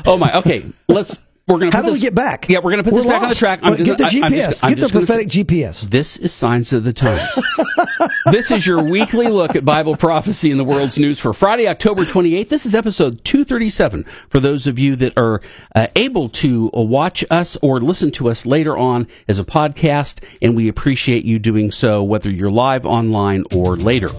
oh 0.07 0.17
my. 0.19 0.35
Okay, 0.39 0.65
let's. 0.89 1.19
We're 1.49 1.61
gonna. 1.61 1.71
How 1.71 1.81
put 1.81 1.87
do 1.87 1.93
we 1.93 2.01
get 2.01 2.15
back? 2.15 2.49
Yeah, 2.49 2.59
we're 2.59 2.73
gonna 2.73 2.83
put 2.83 2.93
We're 2.93 3.03
this 3.03 3.07
back 3.07 3.17
on 3.17 3.23
the 3.23 3.27
lost. 3.29 3.39
track. 3.39 3.63
Well, 3.63 3.77
get 3.77 3.99
the 3.99 4.05
I- 4.05 4.07
I'm 4.09 4.33
GPS. 4.33 4.47
just- 4.47 4.65
I'm 4.65 4.75
get 4.75 4.81
the 4.81 4.89
prophetic 4.89 5.33
say- 5.33 5.45
GPS. 5.45 5.83
This 5.91 6.17
is 6.17 6.33
Signs 6.33 6.73
of 6.73 6.83
the 6.83 6.93
Times. 6.93 7.39
this 8.33 8.51
is 8.51 8.67
your 8.67 8.83
weekly 8.83 9.29
look 9.29 9.55
at 9.55 9.65
Bible 9.65 9.95
prophecy 9.95 10.51
in 10.51 10.59
the 10.59 10.65
world's 10.65 10.99
news 10.99 11.21
for 11.21 11.33
Friday, 11.33 11.69
October 11.69 12.05
28th. 12.05 12.49
This 12.49 12.67
is 12.67 12.75
episode 12.75 13.23
237 13.23 14.03
for 14.29 14.41
those 14.41 14.67
of 14.67 14.77
you 14.81 14.97
that 14.97 15.17
are 15.17 15.41
uh, 15.77 15.87
able 15.95 16.29
to 16.31 16.69
uh, 16.77 16.81
watch 16.81 17.25
us 17.31 17.57
or 17.63 17.79
listen 17.81 18.11
to 18.13 18.29
us 18.29 18.45
later 18.45 18.77
on 18.77 19.07
as 19.29 19.39
a 19.39 19.45
podcast, 19.45 20.25
and 20.43 20.57
we 20.57 20.67
appreciate 20.67 21.25
you 21.25 21.39
doing 21.39 21.71
so, 21.71 22.03
whether 22.03 22.29
you're 22.29 22.51
live 22.51 22.85
online 22.85 23.45
or 23.55 23.77
later. 23.77 24.11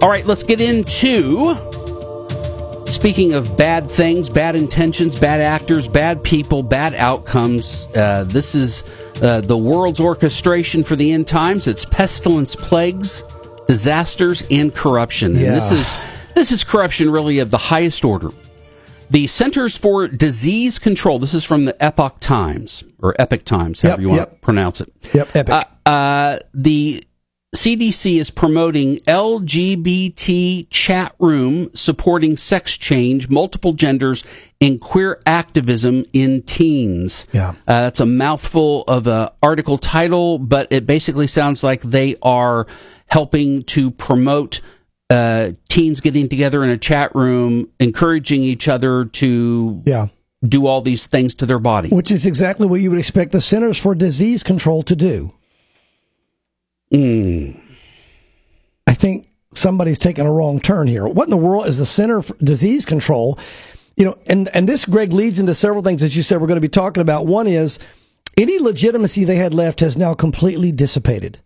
All 0.00 0.08
right, 0.08 0.26
let's 0.26 0.42
get 0.42 0.60
into 0.60 1.54
Speaking 2.92 3.32
of 3.32 3.56
bad 3.56 3.90
things, 3.90 4.28
bad 4.28 4.54
intentions, 4.54 5.18
bad 5.18 5.40
actors, 5.40 5.88
bad 5.88 6.22
people, 6.22 6.62
bad 6.62 6.94
outcomes, 6.94 7.88
uh, 7.96 8.24
this 8.24 8.54
is 8.54 8.84
uh, 9.22 9.40
the 9.40 9.56
world's 9.56 9.98
orchestration 9.98 10.84
for 10.84 10.94
the 10.94 11.10
end 11.10 11.26
times. 11.26 11.66
It's 11.66 11.86
pestilence, 11.86 12.54
plagues, 12.54 13.24
disasters, 13.66 14.44
and 14.50 14.74
corruption. 14.74 15.34
And 15.34 15.56
this 15.56 15.72
is 15.72 15.94
this 16.34 16.52
is 16.52 16.64
corruption 16.64 17.10
really 17.10 17.38
of 17.38 17.50
the 17.50 17.58
highest 17.58 18.04
order. 18.04 18.28
The 19.08 19.26
Centers 19.26 19.76
for 19.76 20.06
Disease 20.06 20.78
Control. 20.78 21.18
This 21.18 21.32
is 21.32 21.44
from 21.44 21.64
the 21.64 21.82
Epoch 21.82 22.20
Times 22.20 22.84
or 23.00 23.16
Epic 23.18 23.46
Times, 23.46 23.80
however 23.80 24.00
Yep, 24.00 24.02
you 24.02 24.08
want 24.10 24.20
yep. 24.20 24.30
to 24.32 24.36
pronounce 24.40 24.80
it. 24.82 24.92
Yep, 25.14 25.36
epic. 25.36 25.54
Uh, 25.54 25.88
uh, 25.90 26.38
the 26.52 27.02
CDC 27.54 28.18
is 28.18 28.30
promoting 28.30 28.96
LGBT 29.00 30.66
chat 30.70 31.14
room 31.18 31.68
supporting 31.74 32.36
sex 32.38 32.78
change, 32.78 33.28
multiple 33.28 33.74
genders, 33.74 34.24
and 34.60 34.80
queer 34.80 35.20
activism 35.26 36.04
in 36.14 36.42
teens. 36.42 37.26
Yeah. 37.30 37.50
Uh, 37.68 37.82
that's 37.82 38.00
a 38.00 38.06
mouthful 38.06 38.84
of 38.88 39.06
an 39.06 39.28
article 39.42 39.76
title, 39.76 40.38
but 40.38 40.66
it 40.72 40.86
basically 40.86 41.26
sounds 41.26 41.62
like 41.62 41.82
they 41.82 42.16
are 42.22 42.66
helping 43.08 43.64
to 43.64 43.90
promote 43.90 44.62
uh, 45.10 45.50
teens 45.68 46.00
getting 46.00 46.30
together 46.30 46.64
in 46.64 46.70
a 46.70 46.78
chat 46.78 47.14
room, 47.14 47.68
encouraging 47.78 48.42
each 48.42 48.66
other 48.66 49.04
to 49.04 49.82
Yeah. 49.84 50.06
do 50.42 50.66
all 50.66 50.80
these 50.80 51.06
things 51.06 51.34
to 51.34 51.44
their 51.44 51.58
body. 51.58 51.90
Which 51.90 52.10
is 52.10 52.24
exactly 52.24 52.66
what 52.66 52.80
you 52.80 52.88
would 52.88 52.98
expect 52.98 53.30
the 53.32 53.42
Centers 53.42 53.76
for 53.76 53.94
Disease 53.94 54.42
Control 54.42 54.82
to 54.84 54.96
do. 54.96 55.34
Mm. 56.92 57.60
I 58.86 58.94
think 58.94 59.26
somebody's 59.54 59.98
taken 59.98 60.26
a 60.26 60.32
wrong 60.32 60.60
turn 60.60 60.86
here. 60.86 61.06
What 61.06 61.24
in 61.24 61.30
the 61.30 61.36
world 61.36 61.66
is 61.66 61.78
the 61.78 61.86
Center 61.86 62.22
for 62.22 62.36
Disease 62.38 62.84
Control? 62.84 63.38
You 63.96 64.06
know, 64.06 64.18
and, 64.26 64.48
and 64.54 64.68
this, 64.68 64.84
Greg, 64.84 65.12
leads 65.12 65.38
into 65.38 65.54
several 65.54 65.82
things, 65.82 66.02
as 66.02 66.16
you 66.16 66.22
said, 66.22 66.40
we're 66.40 66.46
going 66.46 66.56
to 66.56 66.60
be 66.60 66.68
talking 66.68 67.00
about. 67.00 67.26
One 67.26 67.46
is 67.46 67.78
any 68.36 68.58
legitimacy 68.58 69.24
they 69.24 69.36
had 69.36 69.52
left 69.52 69.80
has 69.80 69.96
now 69.96 70.14
completely 70.14 70.72
dissipated. 70.72 71.40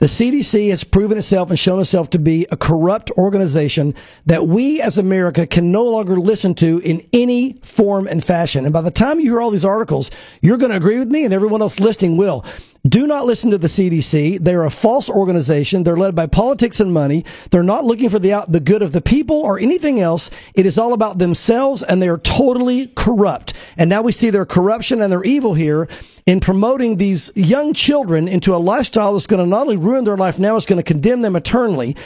The 0.00 0.06
CDC 0.06 0.70
has 0.70 0.82
proven 0.82 1.16
itself 1.16 1.50
and 1.50 1.58
shown 1.58 1.80
itself 1.80 2.10
to 2.10 2.18
be 2.18 2.46
a 2.50 2.56
corrupt 2.56 3.12
organization 3.12 3.94
that 4.26 4.46
we 4.48 4.82
as 4.82 4.98
America 4.98 5.46
can 5.46 5.70
no 5.70 5.84
longer 5.84 6.18
listen 6.18 6.54
to 6.56 6.80
in 6.80 7.06
any 7.12 7.54
form 7.62 8.08
and 8.08 8.22
fashion. 8.22 8.64
And 8.64 8.72
by 8.72 8.80
the 8.80 8.90
time 8.90 9.20
you 9.20 9.30
hear 9.30 9.40
all 9.40 9.52
these 9.52 9.64
articles, 9.64 10.10
you're 10.42 10.58
going 10.58 10.72
to 10.72 10.76
agree 10.76 10.98
with 10.98 11.08
me 11.08 11.24
and 11.24 11.32
everyone 11.32 11.62
else 11.62 11.78
listening 11.78 12.16
will. 12.16 12.44
Do 12.86 13.06
not 13.06 13.24
listen 13.24 13.50
to 13.50 13.56
the 13.56 13.66
CDC. 13.66 14.40
They're 14.40 14.64
a 14.64 14.70
false 14.70 15.08
organization. 15.08 15.84
They're 15.84 15.96
led 15.96 16.14
by 16.14 16.26
politics 16.26 16.80
and 16.80 16.92
money. 16.92 17.24
They're 17.50 17.62
not 17.62 17.86
looking 17.86 18.10
for 18.10 18.18
the 18.18 18.44
the 18.46 18.60
good 18.60 18.82
of 18.82 18.92
the 18.92 19.00
people 19.00 19.36
or 19.40 19.58
anything 19.58 20.00
else. 20.00 20.30
It 20.54 20.66
is 20.66 20.76
all 20.76 20.92
about 20.92 21.16
themselves 21.16 21.82
and 21.82 22.02
they 22.02 22.08
are 22.08 22.18
totally 22.18 22.88
corrupt. 22.88 23.54
And 23.78 23.88
now 23.88 24.02
we 24.02 24.12
see 24.12 24.28
their 24.28 24.44
corruption 24.44 25.00
and 25.00 25.10
their 25.10 25.24
evil 25.24 25.54
here 25.54 25.88
in 26.26 26.40
promoting 26.40 26.98
these 26.98 27.32
young 27.34 27.72
children 27.72 28.28
into 28.28 28.54
a 28.54 28.58
lifestyle 28.58 29.14
that's 29.14 29.26
going 29.26 29.42
to 29.42 29.48
not 29.48 29.62
only 29.62 29.78
ruin 29.78 30.04
their 30.04 30.18
life 30.18 30.38
now, 30.38 30.56
it's 30.56 30.66
going 30.66 30.76
to 30.76 30.82
condemn 30.82 31.22
them 31.22 31.36
eternally. 31.36 31.96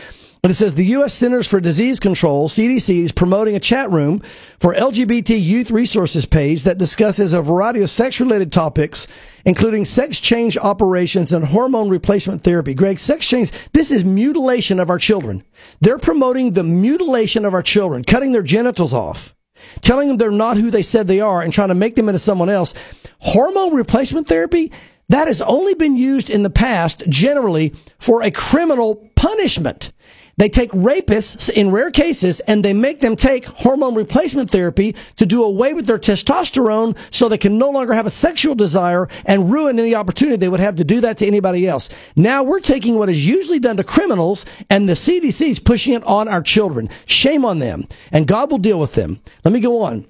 And 0.42 0.51
it 0.53 0.55
says 0.55 0.74
the 0.74 0.85
U.S. 0.87 1.14
Centers 1.14 1.48
for 1.48 1.61
Disease 1.61 1.98
Control, 1.98 2.48
CDC, 2.48 3.05
is 3.05 3.12
promoting 3.12 3.57
a 3.57 3.61
chat 3.61 3.90
room 3.90 4.20
for 4.61 4.72
LGBT 4.72 5.42
youth 5.42 5.70
resources 5.70 6.27
page 6.27 6.62
that 6.62 6.79
discusses 6.79 7.33
a 7.33 7.42
variety 7.42 7.83
of 7.83 7.90
sex 7.90 8.20
related 8.20 8.53
topics, 8.53 9.09
including 9.44 9.85
sex 9.85 10.20
change 10.20 10.57
operations 10.57 11.33
and 11.33 11.46
hormone 11.46 11.88
replacement 11.88 12.42
therapy. 12.42 12.72
Greg, 12.72 12.98
sex 12.98 13.27
change, 13.27 13.51
this 13.72 13.90
is 13.90 14.05
mutilation 14.05 14.79
of 14.79 14.90
our 14.90 14.98
children. 14.98 15.42
They're 15.81 15.98
promoting 15.98 16.53
the 16.53 16.64
mutilation 16.64 17.44
of 17.44 17.53
our 17.53 17.62
children, 17.62 18.05
cutting 18.05 18.33
their 18.33 18.42
genitals 18.42 18.94
off 18.94 19.35
telling 19.81 20.09
them 20.09 20.16
they're 20.16 20.31
not 20.31 20.57
who 20.57 20.70
they 20.70 20.83
said 20.83 21.07
they 21.07 21.20
are 21.20 21.42
and 21.42 21.53
trying 21.53 21.68
to 21.68 21.74
make 21.74 21.96
them 21.96 22.09
into 22.09 22.18
someone 22.18 22.48
else. 22.48 22.74
Hormone 23.20 23.74
replacement 23.74 24.29
therapy, 24.29 24.72
that 25.09 25.27
has 25.27 25.40
only 25.42 25.74
been 25.74 25.96
used 25.96 26.31
in 26.31 26.42
the 26.42 26.51
past 26.51 27.03
generally 27.09 27.74
for 27.98 28.22
a 28.22 28.31
criminal 28.31 29.11
punishment. 29.16 29.92
They 30.38 30.48
take 30.48 30.70
rapists 30.70 31.51
in 31.51 31.70
rare 31.70 31.90
cases 31.90 32.40
and 32.40 32.64
they 32.64 32.72
make 32.72 33.01
them 33.01 33.16
take 33.16 33.44
hormone 33.44 33.94
replacement 33.94 34.51
therapy 34.51 34.94
to 35.16 35.27
do 35.27 35.42
away 35.42 35.74
with 35.74 35.87
their 35.87 35.98
testosterone 35.98 36.96
so 37.12 37.29
they 37.29 37.37
can 37.37 37.59
no 37.59 37.70
longer 37.70 37.92
have 37.92 38.07
a 38.07 38.11
sexual 38.11 38.55
desire 38.55 39.09
and 39.27 39.51
ruin 39.51 39.79
any 39.79 39.94
opportunity 39.96 40.37
they 40.37 40.48
would 40.48 40.61
have 40.61 40.77
to 40.77 40.85
do 40.85 41.01
that 41.01 41.18
to 41.18 41.27
anybody 41.27 41.66
else. 41.66 41.90
Now 42.14 42.44
we're 42.44 42.61
taking 42.61 42.98
what 42.98 43.11
is 43.11 43.27
usually 43.27 43.59
done 43.59 43.77
to 43.79 43.85
criminals 43.85 44.46
and 44.70 44.88
the 44.88 44.92
CDC 44.94 45.48
is 45.48 45.59
pushing 45.59 45.92
it 45.92 46.05
on 46.05 46.29
our 46.29 46.42
children. 46.42 46.88
Shame 47.05 47.44
on 47.44 47.59
them. 47.59 47.88
And 48.12 48.29
God 48.29 48.51
will 48.51 48.59
deal 48.59 48.79
with 48.79 48.94
them. 48.94 49.20
Let 49.44 49.53
me 49.53 49.61
go 49.61 49.83
on. 49.83 50.07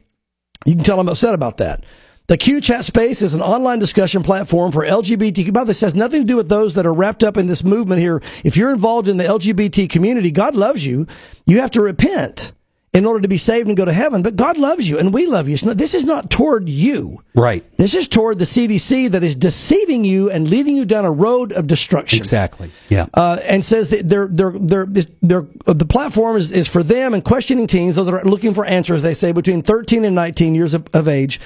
You 0.67 0.75
can 0.75 0.85
tell 0.85 1.01
I'm 1.01 1.09
upset 1.09 1.35
about 1.35 1.57
that. 1.59 1.85
The 2.29 2.37
Q 2.37 2.61
Chat 2.61 2.85
Space 2.85 3.23
is 3.23 3.33
an 3.33 3.41
online 3.41 3.79
discussion 3.79 4.23
platform 4.23 4.71
for 4.71 4.85
LGBTQ. 4.85 5.51
By 5.51 5.61
the 5.61 5.64
way, 5.64 5.69
this 5.69 5.81
has 5.81 5.95
nothing 5.95 6.21
to 6.21 6.27
do 6.27 6.37
with 6.37 6.51
those 6.51 6.75
that 6.75 6.85
are 6.85 6.93
wrapped 6.93 7.25
up 7.25 7.38
in 7.38 7.47
this 7.47 7.64
movement 7.64 8.03
here. 8.03 8.21
If 8.45 8.55
you're 8.55 8.71
involved 8.71 9.09
in 9.09 9.17
the 9.17 9.25
LGBT 9.25 9.88
community, 9.88 10.31
God 10.31 10.55
loves 10.55 10.85
you. 10.85 11.07
You 11.47 11.61
have 11.61 11.71
to 11.71 11.81
repent 11.81 12.53
in 12.93 13.07
order 13.07 13.23
to 13.23 13.29
be 13.29 13.38
saved 13.38 13.69
and 13.69 13.77
go 13.79 13.87
to 13.87 13.95
heaven. 13.95 14.23
But 14.23 14.37
God 14.37 14.59
loves 14.59 14.87
you 14.87 14.99
and 14.99 15.14
we 15.14 15.27
love 15.27 15.49
you. 15.49 15.57
So 15.57 15.73
this 15.73 15.95
is 15.95 16.05
not 16.05 16.29
toward 16.29 16.69
you. 16.69 17.23
Right. 17.35 17.64
This 17.79 17.95
is 17.95 18.07
toward 18.07 18.38
the 18.38 18.45
CDC 18.45 19.11
that 19.12 19.23
is 19.25 19.35
deceiving 19.35 20.05
you 20.05 20.31
and 20.31 20.51
leading 20.51 20.77
you 20.77 20.85
down 20.85 21.07
a 21.07 21.11
road 21.11 21.53
of 21.53 21.67
destruction. 21.67 22.19
Exactly. 22.19 22.71
Yeah. 22.91 23.07
Uh, 23.14 23.38
and 23.43 23.64
says 23.64 23.88
that 23.88 24.07
they're, 24.07 24.29
they're, 24.29 24.53
they're, 24.53 24.87
they're, 25.23 25.47
the 25.64 25.87
platform 25.87 26.37
is, 26.37 26.53
is 26.53 26.69
for 26.69 26.83
them 26.83 27.14
and 27.14 27.25
questioning 27.25 27.67
teens, 27.67 27.97
those 27.97 28.05
that 28.05 28.14
are 28.14 28.25
looking 28.25 28.53
for 28.53 28.67
answers, 28.67 29.03
they 29.03 29.14
say 29.14 29.33
between 29.33 29.62
13 29.62 30.05
and 30.05 30.14
19 30.14 30.55
years 30.55 30.75
of, 30.75 30.87
of 30.93 31.09
age. 31.09 31.41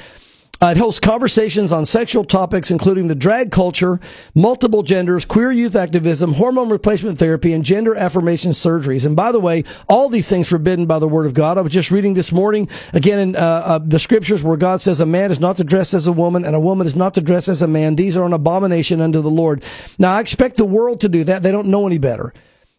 Uh, 0.63 0.71
it 0.71 0.77
hosts 0.77 1.01
conversations 1.01 1.73
on 1.73 1.85
sexual 1.85 2.23
topics, 2.23 2.71
including 2.71 3.09
the 3.09 3.17
drag 3.17 3.51
culture, 3.51 3.99
multiple 4.33 4.85
genders, 4.85 5.25
queer 5.25 5.51
youth 5.51 5.75
activism, 5.75 6.35
hormone 6.35 6.69
replacement 6.69 7.19
therapy, 7.19 7.53
and 7.53 7.65
gender 7.65 7.97
affirmation 7.97 8.53
surgeries. 8.53 9.05
And 9.05 9.17
by 9.17 9.33
the 9.33 9.41
way, 9.41 9.65
all 9.89 10.09
these 10.09 10.29
things 10.29 10.49
forbidden 10.49 10.87
by 10.87 11.01
the 11.01 11.09
Word 11.09 11.27
of 11.27 11.35
God. 11.35 11.59
I 11.59 11.63
was 11.63 11.73
just 11.73 11.91
reading 11.91 12.15
this 12.15 12.31
morning 12.31 12.69
again 12.93 13.19
in 13.19 13.35
uh, 13.35 13.41
uh, 13.41 13.79
the 13.79 13.99
scriptures 13.99 14.45
where 14.45 14.57
God 14.57 14.81
says 14.81 15.01
a 15.01 15.07
man 15.07 15.33
is 15.33 15.41
not 15.41 15.57
to 15.57 15.65
dress 15.65 15.95
as 15.95 16.07
a 16.07 16.13
woman 16.13 16.45
and 16.45 16.55
a 16.55 16.61
woman 16.61 16.87
is 16.87 16.95
not 16.95 17.15
to 17.15 17.21
dress 17.21 17.49
as 17.49 17.61
a 17.61 17.67
man. 17.67 17.97
These 17.97 18.17
are 18.17 18.25
an 18.25 18.33
abomination 18.33 19.01
unto 19.01 19.21
the 19.21 19.31
Lord. 19.31 19.65
Now, 19.99 20.13
I 20.13 20.21
expect 20.21 20.59
the 20.59 20.65
world 20.65 21.01
to 21.01 21.09
do 21.09 21.25
that. 21.25 21.43
They 21.43 21.51
don't 21.51 21.73
know 21.73 21.89
any 21.89 21.99
better. 21.99 22.33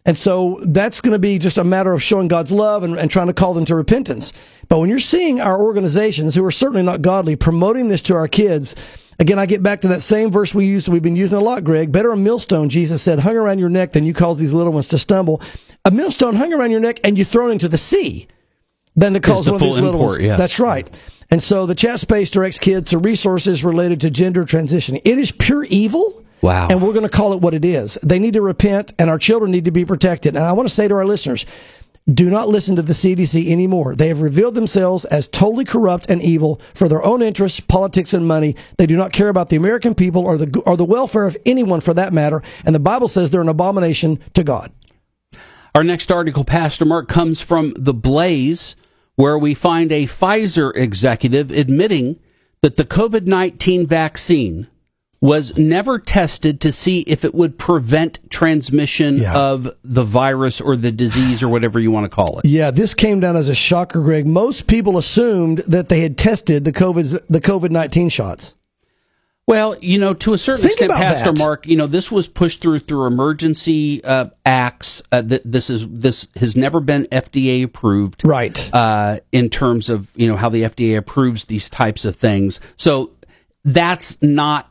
And 0.05 0.17
so 0.17 0.59
that's 0.65 0.99
going 0.99 1.13
to 1.13 1.19
be 1.19 1.39
just 1.39 1.57
a 1.57 1.63
matter 1.63 1.93
of 1.93 2.03
showing 2.03 2.27
God's 2.27 2.51
love 2.51 2.83
and, 2.83 2.99
and, 2.99 3.09
trying 3.09 3.27
to 3.27 3.33
call 3.33 3.53
them 3.53 3.63
to 3.65 3.75
repentance. 3.75 4.33
But 4.73 4.79
when 4.79 4.89
you're 4.89 4.97
seeing 4.97 5.39
our 5.39 5.61
organizations 5.61 6.33
who 6.33 6.43
are 6.43 6.49
certainly 6.49 6.81
not 6.81 7.03
godly 7.03 7.35
promoting 7.35 7.89
this 7.89 8.01
to 8.01 8.15
our 8.15 8.27
kids, 8.27 8.75
again, 9.19 9.37
I 9.37 9.45
get 9.45 9.61
back 9.61 9.81
to 9.81 9.89
that 9.89 10.01
same 10.01 10.31
verse 10.31 10.51
we 10.51 10.65
used, 10.65 10.87
we've 10.87 11.03
been 11.03 11.15
using 11.15 11.37
a 11.37 11.41
lot, 11.41 11.63
Greg. 11.63 11.91
Better 11.91 12.11
a 12.11 12.17
millstone, 12.17 12.69
Jesus 12.69 12.99
said, 13.03 13.19
hung 13.19 13.37
around 13.37 13.59
your 13.59 13.69
neck 13.69 13.91
than 13.91 14.03
you 14.03 14.15
cause 14.15 14.39
these 14.39 14.51
little 14.51 14.73
ones 14.73 14.87
to 14.87 14.97
stumble. 14.97 15.43
A 15.85 15.91
millstone 15.91 16.33
hung 16.33 16.51
around 16.53 16.71
your 16.71 16.79
neck 16.79 16.99
and 17.03 17.19
you 17.19 17.23
thrown 17.23 17.51
into 17.51 17.69
the 17.69 17.77
sea 17.77 18.27
than 18.95 19.13
to 19.13 19.19
cause 19.19 19.45
the 19.45 19.51
one 19.51 19.61
of 19.61 19.67
these 19.67 19.75
little 19.75 19.91
import, 19.91 20.13
ones. 20.13 20.23
yes. 20.23 20.39
That's 20.39 20.59
right. 20.59 20.99
And 21.29 21.43
so 21.43 21.67
the 21.67 21.75
chat 21.75 21.99
space 21.99 22.31
directs 22.31 22.57
kids 22.57 22.89
to 22.89 22.97
resources 22.97 23.63
related 23.63 24.01
to 24.01 24.09
gender 24.09 24.43
transitioning. 24.43 25.01
It 25.05 25.19
is 25.19 25.31
pure 25.31 25.65
evil. 25.65 26.23
Wow. 26.41 26.67
And 26.71 26.81
we're 26.81 26.93
going 26.93 27.07
to 27.07 27.15
call 27.15 27.33
it 27.33 27.41
what 27.41 27.53
it 27.53 27.63
is. 27.63 27.99
They 28.01 28.17
need 28.17 28.33
to 28.33 28.41
repent 28.41 28.95
and 28.97 29.11
our 29.11 29.19
children 29.19 29.51
need 29.51 29.65
to 29.65 29.71
be 29.71 29.85
protected. 29.85 30.35
And 30.35 30.43
I 30.43 30.53
want 30.53 30.67
to 30.67 30.73
say 30.73 30.87
to 30.87 30.95
our 30.95 31.05
listeners, 31.05 31.45
do 32.11 32.29
not 32.29 32.49
listen 32.49 32.75
to 32.75 32.81
the 32.81 32.93
CDC 32.93 33.49
anymore. 33.49 33.95
They 33.95 34.09
have 34.09 34.21
revealed 34.21 34.55
themselves 34.55 35.05
as 35.05 35.27
totally 35.27 35.63
corrupt 35.63 36.09
and 36.09 36.21
evil 36.21 36.59
for 36.73 36.89
their 36.89 37.03
own 37.03 37.21
interests, 37.21 37.61
politics, 37.61 38.13
and 38.13 38.27
money. 38.27 38.55
They 38.77 38.85
do 38.85 38.97
not 38.97 39.13
care 39.13 39.29
about 39.29 39.49
the 39.49 39.55
American 39.55 39.95
people 39.95 40.25
or 40.25 40.37
the, 40.37 40.59
or 40.65 40.75
the 40.75 40.83
welfare 40.85 41.25
of 41.25 41.37
anyone 41.45 41.79
for 41.79 41.93
that 41.93 42.11
matter. 42.11 42.41
And 42.65 42.75
the 42.75 42.79
Bible 42.79 43.07
says 43.07 43.29
they're 43.29 43.41
an 43.41 43.47
abomination 43.47 44.19
to 44.33 44.43
God. 44.43 44.71
Our 45.75 45.83
next 45.83 46.11
article, 46.11 46.43
Pastor 46.43 46.85
Mark, 46.85 47.07
comes 47.07 47.41
from 47.41 47.73
The 47.77 47.93
Blaze, 47.93 48.75
where 49.15 49.37
we 49.37 49.53
find 49.53 49.91
a 49.91 50.03
Pfizer 50.03 50.75
executive 50.75 51.51
admitting 51.51 52.19
that 52.61 52.75
the 52.75 52.85
COVID 52.85 53.25
19 53.25 53.87
vaccine 53.87 54.67
was 55.23 55.57
never 55.57 55.99
tested 55.99 56.59
to 56.59 56.69
see 56.69 56.99
if 57.07 57.23
it 57.23 57.33
would 57.33 57.57
prevent 57.57 58.19
transmission 58.29 59.15
Yeah. 59.15 59.33
of 59.37 59.69
the 59.81 60.03
virus 60.03 60.59
or 60.59 60.75
the 60.75 60.91
disease 60.91 61.41
or 61.41 61.47
whatever 61.47 61.79
you 61.79 61.91
want 61.91 62.03
to 62.03 62.13
call 62.13 62.39
it. 62.39 62.45
Yeah, 62.45 62.71
this 62.71 62.93
came 62.93 63.21
down 63.21 63.37
as 63.37 63.47
a 63.47 63.55
shocker, 63.55 64.01
Greg. 64.01 64.27
Most 64.27 64.67
people 64.67 64.97
assumed 64.97 65.59
that 65.59 65.87
they 65.87 66.01
had 66.01 66.17
tested 66.17 66.65
the 66.65 66.73
COVID 66.73 67.21
the 67.29 67.39
COVID 67.39 67.69
nineteen 67.71 68.09
shots. 68.09 68.55
Well, 69.47 69.75
you 69.81 69.97
know, 69.97 70.13
to 70.13 70.33
a 70.33 70.37
certain 70.37 70.61
Think 70.61 70.71
extent, 70.73 70.91
Pastor 70.91 71.31
that. 71.31 71.39
Mark, 71.39 71.67
you 71.67 71.77
know, 71.77 71.87
this 71.87 72.11
was 72.11 72.27
pushed 72.27 72.61
through 72.61 72.79
through 72.79 73.05
emergency 73.07 74.03
uh, 74.03 74.25
acts. 74.45 75.01
Uh, 75.09 75.21
th- 75.21 75.41
this 75.45 75.69
is 75.69 75.87
this 75.87 76.27
has 76.35 76.57
never 76.57 76.81
been 76.81 77.05
FDA 77.05 77.63
approved, 77.63 78.25
Right. 78.25 78.69
Uh, 78.73 79.19
in 79.31 79.49
terms 79.49 79.89
of 79.89 80.09
you 80.17 80.27
know 80.27 80.35
how 80.35 80.49
the 80.49 80.63
FDA 80.63 80.97
approves 80.97 81.45
these 81.45 81.69
types 81.69 82.03
of 82.03 82.15
things. 82.17 82.59
So 82.75 83.11
that's 83.63 84.21
not 84.21 84.69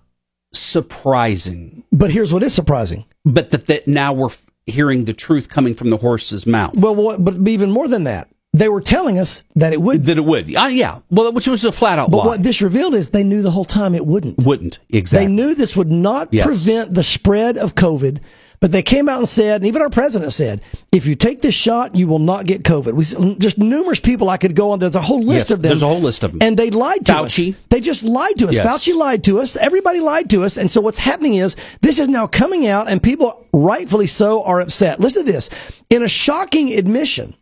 surprising, 0.73 1.85
But 1.93 2.11
here's 2.13 2.33
what 2.33 2.43
is 2.43 2.55
surprising. 2.55 3.05
but 3.25 3.51
that, 3.51 3.67
that 3.67 3.87
now 3.89 4.13
we're 4.13 4.27
f- 4.27 4.47
hearing 4.67 5.05
the 5.05 5.13
truth 5.13 5.49
coming 5.49 5.75
from 5.75 5.91
the 5.91 5.97
horse's 5.99 6.47
mouth. 6.47 6.77
Well, 6.77 6.95
what, 6.95 7.25
but 7.25 7.47
even 7.49 7.71
more 7.71 7.89
than 7.89 8.05
that, 8.05 8.29
They 8.55 8.69
were 8.69 8.83
telling 8.83 9.19
us 9.19 9.45
that 9.57 9.73
it 9.73 9.81
would. 9.81 10.05
That 10.05 10.19
it 10.19 10.25
would. 10.27 10.55
Uh, 10.55 10.67
yeah. 10.67 10.99
Well, 11.11 11.33
which 11.33 11.49
was 11.49 11.65
a 11.65 11.73
flat 11.73 11.99
out 11.99 12.11
But 12.11 12.19
lie. 12.19 12.27
what 12.27 12.43
this 12.43 12.61
revealed 12.61 12.95
is 12.95 13.09
they 13.11 13.25
knew 13.25 13.41
the 13.41 13.51
whole 13.51 13.65
time 13.65 13.95
it 13.95 14.07
wouldn't. 14.07 14.39
Wouldn't. 14.45 14.79
Exactly. 14.91 15.27
They 15.27 15.33
knew 15.33 15.55
this 15.55 15.75
would 15.75 15.91
not 15.91 16.29
Yes. 16.31 16.45
prevent 16.45 16.93
the 16.93 17.03
spread 17.03 17.57
of 17.57 17.75
COVID, 17.75 18.19
but 18.61 18.71
they 18.71 18.83
came 18.83 19.09
out 19.09 19.21
and 19.21 19.29
said, 19.29 19.63
and 19.63 19.67
even 19.67 19.81
our 19.81 19.89
president 19.89 20.35
said, 20.35 20.61
if 20.93 21.07
you 21.07 21.15
take 21.15 21.41
this 21.41 21.55
shot, 21.55 21.95
you 21.97 22.07
will 22.07 22.19
not 22.19 22.45
get 22.45 22.63
COVID. 22.63 22.93
We 22.93 23.37
just 23.39 23.57
numerous 23.57 24.01
people 24.01 24.29
I 24.29 24.37
could 24.37 24.55
go 24.55 24.73
on. 24.73 24.81
There's 24.81 24.95
a 24.97 25.01
whole 25.01 25.23
list 25.23 25.49
Yes, 25.49 25.51
of 25.53 25.63
them. 25.63 25.71
there's 25.71 25.83
a 25.83 25.89
whole 25.89 26.01
list 26.03 26.23
of 26.23 26.33
them. 26.33 26.43
and 26.43 26.55
they 26.59 26.69
lied 26.69 27.07
to 27.07 27.13
Fauci. 27.13 27.55
us. 27.55 27.61
They 27.71 27.81
just 27.81 28.05
lied 28.05 28.37
to 28.37 28.49
us. 28.49 28.55
Yes. 28.57 28.67
Fauci 28.67 28.95
lied 28.95 29.25
to 29.25 29.41
us. 29.41 29.57
Everybody 29.57 30.01
lied 30.01 30.29
to 30.29 30.45
us. 30.45 30.59
And 30.59 30.71
so 30.71 30.83
what's 30.83 30.99
happening 30.99 31.35
is 31.37 31.57
this 31.81 31.99
is 31.99 32.09
now 32.11 32.27
coming 32.27 32.67
out, 32.69 32.87
and 32.87 33.03
people, 33.03 33.47
rightfully 33.55 34.07
so, 34.09 34.43
are 34.45 34.61
upset. 34.61 35.01
Listen 35.01 35.25
to 35.25 35.33
this. 35.33 35.49
In 35.89 36.03
a 36.03 36.09
shocking 36.09 36.71
admission. 36.75 37.35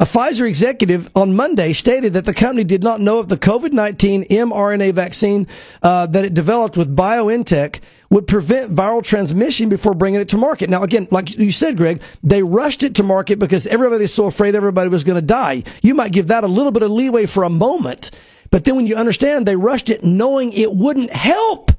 A 0.00 0.04
Pfizer 0.04 0.46
executive 0.46 1.10
on 1.16 1.34
Monday 1.34 1.72
stated 1.72 2.12
that 2.12 2.24
the 2.24 2.32
company 2.32 2.62
did 2.62 2.84
not 2.84 3.00
know 3.00 3.18
if 3.18 3.26
the 3.26 3.36
COVID 3.36 3.72
19 3.72 4.26
mRNA 4.28 4.92
vaccine 4.92 5.48
uh, 5.82 6.06
that 6.06 6.24
it 6.24 6.34
developed 6.34 6.76
with 6.76 6.94
BioNTech 6.94 7.80
would 8.08 8.28
prevent 8.28 8.72
viral 8.72 9.02
transmission 9.02 9.68
before 9.68 9.94
bringing 9.94 10.20
it 10.20 10.28
to 10.28 10.38
market. 10.38 10.70
Now, 10.70 10.84
again, 10.84 11.08
like 11.10 11.36
you 11.36 11.50
said, 11.50 11.76
Greg, 11.76 12.00
they 12.22 12.44
rushed 12.44 12.84
it 12.84 12.94
to 12.94 13.02
market 13.02 13.40
because 13.40 13.66
everybody 13.66 13.88
everybody's 13.88 14.14
so 14.14 14.26
afraid 14.26 14.54
everybody 14.54 14.90
was 14.90 15.02
going 15.02 15.18
to 15.18 15.26
die. 15.26 15.64
You 15.82 15.94
might 15.94 16.12
give 16.12 16.28
that 16.28 16.44
a 16.44 16.48
little 16.48 16.72
bit 16.72 16.82
of 16.82 16.90
leeway 16.90 17.26
for 17.26 17.42
a 17.42 17.50
moment, 17.50 18.10
but 18.50 18.64
then 18.64 18.76
when 18.76 18.86
you 18.86 18.96
understand 18.96 19.46
they 19.46 19.56
rushed 19.56 19.90
it 19.90 20.04
knowing 20.04 20.52
it 20.52 20.72
wouldn't 20.72 21.12
help. 21.12 21.72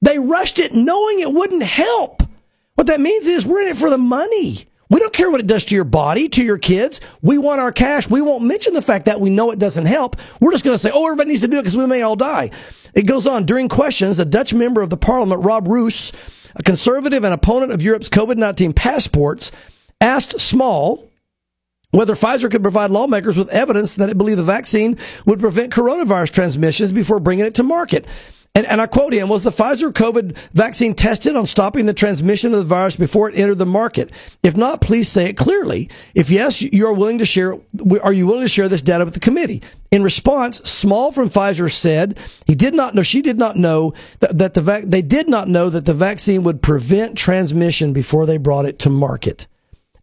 They 0.00 0.18
rushed 0.18 0.58
it 0.58 0.72
knowing 0.72 1.20
it 1.20 1.32
wouldn't 1.32 1.64
help. 1.64 2.22
What 2.76 2.86
that 2.86 3.00
means 3.00 3.26
is 3.26 3.44
we're 3.44 3.62
in 3.62 3.68
it 3.68 3.76
for 3.76 3.90
the 3.90 3.98
money. 3.98 4.68
We 4.90 5.00
don't 5.00 5.12
care 5.12 5.30
what 5.30 5.40
it 5.40 5.46
does 5.46 5.64
to 5.66 5.74
your 5.74 5.84
body, 5.84 6.28
to 6.30 6.44
your 6.44 6.58
kids. 6.58 7.00
We 7.22 7.38
want 7.38 7.60
our 7.60 7.72
cash. 7.72 8.08
We 8.08 8.20
won't 8.20 8.44
mention 8.44 8.74
the 8.74 8.82
fact 8.82 9.06
that 9.06 9.20
we 9.20 9.30
know 9.30 9.50
it 9.50 9.58
doesn't 9.58 9.86
help. 9.86 10.16
We're 10.40 10.52
just 10.52 10.64
going 10.64 10.74
to 10.74 10.78
say, 10.78 10.90
oh, 10.92 11.04
everybody 11.06 11.30
needs 11.30 11.40
to 11.40 11.48
do 11.48 11.58
it 11.58 11.62
because 11.62 11.76
we 11.76 11.86
may 11.86 12.02
all 12.02 12.16
die. 12.16 12.50
It 12.94 13.02
goes 13.02 13.26
on. 13.26 13.44
During 13.44 13.68
questions, 13.68 14.18
the 14.18 14.24
Dutch 14.24 14.54
member 14.54 14.82
of 14.82 14.90
the 14.90 14.96
parliament, 14.96 15.44
Rob 15.44 15.66
Roos, 15.68 16.12
a 16.54 16.62
conservative 16.62 17.24
and 17.24 17.34
opponent 17.34 17.72
of 17.72 17.82
Europe's 17.82 18.08
COVID 18.08 18.36
19 18.36 18.72
passports, 18.72 19.50
asked 20.00 20.38
Small, 20.38 21.10
whether 21.90 22.14
Pfizer 22.14 22.50
could 22.50 22.62
provide 22.62 22.90
lawmakers 22.90 23.36
with 23.36 23.48
evidence 23.50 23.96
that 23.96 24.10
it 24.10 24.18
believed 24.18 24.38
the 24.38 24.44
vaccine 24.44 24.98
would 25.26 25.40
prevent 25.40 25.72
coronavirus 25.72 26.30
transmissions 26.30 26.92
before 26.92 27.20
bringing 27.20 27.46
it 27.46 27.54
to 27.54 27.62
market. 27.62 28.06
And, 28.56 28.66
and 28.66 28.80
I 28.80 28.86
quote 28.86 29.12
him, 29.12 29.28
was 29.28 29.42
the 29.42 29.50
Pfizer 29.50 29.92
COVID 29.92 30.36
vaccine 30.52 30.94
tested 30.94 31.34
on 31.34 31.44
stopping 31.44 31.86
the 31.86 31.92
transmission 31.92 32.52
of 32.52 32.60
the 32.60 32.64
virus 32.64 32.94
before 32.94 33.28
it 33.28 33.36
entered 33.36 33.58
the 33.58 33.66
market? 33.66 34.12
If 34.44 34.56
not, 34.56 34.80
please 34.80 35.08
say 35.08 35.26
it 35.26 35.36
clearly. 35.36 35.90
If 36.14 36.30
yes, 36.30 36.62
you 36.62 36.86
are 36.86 36.92
willing 36.92 37.18
to 37.18 37.26
share, 37.26 37.58
are 38.00 38.12
you 38.12 38.28
willing 38.28 38.42
to 38.42 38.48
share 38.48 38.68
this 38.68 38.80
data 38.80 39.04
with 39.04 39.14
the 39.14 39.20
committee? 39.20 39.60
In 39.90 40.04
response, 40.04 40.58
Small 40.58 41.10
from 41.10 41.30
Pfizer 41.30 41.70
said 41.70 42.16
he 42.46 42.54
did 42.54 42.74
not 42.74 42.94
know, 42.94 43.02
she 43.02 43.22
did 43.22 43.38
not 43.38 43.56
know 43.56 43.92
that, 44.20 44.38
that 44.38 44.54
the 44.54 44.60
vac, 44.60 44.84
they 44.84 45.02
did 45.02 45.28
not 45.28 45.48
know 45.48 45.68
that 45.68 45.84
the 45.84 45.94
vaccine 45.94 46.44
would 46.44 46.62
prevent 46.62 47.18
transmission 47.18 47.92
before 47.92 48.24
they 48.24 48.38
brought 48.38 48.66
it 48.66 48.78
to 48.80 48.90
market. 48.90 49.48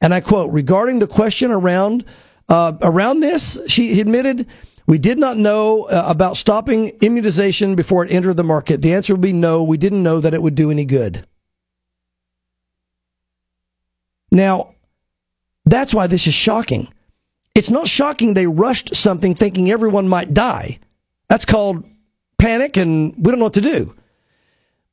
And 0.02 0.14
I 0.14 0.20
quote, 0.20 0.52
regarding 0.52 1.00
the 1.00 1.08
question 1.08 1.52
around 1.52 2.04
uh, 2.50 2.74
around 2.82 3.22
this, 3.22 3.62
she 3.68 4.02
admitted, 4.02 4.46
we 4.92 4.98
did 4.98 5.18
not 5.18 5.38
know 5.38 5.84
uh, 5.84 6.04
about 6.06 6.36
stopping 6.36 6.90
immunization 7.00 7.76
before 7.76 8.04
it 8.04 8.12
entered 8.12 8.36
the 8.36 8.44
market. 8.44 8.82
The 8.82 8.94
answer 8.94 9.14
would 9.14 9.22
be 9.22 9.32
no, 9.32 9.64
we 9.64 9.78
didn't 9.78 10.04
know 10.04 10.20
that 10.20 10.34
it 10.34 10.42
would 10.42 10.54
do 10.54 10.70
any 10.70 10.84
good. 10.84 11.26
Now, 14.34 14.76
that's 15.64 15.94
why 15.94 16.08
this 16.08 16.28
is 16.28 16.34
shocking. 16.34 16.92
It's 17.56 17.70
not 17.70 17.88
shocking 17.88 18.34
they 18.34 18.48
rushed 18.48 18.94
something 18.94 19.34
thinking 19.34 19.72
everyone 19.72 20.10
might 20.10 20.34
die. 20.34 20.80
That's 21.30 21.46
called 21.46 21.86
panic 22.38 22.76
and 22.76 23.16
we 23.16 23.32
don't 23.32 23.40
know 23.40 23.46
what 23.46 23.54
to 23.54 23.62
do. 23.62 23.96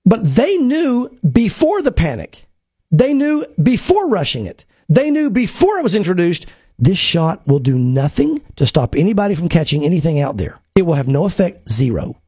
But 0.06 0.22
they 0.22 0.58
knew 0.58 1.08
before 1.28 1.82
the 1.82 1.90
panic. 1.90 2.46
They 2.92 3.12
knew 3.12 3.44
before 3.60 4.08
rushing 4.08 4.46
it. 4.46 4.64
They 4.88 5.10
knew 5.10 5.28
before 5.28 5.80
it 5.80 5.82
was 5.82 5.96
introduced, 5.96 6.46
this 6.78 6.98
shot 6.98 7.46
will 7.46 7.58
do 7.58 7.78
nothing 7.78 8.42
to 8.56 8.66
stop 8.66 8.94
anybody 8.94 9.34
from 9.34 9.48
catching 9.48 9.84
anything 9.84 10.20
out 10.20 10.36
there. 10.36 10.60
It 10.76 10.82
will 10.82 10.94
have 10.94 11.08
no 11.08 11.24
effect, 11.24 11.68
zero. 11.70 12.20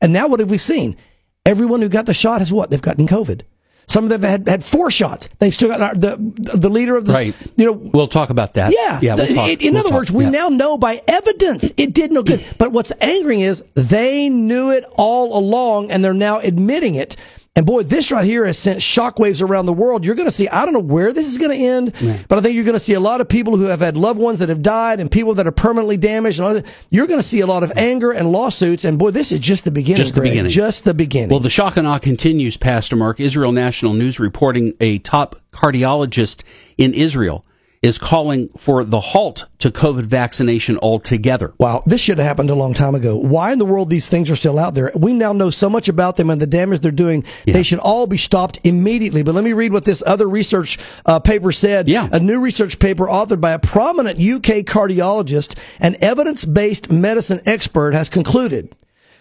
And 0.00 0.12
now 0.12 0.28
what 0.28 0.40
have 0.40 0.50
we 0.50 0.58
seen? 0.58 0.96
Everyone 1.44 1.80
who 1.82 1.88
got 1.88 2.06
the 2.06 2.14
shot 2.14 2.40
has 2.40 2.52
what? 2.52 2.70
They've 2.70 2.80
gotten 2.80 3.06
COVID. 3.06 3.42
Some 3.86 4.04
of 4.04 4.10
them 4.10 4.20
had, 4.22 4.46
had 4.46 4.62
four 4.62 4.90
shots. 4.90 5.30
They've 5.38 5.52
still 5.52 5.68
got 5.70 5.80
uh, 5.80 5.94
the 5.94 6.16
the 6.58 6.68
leader 6.68 6.94
of 6.96 7.06
the 7.06 7.12
Right. 7.14 7.34
You 7.56 7.64
know, 7.64 7.72
We'll 7.72 8.06
talk 8.06 8.28
about 8.28 8.52
that. 8.54 8.74
yeah. 8.76 9.00
Yeah. 9.00 9.14
We'll 9.14 9.34
talk, 9.34 9.48
in 9.48 9.60
in 9.60 9.72
we'll 9.72 9.80
other 9.80 9.88
talk, 9.88 9.96
words, 9.98 10.12
we 10.12 10.24
yeah. 10.24 10.30
now 10.30 10.48
know 10.50 10.76
by 10.76 11.00
evidence 11.08 11.72
it 11.78 11.94
did 11.94 12.12
no 12.12 12.22
good. 12.22 12.44
But 12.58 12.72
what's 12.72 12.92
angering 13.00 13.40
is 13.40 13.64
they 13.74 14.28
knew 14.28 14.70
it 14.70 14.84
all 14.96 15.38
along 15.38 15.90
and 15.90 16.04
they're 16.04 16.12
now 16.12 16.38
admitting 16.40 16.96
it. 16.96 17.16
And 17.58 17.66
boy, 17.66 17.82
this 17.82 18.12
right 18.12 18.24
here 18.24 18.46
has 18.46 18.56
sent 18.56 18.78
shockwaves 18.78 19.42
around 19.42 19.66
the 19.66 19.72
world. 19.72 20.04
You're 20.04 20.14
going 20.14 20.28
to 20.28 20.32
see, 20.32 20.46
I 20.46 20.64
don't 20.64 20.74
know 20.74 20.78
where 20.78 21.12
this 21.12 21.26
is 21.26 21.38
going 21.38 21.50
to 21.50 21.66
end, 21.66 21.92
but 22.28 22.38
I 22.38 22.40
think 22.40 22.54
you're 22.54 22.62
going 22.62 22.74
to 22.74 22.80
see 22.80 22.92
a 22.92 23.00
lot 23.00 23.20
of 23.20 23.28
people 23.28 23.56
who 23.56 23.64
have 23.64 23.80
had 23.80 23.96
loved 23.96 24.20
ones 24.20 24.38
that 24.38 24.48
have 24.48 24.62
died 24.62 25.00
and 25.00 25.10
people 25.10 25.34
that 25.34 25.44
are 25.44 25.50
permanently 25.50 25.96
damaged. 25.96 26.38
And. 26.38 26.64
You're 26.90 27.08
going 27.08 27.18
to 27.18 27.26
see 27.26 27.40
a 27.40 27.48
lot 27.48 27.64
of 27.64 27.72
anger 27.74 28.12
and 28.12 28.30
lawsuits. 28.30 28.84
And 28.84 28.96
boy, 28.96 29.10
this 29.10 29.32
is 29.32 29.40
just 29.40 29.64
the 29.64 29.72
beginning. 29.72 29.96
Just 29.96 30.14
the 30.14 30.20
Greg. 30.20 30.30
beginning. 30.30 30.52
Just 30.52 30.84
the 30.84 30.94
beginning. 30.94 31.30
Well, 31.30 31.40
the 31.40 31.50
shock 31.50 31.76
and 31.76 31.84
awe 31.84 31.98
continues, 31.98 32.56
Pastor 32.56 32.94
Mark. 32.94 33.18
Israel 33.18 33.50
National 33.50 33.92
News 33.92 34.20
reporting 34.20 34.74
a 34.78 34.98
top 35.00 35.34
cardiologist 35.52 36.44
in 36.76 36.94
Israel 36.94 37.44
is 37.82 37.98
calling 37.98 38.48
for 38.50 38.84
the 38.84 39.00
halt 39.00 39.44
to 39.58 39.70
COVID 39.70 40.04
vaccination 40.04 40.78
altogether. 40.78 41.54
Wow, 41.58 41.82
this 41.86 42.00
should 42.00 42.18
have 42.18 42.26
happened 42.26 42.50
a 42.50 42.54
long 42.54 42.74
time 42.74 42.94
ago. 42.94 43.16
Why 43.16 43.52
in 43.52 43.58
the 43.58 43.64
world 43.64 43.88
these 43.88 44.08
things 44.08 44.30
are 44.30 44.36
still 44.36 44.58
out 44.58 44.74
there? 44.74 44.92
We 44.94 45.12
now 45.12 45.32
know 45.32 45.50
so 45.50 45.70
much 45.70 45.88
about 45.88 46.16
them 46.16 46.30
and 46.30 46.40
the 46.40 46.46
damage 46.46 46.80
they're 46.80 46.92
doing. 46.92 47.24
They 47.44 47.62
should 47.62 47.78
all 47.78 48.06
be 48.06 48.16
stopped 48.16 48.60
immediately. 48.64 49.22
But 49.22 49.34
let 49.34 49.44
me 49.44 49.52
read 49.52 49.72
what 49.72 49.84
this 49.84 50.02
other 50.06 50.28
research 50.28 50.78
uh, 51.06 51.20
paper 51.20 51.52
said. 51.52 51.88
Yeah. 51.88 52.08
A 52.12 52.20
new 52.20 52.40
research 52.40 52.78
paper 52.78 53.06
authored 53.06 53.40
by 53.40 53.52
a 53.52 53.58
prominent 53.58 54.18
UK 54.18 54.64
cardiologist 54.64 55.58
and 55.80 55.96
evidence-based 55.96 56.90
medicine 56.90 57.40
expert 57.46 57.94
has 57.94 58.08
concluded 58.08 58.74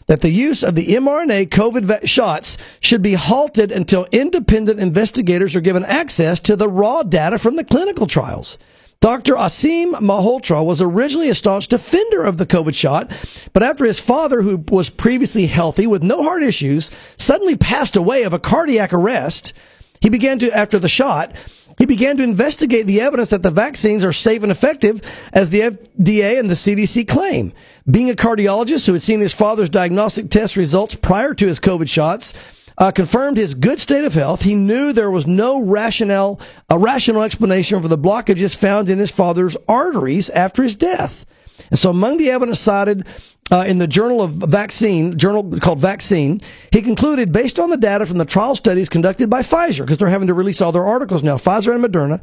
that 0.08 0.22
the 0.22 0.32
use 0.32 0.64
of 0.64 0.76
the 0.76 0.88
mRNA 0.88 1.50
COVID 1.50 2.08
shots 2.08 2.58
should 2.80 3.02
be 3.02 3.14
halted 3.14 3.72
until 3.72 4.08
independent 4.12 4.80
investigators 4.80 5.56
are 5.56 5.62
given 5.62 5.86
access 5.86 6.40
to 6.40 6.56
the 6.56 6.70
raw 6.70 7.04
data 7.04 7.38
from 7.38 7.56
the 7.56 7.64
clinical 7.64 8.08
trials. 8.08 8.58
Dr. 9.00 9.36
Aseem 9.36 9.94
Malhotra 9.94 10.66
was 10.66 10.82
originally 10.82 11.30
a 11.30 11.36
staunch 11.36 11.68
defender 11.68 12.24
of 12.24 12.38
the 12.38 12.48
COVID 12.48 12.74
shot, 12.74 13.12
but 13.54 13.62
after 13.62 13.86
his 13.86 14.00
father, 14.00 14.42
who 14.42 14.64
was 14.70 14.90
previously 14.90 15.46
healthy 15.46 15.86
with 15.86 16.02
no 16.02 16.24
heart 16.24 16.42
issues, 16.42 16.90
suddenly 17.16 17.56
passed 17.56 17.96
away 17.96 18.24
of 18.24 18.34
a 18.34 18.40
cardiac 18.40 18.92
arrest, 18.94 19.54
he 20.02 20.10
began 20.10 20.40
to, 20.40 20.52
after 20.52 20.80
the 20.80 20.90
shot, 20.90 21.36
he 21.78 21.86
began 21.86 22.18
to 22.18 22.24
investigate 22.24 22.88
the 22.88 23.02
evidence 23.02 23.30
that 23.30 23.44
the 23.44 23.52
vaccines 23.52 24.04
are 24.04 24.14
safe 24.14 24.44
and 24.44 24.52
effective 24.52 25.02
as 25.32 25.50
the 25.50 25.62
FDA 25.62 26.40
and 26.40 26.50
the 26.50 26.56
CDC 26.56 27.08
claim. 27.08 27.54
Being 27.90 28.10
a 28.10 28.16
cardiologist 28.16 28.88
who 28.88 28.94
had 28.94 29.02
seen 29.02 29.20
his 29.20 29.34
father's 29.34 29.70
diagnostic 29.70 30.30
test 30.30 30.56
results 30.56 30.96
prior 30.96 31.34
to 31.36 31.48
his 31.48 31.60
COVID 31.60 31.90
shots, 31.90 32.34
uh, 32.78 32.92
confirmed 32.92 33.38
his 33.38 33.56
good 33.56 33.80
state 33.80 34.06
of 34.06 34.14
health. 34.14 34.44
He 34.44 34.56
knew 34.56 34.94
there 34.94 35.12
was 35.12 35.26
no 35.26 35.64
rationale, 35.64 36.40
a 36.70 36.78
rational 36.78 37.24
explanation 37.24 37.82
for 37.82 37.88
the 37.88 37.98
blockages 37.98 38.56
found 38.56 38.90
in 38.90 39.00
his 39.00 39.12
father's 39.12 39.58
arteries 39.68 40.30
after 40.30 40.64
his 40.64 40.76
death. 40.76 41.26
And 41.70 41.80
so 41.80 41.90
among 41.90 42.18
the 42.18 42.30
evidence 42.30 42.60
cited 42.60 43.06
uh, 43.52 43.66
in 43.68 43.78
the 43.78 43.88
Journal 43.88 44.22
of 44.22 44.34
Vaccine, 44.34 45.18
journal 45.18 45.60
called 45.60 45.80
Vaccine, 45.80 46.40
he 46.72 46.82
concluded 46.82 47.32
based 47.32 47.60
on 47.60 47.70
the 47.70 47.78
data 47.78 48.06
from 48.06 48.18
the 48.18 48.26
trial 48.26 48.56
studies 48.56 48.90
conducted 48.90 49.30
by 49.30 49.42
Pfizer, 49.42 49.80
because 49.80 49.98
they're 49.98 50.10
having 50.10 50.28
to 50.28 50.34
release 50.34 50.62
all 50.62 50.72
their 50.72 50.86
articles 50.86 51.24
now, 51.24 51.38
Pfizer 51.38 51.74
and 51.74 51.84
Moderna, 51.84 52.22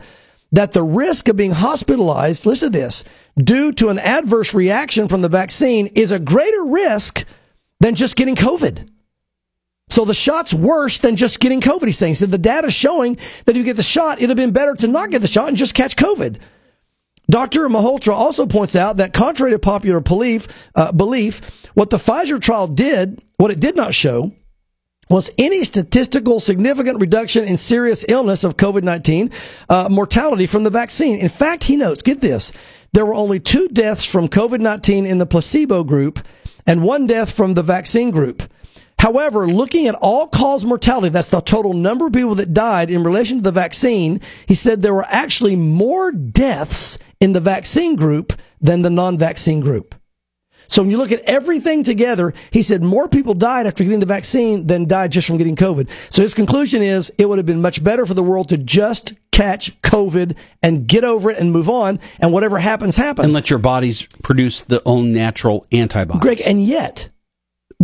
that 0.52 0.72
the 0.72 0.82
risk 0.82 1.28
of 1.28 1.36
being 1.36 1.52
hospitalized, 1.52 2.46
listen 2.46 2.70
to 2.70 2.78
this, 2.78 3.04
due 3.36 3.72
to 3.72 3.88
an 3.88 3.98
adverse 3.98 4.54
reaction 4.54 5.08
from 5.08 5.22
the 5.22 5.28
vaccine 5.28 5.88
is 5.88 6.10
a 6.10 6.20
greater 6.20 6.64
risk 6.64 7.24
than 7.80 7.94
just 7.94 8.16
getting 8.16 8.36
COVID. 8.36 8.88
So 9.88 10.04
the 10.04 10.14
shot's 10.14 10.54
worse 10.54 10.98
than 10.98 11.16
just 11.16 11.40
getting 11.40 11.60
COVID, 11.60 11.86
he's 11.86 11.98
saying. 11.98 12.14
He 12.14 12.26
the 12.26 12.38
data's 12.38 12.74
showing 12.74 13.16
that 13.44 13.52
if 13.52 13.56
you 13.56 13.64
get 13.64 13.76
the 13.76 13.82
shot, 13.82 14.18
it'd 14.18 14.30
have 14.30 14.36
been 14.36 14.52
better 14.52 14.74
to 14.74 14.86
not 14.86 15.10
get 15.10 15.22
the 15.22 15.28
shot 15.28 15.48
and 15.48 15.56
just 15.56 15.74
catch 15.74 15.96
COVID. 15.96 16.38
Dr. 17.30 17.68
Malhotra 17.68 18.12
also 18.12 18.46
points 18.46 18.76
out 18.76 18.98
that 18.98 19.12
contrary 19.12 19.52
to 19.52 19.58
popular 19.58 20.00
belief, 20.00 20.46
uh, 20.74 20.92
belief, 20.92 21.40
what 21.74 21.90
the 21.90 21.96
Pfizer 21.96 22.40
trial 22.40 22.66
did, 22.66 23.22
what 23.36 23.50
it 23.50 23.60
did 23.60 23.76
not 23.76 23.94
show, 23.94 24.32
was 25.10 25.30
any 25.38 25.64
statistical 25.64 26.40
significant 26.40 27.00
reduction 27.00 27.44
in 27.44 27.56
serious 27.56 28.04
illness 28.08 28.44
of 28.44 28.56
COVID-19 28.56 29.32
uh, 29.68 29.88
mortality 29.88 30.46
from 30.46 30.64
the 30.64 30.70
vaccine. 30.70 31.18
In 31.18 31.28
fact, 31.28 31.64
he 31.64 31.76
notes, 31.76 32.02
get 32.02 32.20
this, 32.20 32.52
there 32.92 33.04
were 33.04 33.14
only 33.14 33.40
two 33.40 33.68
deaths 33.68 34.04
from 34.04 34.28
COVID-19 34.28 35.06
in 35.06 35.18
the 35.18 35.26
placebo 35.26 35.84
group 35.84 36.20
and 36.66 36.82
one 36.82 37.06
death 37.06 37.32
from 37.32 37.54
the 37.54 37.62
vaccine 37.62 38.10
group. 38.10 38.42
However, 39.04 39.46
looking 39.46 39.86
at 39.86 39.94
all 39.96 40.28
cause 40.28 40.64
mortality, 40.64 41.10
that's 41.10 41.28
the 41.28 41.42
total 41.42 41.74
number 41.74 42.06
of 42.06 42.14
people 42.14 42.36
that 42.36 42.54
died 42.54 42.88
in 42.88 43.04
relation 43.04 43.36
to 43.36 43.42
the 43.42 43.52
vaccine, 43.52 44.18
he 44.46 44.54
said 44.54 44.80
there 44.80 44.94
were 44.94 45.04
actually 45.10 45.56
more 45.56 46.10
deaths 46.10 46.96
in 47.20 47.34
the 47.34 47.40
vaccine 47.40 47.96
group 47.96 48.32
than 48.62 48.80
the 48.80 48.88
non-vaccine 48.88 49.60
group. 49.60 49.94
So 50.68 50.80
when 50.80 50.90
you 50.90 50.96
look 50.96 51.12
at 51.12 51.20
everything 51.26 51.82
together, 51.82 52.32
he 52.50 52.62
said 52.62 52.82
more 52.82 53.06
people 53.06 53.34
died 53.34 53.66
after 53.66 53.84
getting 53.84 54.00
the 54.00 54.06
vaccine 54.06 54.68
than 54.68 54.88
died 54.88 55.12
just 55.12 55.26
from 55.26 55.36
getting 55.36 55.54
COVID. 55.54 55.90
So 56.08 56.22
his 56.22 56.32
conclusion 56.32 56.80
is 56.80 57.12
it 57.18 57.28
would 57.28 57.36
have 57.36 57.44
been 57.44 57.60
much 57.60 57.84
better 57.84 58.06
for 58.06 58.14
the 58.14 58.22
world 58.22 58.48
to 58.48 58.56
just 58.56 59.12
catch 59.32 59.78
COVID 59.82 60.34
and 60.62 60.86
get 60.86 61.04
over 61.04 61.30
it 61.30 61.36
and 61.36 61.52
move 61.52 61.68
on, 61.68 62.00
and 62.20 62.32
whatever 62.32 62.56
happens, 62.56 62.96
happens. 62.96 63.26
And 63.26 63.34
let 63.34 63.50
your 63.50 63.58
bodies 63.58 64.08
produce 64.22 64.62
the 64.62 64.80
own 64.86 65.12
natural 65.12 65.66
antibodies. 65.70 66.22
Greg, 66.22 66.40
and 66.46 66.64
yet 66.64 67.10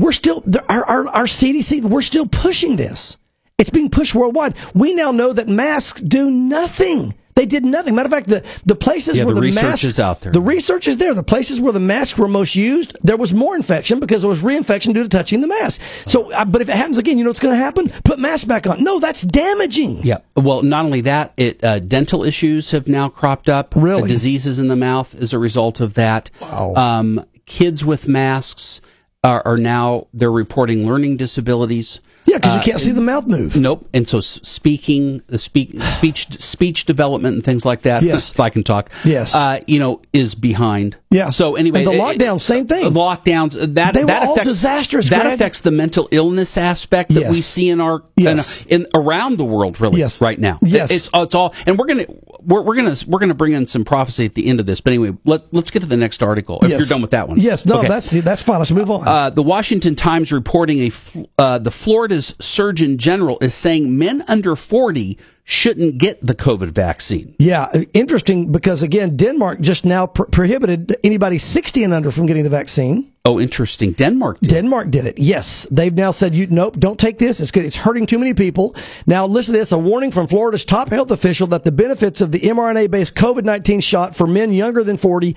we're 0.00 0.12
still 0.12 0.42
our, 0.68 0.84
our 0.84 1.08
our 1.08 1.24
CDC. 1.24 1.82
We're 1.82 2.02
still 2.02 2.26
pushing 2.26 2.76
this. 2.76 3.18
It's 3.58 3.70
being 3.70 3.90
pushed 3.90 4.14
worldwide. 4.14 4.56
We 4.74 4.94
now 4.94 5.12
know 5.12 5.32
that 5.34 5.46
masks 5.46 6.00
do 6.00 6.30
nothing. 6.30 7.14
They 7.34 7.46
did 7.46 7.64
nothing. 7.64 7.94
Matter 7.94 8.06
of 8.06 8.12
fact, 8.12 8.26
the, 8.26 8.44
the 8.66 8.74
places 8.74 9.16
Yeah, 9.16 9.24
where 9.24 9.34
the 9.34 9.40
the, 9.40 9.46
research 9.46 9.62
masks, 9.62 9.84
is 9.84 10.00
out 10.00 10.20
there. 10.20 10.32
The 10.32 10.40
research 10.40 10.88
is 10.88 10.98
there. 10.98 11.14
The 11.14 11.22
places 11.22 11.60
where 11.60 11.72
the 11.72 11.80
masks 11.80 12.18
were 12.18 12.28
most 12.28 12.54
used, 12.54 12.98
there 13.02 13.16
was 13.16 13.32
more 13.32 13.54
infection 13.56 14.00
because 14.00 14.22
there 14.22 14.28
was 14.28 14.42
reinfection 14.42 14.92
due 14.92 15.02
to 15.02 15.08
touching 15.08 15.40
the 15.40 15.46
mask. 15.46 15.80
So, 16.06 16.32
uh, 16.32 16.44
but 16.44 16.60
if 16.60 16.68
it 16.68 16.74
happens 16.74 16.98
again, 16.98 17.16
you 17.16 17.24
know 17.24 17.30
what's 17.30 17.40
going 17.40 17.54
to 17.54 17.62
happen? 17.62 17.88
Put 18.04 18.18
masks 18.18 18.44
back 18.44 18.66
on. 18.66 18.82
No, 18.82 18.98
that's 18.98 19.22
damaging. 19.22 20.02
Yeah. 20.02 20.18
Well, 20.36 20.62
not 20.62 20.84
only 20.84 21.00
that, 21.02 21.32
it 21.36 21.62
uh, 21.64 21.78
dental 21.78 22.24
issues 22.24 22.72
have 22.72 22.88
now 22.88 23.08
cropped 23.08 23.48
up. 23.48 23.74
Really? 23.74 24.02
Uh, 24.02 24.06
diseases 24.06 24.58
in 24.58 24.68
the 24.68 24.76
mouth 24.76 25.14
as 25.14 25.32
a 25.32 25.38
result 25.38 25.80
of 25.80 25.94
that. 25.94 26.30
Wow. 26.42 26.74
Um, 26.74 27.24
kids 27.46 27.84
with 27.84 28.06
masks 28.06 28.80
are, 29.22 29.42
are 29.46 29.56
now 29.56 30.06
they're 30.14 30.30
reporting 30.30 30.86
learning 30.86 31.16
disabilities. 31.16 32.00
Yeah, 32.26 32.36
because 32.36 32.52
Uh, 32.52 32.54
you 32.56 32.60
can't 32.62 32.80
see 32.80 32.92
the 32.92 33.00
mouth 33.00 33.26
move. 33.26 33.56
Nope. 33.56 33.88
And 33.92 34.06
so 34.06 34.20
speaking, 34.20 35.22
the 35.26 35.38
speak, 35.38 35.80
speech, 35.82 36.28
speech 36.40 36.84
development 36.84 37.34
and 37.34 37.44
things 37.44 37.64
like 37.64 37.82
that. 37.82 38.02
Yes. 38.02 38.30
If 38.32 38.38
I 38.40 38.50
can 38.50 38.62
talk. 38.62 38.90
Yes. 39.04 39.34
Uh, 39.34 39.60
you 39.66 39.78
know, 39.78 40.00
is 40.12 40.34
behind. 40.34 40.96
Yeah. 41.10 41.30
So 41.30 41.56
anyway, 41.56 41.80
And 41.80 41.88
the 41.88 41.92
it- 41.92 42.00
lockdowns, 42.00 42.40
same 42.40 42.66
thing. 42.68 42.84
The 42.92 43.00
lockdowns. 43.00 43.60
uh, 43.60 43.66
That 43.70 43.94
They 43.94 44.00
were 44.02 44.06
that 44.08 44.22
all 44.26 44.32
affects, 44.34 44.48
disastrous, 44.48 45.08
That 45.10 45.22
Greg. 45.22 45.34
affects 45.34 45.60
the 45.62 45.70
mental 45.72 46.08
illness 46.12 46.56
aspect 46.56 47.12
that 47.14 47.28
we 47.30 47.40
see 47.40 47.68
in 47.68 47.80
our 47.80 48.02
Yes. 48.16 48.64
in, 48.68 48.82
in 48.82 48.86
around 48.94 49.38
the 49.38 49.44
world, 49.44 49.80
really. 49.80 49.98
Yes. 49.98 50.20
Right 50.20 50.38
now. 50.38 50.58
Yes. 50.62 50.90
It's 50.90 51.10
it's 51.12 51.34
all, 51.34 51.54
and 51.66 51.78
we're 51.78 51.86
gonna 51.86 52.06
we're, 52.44 52.60
we're 52.62 52.76
gonna 52.76 52.94
we're 53.08 53.18
gonna 53.18 53.34
bring 53.34 53.54
in 53.54 53.66
some 53.66 53.84
prophecy 53.84 54.24
at 54.26 54.34
the 54.34 54.46
end 54.46 54.60
of 54.60 54.66
this. 54.66 54.80
But 54.80 54.92
anyway, 54.92 55.16
let 55.24 55.42
let's 55.52 55.70
get 55.70 55.80
to 55.80 55.86
the 55.86 55.96
next 55.96 56.22
article. 56.22 56.60
If 56.62 56.70
Yes. 56.70 56.80
you're 56.80 56.88
done 56.88 57.02
with 57.02 57.10
that 57.10 57.28
one. 57.28 57.40
Yes, 57.40 57.66
no, 57.66 57.78
Okay. 57.78 57.88
that's 57.88 58.10
that's 58.10 58.42
fine. 58.42 58.58
Let's 58.58 58.70
move 58.70 58.90
on. 58.90 59.06
Uh, 59.08 59.30
the 59.30 59.42
Washington 59.42 59.94
Times 59.96 60.32
reporting 60.32 60.80
a 60.80 60.90
Fl- 60.90 61.22
uh, 61.38 61.58
the 61.58 61.70
Florida's 62.10 62.34
Surgeon 62.40 62.98
General 62.98 63.38
is 63.40 63.54
saying 63.54 63.96
men 63.96 64.24
under 64.26 64.56
40 64.56 65.16
shouldn't 65.44 65.98
get 65.98 66.18
the 66.20 66.34
COVID 66.34 66.72
vaccine. 66.72 67.36
Yeah, 67.38 67.70
interesting 67.94 68.50
because 68.50 68.82
again, 68.82 69.16
Denmark 69.16 69.60
just 69.60 69.84
now 69.84 70.08
pr- 70.08 70.24
prohibited 70.24 70.96
anybody 71.04 71.38
60 71.38 71.84
and 71.84 71.94
under 71.94 72.10
from 72.10 72.26
getting 72.26 72.42
the 72.42 72.50
vaccine. 72.50 73.12
Oh, 73.24 73.38
interesting. 73.38 73.92
Denmark 73.92 74.40
did. 74.40 74.50
Denmark 74.50 74.90
did 74.90 75.06
it. 75.06 75.20
Yes, 75.20 75.68
they've 75.70 75.94
now 75.94 76.10
said 76.10 76.34
you 76.34 76.48
nope, 76.48 76.80
don't 76.80 76.98
take 76.98 77.18
this. 77.18 77.38
It's 77.38 77.52
good. 77.52 77.64
It's 77.64 77.76
hurting 77.76 78.06
too 78.06 78.18
many 78.18 78.34
people. 78.34 78.74
Now 79.06 79.24
listen 79.24 79.54
to 79.54 79.60
this: 79.60 79.70
a 79.70 79.78
warning 79.78 80.10
from 80.10 80.26
Florida's 80.26 80.64
top 80.64 80.88
health 80.88 81.12
official 81.12 81.46
that 81.48 81.62
the 81.62 81.70
benefits 81.70 82.20
of 82.20 82.32
the 82.32 82.40
mRNA-based 82.40 83.14
COVID-19 83.14 83.84
shot 83.84 84.16
for 84.16 84.26
men 84.26 84.52
younger 84.52 84.82
than 84.82 84.96
40 84.96 85.36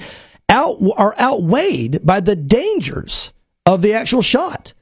out 0.49 0.80
are 0.97 1.13
outweighed 1.19 2.03
by 2.03 2.19
the 2.19 2.36
dangers 2.36 3.32
of 3.63 3.84
the 3.84 3.93
actual 3.93 4.24
shot, 4.24 4.74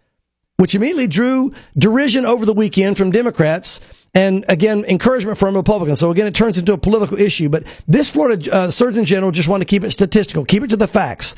which 0.62 0.76
immediately 0.76 1.08
drew 1.08 1.52
derision 1.76 2.24
over 2.24 2.46
the 2.46 2.54
weekend 2.54 2.96
from 2.96 3.10
Democrats. 3.10 3.82
And 4.14 4.46
again, 4.48 4.86
encouragement 4.86 5.40
from 5.40 5.56
Republicans. 5.56 5.98
So 5.98 6.12
again, 6.12 6.28
it 6.28 6.36
turns 6.36 6.56
into 6.56 6.72
a 6.72 6.78
political 6.78 7.20
issue. 7.20 7.50
But 7.50 7.64
this 7.88 8.12
Florida 8.12 8.54
uh, 8.54 8.70
Surgeon 8.70 9.04
General 9.04 9.32
just 9.32 9.48
wanted 9.48 9.66
to 9.66 9.70
keep 9.72 9.84
it 9.84 9.90
statistical, 9.90 10.46
keep 10.46 10.62
it 10.62 10.68
to 10.68 10.76
the 10.76 10.88
facts. 10.88 11.34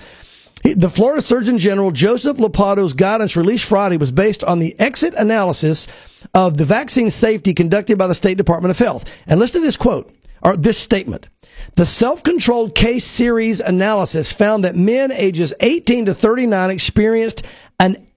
The 0.63 0.89
Florida 0.89 1.21
Surgeon 1.21 1.57
General 1.57 1.91
Joseph 1.91 2.36
Ladapo's 2.36 2.91
guidance 2.91 3.38
released 3.38 3.63
Friday 3.63 3.95
was 3.95 4.11
based 4.11 4.43
on 4.43 4.59
the 4.59 4.78
exit 4.78 5.13
analysis 5.13 5.88
of 6.34 6.57
the 6.57 6.65
vaccine 6.65 7.09
safety 7.09 7.53
conducted 7.53 7.97
by 7.97 8.07
the 8.07 8.15
State 8.15 8.38
Department 8.38 8.71
of 8.71 8.80
Health. 8.80 9.09
And 9.26 9.39
listen 9.39 9.61
to 9.61 9.65
this 9.65 9.78
quote, 9.78 10.13
or 10.41 10.57
this 10.57 10.78
statement. 10.78 11.30
The 11.76 11.86
self-controlled 11.86 12.76
case 12.76 13.05
series 13.05 13.61
analysis 13.61 14.34
found 14.34 14.65
that 14.65 14.76
men 14.76 15.11
ages 15.13 15.53
18 15.61 16.07
to 16.07 16.13
39 16.13 16.69
experienced 16.69 17.45
an 17.80 18.07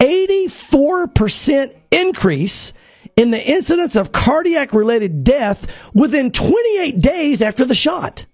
84% 1.14 1.76
increase 1.90 2.72
in 3.16 3.30
the 3.30 3.42
incidence 3.42 3.96
of 3.96 4.12
cardiac 4.12 4.72
related 4.72 5.24
death 5.24 5.66
within 5.94 6.30
28 6.30 7.00
days 7.00 7.40
after 7.42 7.64
the 7.64 7.74
shot. 7.74 8.26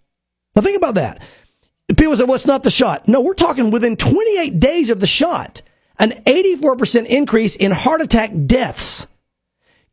Now 0.54 0.62
think 0.62 0.76
about 0.76 0.96
that. 0.96 1.22
People 1.96 2.16
say, 2.16 2.24
well, 2.24 2.34
it's 2.34 2.46
not 2.46 2.62
the 2.62 2.70
shot. 2.70 3.06
No, 3.08 3.20
we're 3.20 3.34
talking 3.34 3.70
within 3.70 3.96
28 3.96 4.58
days 4.58 4.90
of 4.90 5.00
the 5.00 5.06
shot, 5.06 5.62
an 5.98 6.10
84% 6.26 7.06
increase 7.06 7.54
in 7.54 7.70
heart 7.70 8.00
attack 8.00 8.30
deaths. 8.46 9.06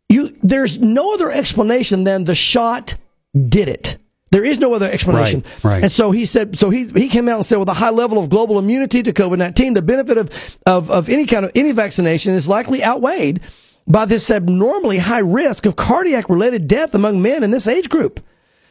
You, 0.07 0.35
there's 0.41 0.79
no 0.79 1.13
other 1.13 1.31
explanation 1.31 2.03
than 2.03 2.23
the 2.23 2.35
shot 2.35 2.95
did 3.33 3.67
it. 3.67 3.97
There 4.31 4.45
is 4.45 4.59
no 4.59 4.73
other 4.73 4.89
explanation. 4.91 5.43
Right, 5.63 5.63
right. 5.63 5.83
And 5.83 5.91
so 5.91 6.11
he 6.11 6.25
said, 6.25 6.57
so 6.57 6.69
he, 6.69 6.87
he 6.89 7.07
came 7.07 7.27
out 7.27 7.37
and 7.37 7.45
said, 7.45 7.57
with 7.57 7.69
a 7.69 7.73
high 7.73 7.89
level 7.89 8.17
of 8.17 8.29
global 8.29 8.59
immunity 8.59 9.01
to 9.01 9.11
COVID-19, 9.11 9.73
the 9.73 9.81
benefit 9.81 10.17
of, 10.17 10.57
of, 10.65 10.91
of 10.91 11.09
any 11.09 11.25
kind 11.25 11.45
of, 11.45 11.51
any 11.55 11.71
vaccination 11.71 12.33
is 12.33 12.47
likely 12.47 12.83
outweighed 12.83 13.41
by 13.87 14.05
this 14.05 14.29
abnormally 14.29 14.99
high 14.99 15.19
risk 15.19 15.65
of 15.65 15.75
cardiac 15.75 16.29
related 16.29 16.67
death 16.67 16.93
among 16.93 17.21
men 17.21 17.43
in 17.43 17.49
this 17.49 17.67
age 17.67 17.89
group. 17.89 18.23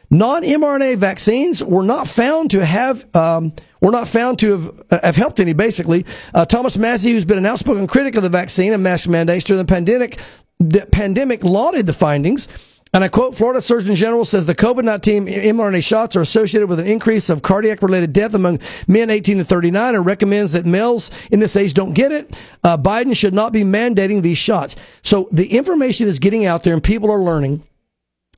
Non-mRNA 0.09 0.97
vaccines 0.97 1.63
were 1.63 1.83
not 1.83 2.07
found 2.07 2.49
to 2.51 2.65
have 2.65 3.05
um, 3.15 3.53
were 3.79 3.91
not 3.91 4.07
found 4.07 4.39
to 4.39 4.51
have, 4.53 4.81
uh, 4.89 4.99
have 5.03 5.15
helped 5.15 5.39
any. 5.39 5.53
Basically, 5.53 6.03
uh, 6.33 6.45
Thomas 6.45 6.77
Massie, 6.77 7.11
who's 7.11 7.25
been 7.25 7.37
an 7.37 7.45
outspoken 7.45 7.85
critic 7.85 8.15
of 8.15 8.23
the 8.23 8.29
vaccine 8.29 8.73
and 8.73 8.81
mask 8.81 9.07
mandates 9.07 9.45
during 9.45 9.59
the 9.59 9.71
pandemic, 9.71 10.17
the 10.59 10.87
pandemic 10.91 11.43
lauded 11.43 11.85
the 11.85 11.93
findings. 11.93 12.47
And 12.91 13.03
I 13.03 13.07
quote, 13.07 13.35
Florida 13.35 13.61
Surgeon 13.61 13.93
General 13.95 14.25
says 14.25 14.47
the 14.47 14.55
COVID-19 14.55 15.27
mRNA 15.27 15.83
shots 15.83 16.15
are 16.15 16.21
associated 16.21 16.67
with 16.67 16.79
an 16.79 16.87
increase 16.87 17.29
of 17.29 17.43
cardiac 17.43 17.83
related 17.83 18.13
death 18.13 18.33
among 18.33 18.59
men 18.87 19.11
18 19.11 19.37
to 19.37 19.45
39 19.45 19.95
and 19.95 20.05
recommends 20.05 20.53
that 20.53 20.65
males 20.65 21.11
in 21.29 21.39
this 21.39 21.55
age 21.55 21.75
don't 21.75 21.93
get 21.93 22.11
it. 22.11 22.35
Uh, 22.63 22.77
Biden 22.77 23.15
should 23.15 23.33
not 23.33 23.53
be 23.53 23.63
mandating 23.63 24.23
these 24.23 24.39
shots. 24.39 24.75
So 25.03 25.27
the 25.31 25.55
information 25.55 26.07
is 26.07 26.17
getting 26.17 26.45
out 26.45 26.63
there 26.63 26.73
and 26.73 26.83
people 26.83 27.11
are 27.11 27.21
learning. 27.21 27.63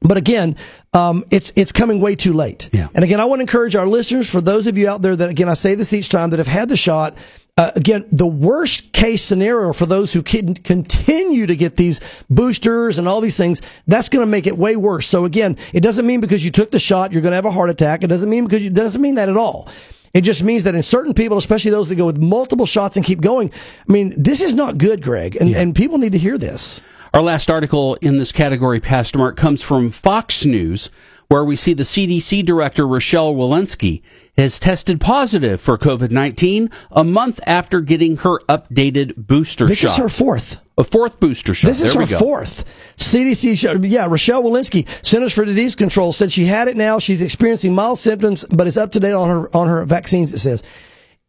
But 0.01 0.17
again, 0.17 0.55
um, 0.93 1.23
it's 1.29 1.53
it's 1.55 1.71
coming 1.71 2.01
way 2.01 2.15
too 2.15 2.33
late. 2.33 2.69
Yeah. 2.73 2.87
And 2.95 3.03
again, 3.03 3.19
I 3.19 3.25
want 3.25 3.39
to 3.39 3.43
encourage 3.43 3.75
our 3.75 3.87
listeners, 3.87 4.27
for 4.27 4.41
those 4.41 4.65
of 4.65 4.75
you 4.75 4.89
out 4.89 5.03
there 5.03 5.15
that 5.15 5.29
again, 5.29 5.47
I 5.47 5.53
say 5.53 5.75
this 5.75 5.93
each 5.93 6.09
time 6.09 6.31
that 6.31 6.39
have 6.39 6.47
had 6.47 6.69
the 6.69 6.75
shot. 6.75 7.15
Uh, 7.57 7.71
again, 7.75 8.05
the 8.11 8.25
worst 8.25 8.93
case 8.93 9.21
scenario 9.21 9.73
for 9.73 9.85
those 9.85 10.13
who 10.13 10.23
can 10.23 10.53
continue 10.53 11.45
to 11.45 11.55
get 11.55 11.75
these 11.75 11.99
boosters 12.29 12.97
and 12.97 13.07
all 13.07 13.19
these 13.19 13.35
things, 13.35 13.61
that's 13.87 14.09
going 14.09 14.25
to 14.25 14.29
make 14.29 14.47
it 14.47 14.57
way 14.57 14.75
worse. 14.75 15.05
So 15.07 15.25
again, 15.25 15.57
it 15.73 15.81
doesn't 15.81 16.07
mean 16.07 16.21
because 16.21 16.45
you 16.45 16.51
took 16.51 16.71
the 16.71 16.79
shot 16.79 17.11
you're 17.11 17.21
going 17.21 17.31
to 17.31 17.35
have 17.35 17.45
a 17.45 17.51
heart 17.51 17.69
attack. 17.69 18.03
It 18.03 18.07
doesn't 18.07 18.29
mean 18.29 18.45
because 18.45 18.63
you 18.63 18.69
it 18.69 18.73
doesn't 18.73 19.01
mean 19.01 19.15
that 19.15 19.27
at 19.27 19.37
all. 19.37 19.67
It 20.13 20.21
just 20.21 20.43
means 20.43 20.63
that 20.65 20.75
in 20.75 20.83
certain 20.83 21.13
people, 21.13 21.37
especially 21.37 21.71
those 21.71 21.87
that 21.89 21.95
go 21.95 22.05
with 22.05 22.17
multiple 22.17 22.65
shots 22.65 22.97
and 22.97 23.05
keep 23.05 23.21
going, 23.21 23.51
I 23.87 23.91
mean, 23.91 24.13
this 24.21 24.41
is 24.41 24.53
not 24.53 24.77
good, 24.77 25.01
Greg, 25.01 25.37
and, 25.37 25.55
and 25.55 25.73
people 25.73 25.97
need 25.97 26.11
to 26.11 26.17
hear 26.17 26.37
this. 26.37 26.81
Our 27.13 27.21
last 27.21 27.49
article 27.49 27.95
in 27.95 28.17
this 28.17 28.31
category, 28.31 28.79
Pastor 28.81 29.17
Mark, 29.17 29.37
comes 29.37 29.61
from 29.61 29.89
Fox 29.89 30.45
News, 30.45 30.89
where 31.29 31.45
we 31.45 31.55
see 31.55 31.73
the 31.73 31.83
CDC 31.83 32.45
director, 32.45 32.85
Rochelle 32.85 33.33
Walensky, 33.33 34.01
has 34.38 34.59
tested 34.59 34.99
positive 35.01 35.59
for 35.59 35.77
COVID 35.77 36.11
19 36.11 36.69
a 36.91 37.03
month 37.03 37.39
after 37.45 37.82
getting 37.82 38.17
her 38.17 38.39
updated 38.41 39.15
booster 39.17 39.67
This 39.67 39.79
shot. 39.79 39.88
This 39.89 39.97
is 39.97 40.03
her 40.03 40.09
fourth. 40.09 40.61
a 40.77 40.84
fourth 40.84 41.19
booster 41.19 41.53
shot. 41.53 41.67
This 41.67 41.82
is 41.82 41.93
there 41.93 42.05
her 42.05 42.17
fourth. 42.17 42.65
CDC, 42.97 43.89
yeah, 43.89 44.07
Rochelle 44.07 44.43
Walensky, 44.43 44.88
Centers 45.05 45.34
for 45.34 45.45
Disease 45.45 45.75
Control, 45.75 46.11
said 46.11 46.32
she 46.32 46.45
had 46.45 46.67
it 46.67 46.77
now. 46.77 46.99
She's 46.99 47.21
experiencing 47.21 47.75
mild 47.75 47.99
symptoms, 47.99 48.45
but 48.49 48.67
is 48.67 48.77
up 48.77 48.91
to 48.91 48.99
date 48.99 49.13
on 49.13 49.29
her 49.29 49.55
on 49.55 49.67
her 49.67 49.84
vaccines. 49.86 50.34
It 50.34 50.39
says, 50.39 50.63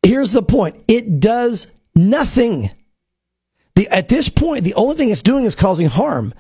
here's 0.03 0.33
the 0.33 0.43
point: 0.43 0.83
it 0.89 1.21
does 1.21 1.71
nothing. 1.95 2.71
The 3.75 3.89
at 3.89 4.09
this 4.09 4.29
point, 4.29 4.65
the 4.65 4.75
only 4.75 4.97
thing 4.97 5.09
it's 5.11 5.23
doing 5.23 5.45
is 5.45 5.55
causing 5.55 5.87
harm. 5.87 6.33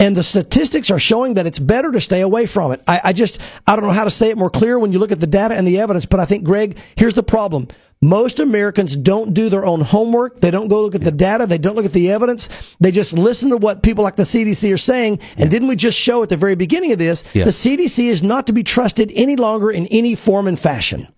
And 0.00 0.16
the 0.16 0.22
statistics 0.22 0.92
are 0.92 0.98
showing 1.00 1.34
that 1.34 1.46
it's 1.46 1.58
better 1.58 1.90
to 1.90 2.00
stay 2.00 2.20
away 2.20 2.46
from 2.46 2.70
it. 2.70 2.80
I, 2.86 3.00
I 3.06 3.12
just, 3.12 3.40
I 3.66 3.74
don't 3.74 3.84
know 3.84 3.90
how 3.90 4.04
to 4.04 4.12
say 4.12 4.30
it 4.30 4.38
more 4.38 4.48
clear 4.48 4.78
when 4.78 4.92
you 4.92 5.00
look 5.00 5.10
at 5.10 5.18
the 5.18 5.26
data 5.26 5.56
and 5.56 5.66
the 5.66 5.80
evidence, 5.80 6.06
but 6.06 6.20
I 6.20 6.24
think, 6.24 6.44
Greg, 6.44 6.78
here's 6.94 7.14
the 7.14 7.24
problem. 7.24 7.66
Most 8.00 8.38
Americans 8.38 8.94
don't 8.94 9.34
do 9.34 9.48
their 9.48 9.64
own 9.66 9.80
homework. 9.80 10.38
They 10.38 10.52
don't 10.52 10.68
go 10.68 10.82
look 10.82 10.94
at 10.94 11.00
the 11.00 11.10
data. 11.10 11.46
They 11.48 11.58
don't 11.58 11.74
look 11.74 11.84
at 11.84 11.92
the 11.92 12.12
evidence. 12.12 12.48
They 12.78 12.92
just 12.92 13.12
listen 13.12 13.50
to 13.50 13.56
what 13.56 13.82
people 13.82 14.04
like 14.04 14.14
the 14.14 14.22
CDC 14.22 14.72
are 14.72 14.78
saying. 14.78 15.18
And 15.36 15.50
didn't 15.50 15.66
we 15.66 15.74
just 15.74 15.98
show 15.98 16.22
at 16.22 16.28
the 16.28 16.36
very 16.36 16.54
beginning 16.54 16.92
of 16.92 16.98
this, 16.98 17.24
Yeah. 17.34 17.42
the 17.44 17.50
CDC 17.50 18.04
is 18.06 18.22
not 18.22 18.46
to 18.46 18.52
be 18.52 18.62
trusted 18.62 19.10
any 19.16 19.34
longer 19.34 19.68
in 19.68 19.88
any 19.88 20.14
form 20.14 20.46
and 20.46 20.56
fashion. 20.56 21.08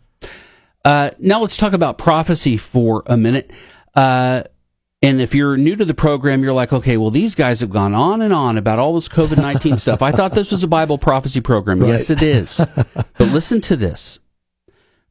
Uh, 0.87 1.11
now 1.19 1.41
let's 1.43 1.59
talk 1.59 1.75
about 1.75 1.99
prophecy 1.99 2.57
for 2.57 3.03
a 3.05 3.19
minute. 3.19 3.51
Uh, 3.95 4.45
And 5.03 5.21
if 5.21 5.35
you're 5.35 5.57
new 5.57 5.77
to 5.77 5.85
the 5.85 5.95
program, 5.95 6.43
you're 6.43 6.53
like, 6.53 6.73
okay, 6.73 6.99
well, 6.99 7.11
these 7.11 7.35
guys 7.35 7.61
have 7.61 7.71
gone 7.71 7.95
on 7.95 8.21
and 8.21 8.35
on 8.35 8.59
about 8.59 8.79
all 8.79 8.95
this 8.95 9.09
COVID 9.09 9.39
19 9.39 9.79
stuff. 9.79 10.03
I 10.03 10.13
thought 10.13 10.33
this 10.33 10.51
was 10.51 10.63
a 10.63 10.69
Bible 10.69 10.99
prophecy 10.99 11.41
program. 11.41 11.83
Yes, 11.83 12.11
it 12.11 12.23
is. 12.23 12.61
but 12.85 13.29
listen 13.29 13.61
to 13.63 13.77
this. 13.77 14.19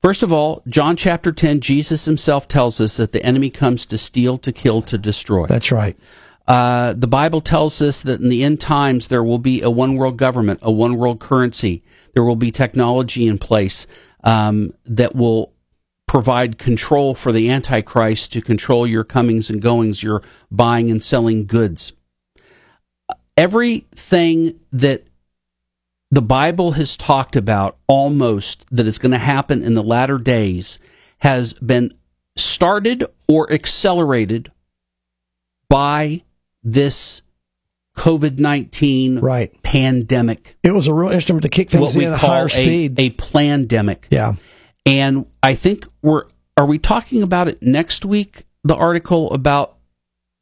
First 0.02 0.24
of 0.24 0.32
all, 0.32 0.64
John 0.68 0.96
chapter 0.96 1.32
10, 1.32 1.60
Jesus 1.60 2.06
himself 2.06 2.48
tells 2.48 2.80
us 2.80 2.98
that 2.98 3.12
the 3.12 3.24
enemy 3.24 3.50
comes 3.50 3.86
to 3.88 3.98
steal, 3.98 4.38
to 4.38 4.52
kill, 4.52 4.82
to 4.84 4.98
destroy. 4.98 5.46
That's 5.48 5.72
right. 5.72 5.98
Uh, 6.48 6.94
the 6.94 7.08
Bible 7.08 7.42
tells 7.42 7.82
us 7.82 8.02
that 8.04 8.22
in 8.22 8.30
the 8.30 8.44
end 8.44 8.60
times 8.60 9.10
there 9.10 9.24
will 9.24 9.40
be 9.40 9.62
a 9.62 9.70
one 9.70 9.96
world 9.96 10.18
government, 10.18 10.60
a 10.62 10.72
one 10.72 10.98
world 10.98 11.20
currency. 11.20 11.84
There 12.14 12.24
will 12.24 12.36
be 12.36 12.50
technology 12.50 13.28
in 13.28 13.38
place 13.38 13.88
um, 14.24 14.72
that 14.86 15.16
will 15.16 15.52
provide 16.10 16.58
control 16.58 17.14
for 17.14 17.32
the 17.32 17.52
Antichrist 17.52 18.34
to 18.34 18.42
control 18.42 18.88
your 18.88 19.04
comings 19.04 19.48
and 19.48 19.62
goings, 19.62 20.02
your 20.02 20.24
buying 20.50 20.90
and 20.90 21.04
selling 21.04 21.46
goods. 21.46 21.94
Everything 23.38 24.60
that 24.72 25.04
the 26.10 26.24
Bible 26.24 26.72
has 26.72 26.98
talked 26.98 27.36
about 27.36 27.78
almost 27.86 28.66
that 28.72 28.88
is 28.88 28.98
going 28.98 29.12
to 29.12 29.20
happen 29.20 29.62
in 29.64 29.76
the 29.76 29.84
latter 29.84 30.18
days 30.18 30.80
has 31.20 31.54
been 31.54 31.94
started 32.36 33.06
or 33.28 33.54
accelerated 33.54 34.52
by 35.70 36.24
this 36.64 37.22
COVID 37.98 38.40
19 38.40 39.20
Right. 39.20 39.62
pandemic. 39.62 40.58
It 40.64 40.72
was 40.72 40.88
a 40.88 40.94
real 40.96 41.12
instrument 41.12 41.44
to 41.44 41.50
kick 41.50 41.70
things 41.70 41.96
What 41.96 42.04
in 42.04 42.14
at 42.14 42.18
higher 42.20 42.48
a, 42.48 42.50
speed. 42.50 43.00
a 43.00 43.12
pandemic. 43.12 44.08
yeah. 44.10 44.34
And 44.86 45.28
I 45.44 45.56
think 45.56 45.86
we're, 46.02 46.24
are 46.58 46.66
we 46.66 46.78
talking 46.78 47.22
about 47.22 47.48
it 47.48 47.62
next 47.62 48.06
week? 48.06 48.46
The 48.64 48.76
article 48.76 49.32
about 49.32 49.78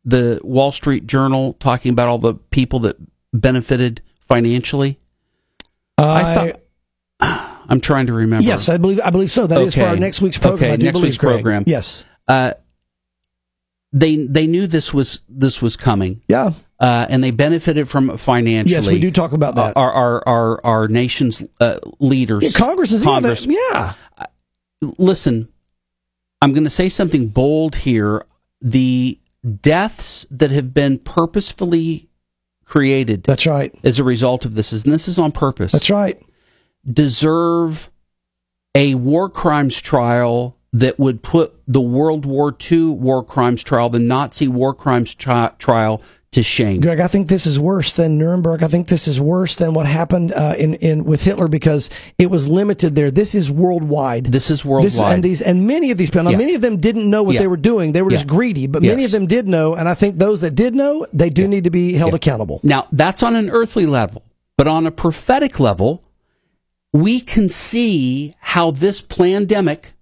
the 0.03 0.39
Wall 0.43 0.71
Street 0.71 1.05
Journal 1.05 1.53
talking 1.53 1.91
about 1.91 2.07
all 2.07 2.17
the 2.17 2.33
people 2.33 2.79
that 2.79 2.97
benefited 3.33 4.01
financially? 4.21 4.99
I 5.97 6.33
thought, 7.19 7.59
I'm 7.69 7.81
trying 7.81 8.07
to 8.07 8.13
remember. 8.13 8.45
Yes, 8.45 8.69
I 8.69 8.77
believe 8.77 9.01
I 9.03 9.09
believe 9.09 9.31
so. 9.31 9.47
That 9.47 9.61
is 9.61 9.75
for 9.75 9.83
our 9.83 9.97
next 9.97 10.21
week's 10.21 10.37
program. 10.37 10.73
Okay, 10.73 10.83
next 10.83 10.93
believe, 10.93 11.03
week's 11.03 11.17
Greg. 11.17 11.35
program. 11.35 11.63
Yes. 11.67 12.05
Uh, 12.27 12.53
they 13.99 14.25
they 14.27 14.47
knew 14.47 14.67
this 14.67 14.93
was 14.93 15.21
this 15.29 15.61
was 15.61 15.77
coming, 15.77 16.21
Yeah. 16.27 16.51
uh, 16.79 17.05
and 17.09 17.23
they 17.23 17.31
benefited 17.31 17.87
from 17.89 18.09
it 18.09 18.17
financially. 18.17 18.73
Yes, 18.75 18.87
we 18.87 18.99
do 18.99 19.11
talk 19.11 19.31
about 19.31 19.55
that. 19.55 19.75
Our 19.77 19.91
our 19.91 20.27
our, 20.27 20.65
our 20.65 20.87
nation's 20.87 21.43
uh, 21.59 21.79
leaders, 21.99 22.43
Yeah, 22.43 22.49
Congress 22.51 22.91
is 22.91 23.03
Congress. 23.03 23.45
Yeah, 23.45 23.93
yeah. 24.19 24.25
listen, 24.97 25.47
I'm 26.41 26.53
going 26.53 26.63
to 26.65 26.69
say 26.69 26.89
something 26.89 27.27
bold 27.27 27.75
here. 27.77 28.25
The 28.61 29.19
deaths 29.61 30.25
that 30.31 30.51
have 30.51 30.73
been 30.73 30.97
purposefully 30.99 32.09
created 32.65 33.23
That's 33.23 33.45
right. 33.45 33.73
as 33.83 33.99
a 33.99 34.03
result 34.03 34.43
of 34.45 34.55
this, 34.55 34.71
and 34.73 34.91
this 34.93 35.07
is 35.07 35.17
on 35.19 35.31
purpose, 35.31 35.71
That's 35.71 35.89
right. 35.89 36.21
deserve 36.91 37.89
a 38.75 38.95
war 38.95 39.29
crimes 39.29 39.79
trial 39.81 40.56
that 40.73 40.99
would 40.99 41.23
put 41.23 41.53
the 41.67 41.81
World 41.81 42.25
War 42.25 42.55
II 42.71 42.85
war 42.89 43.23
crimes 43.23 43.63
trial, 43.63 43.89
the 43.89 43.99
Nazi 43.99 44.47
war 44.47 44.73
crimes 44.73 45.15
tri- 45.15 45.51
trial, 45.59 46.01
to 46.33 46.43
shame. 46.43 46.81
Greg, 46.81 46.99
I 46.99 47.07
think 47.07 47.29
this 47.29 47.47
is 47.47 47.57
worse 47.57 47.93
than 47.93 48.17
Nuremberg. 48.17 48.61
I 48.61 48.67
think 48.67 48.89
this 48.89 49.07
is 49.07 49.19
worse 49.19 49.55
than 49.55 49.73
what 49.73 49.87
happened 49.87 50.33
uh, 50.33 50.55
in 50.57 50.73
in 50.75 51.05
with 51.05 51.23
Hitler 51.23 51.47
because 51.47 51.89
it 52.17 52.29
was 52.29 52.49
limited 52.49 52.95
there. 52.95 53.09
This 53.09 53.33
is 53.33 53.49
worldwide. 53.49 54.25
This 54.25 54.51
is 54.51 54.57
This, 54.59 54.65
worldwide. 54.65 55.13
and 55.15 55.23
these 55.23 55.41
and 55.41 55.65
many 55.65 55.89
of 55.89 55.97
these 55.97 56.09
people. 56.11 56.29
Yeah. 56.29 56.37
many 56.37 56.53
of 56.53 56.61
them 56.61 56.77
didn't 56.81 57.09
know 57.09 57.23
what 57.23 57.35
Yeah. 57.35 57.39
they 57.39 57.47
were 57.47 57.55
doing. 57.55 57.93
They 57.93 58.01
were 58.01 58.11
just 58.11 58.27
greedy. 58.27 58.67
But 58.67 58.81
many 58.81 59.05
of 59.05 59.11
them 59.11 59.25
did 59.25 59.47
know, 59.47 59.73
and 59.73 59.87
I 59.87 59.93
think 59.93 60.17
those 60.17 60.41
that 60.41 60.53
did 60.53 60.75
know, 60.75 61.07
they 61.13 61.29
do 61.29 61.47
need 61.47 61.63
to 61.63 61.69
be 61.71 61.93
held 61.93 62.13
accountable. 62.13 62.59
Now, 62.61 62.87
that's 62.91 63.23
on 63.23 63.37
an 63.37 63.49
earthly 63.49 63.85
level, 63.85 64.23
but 64.57 64.67
on 64.67 64.85
a 64.85 64.91
prophetic 64.91 65.61
level, 65.61 66.03
we 66.91 67.21
can 67.21 67.49
see 67.49 68.35
how 68.39 68.69
this 68.71 69.01
pandemic 69.01 69.93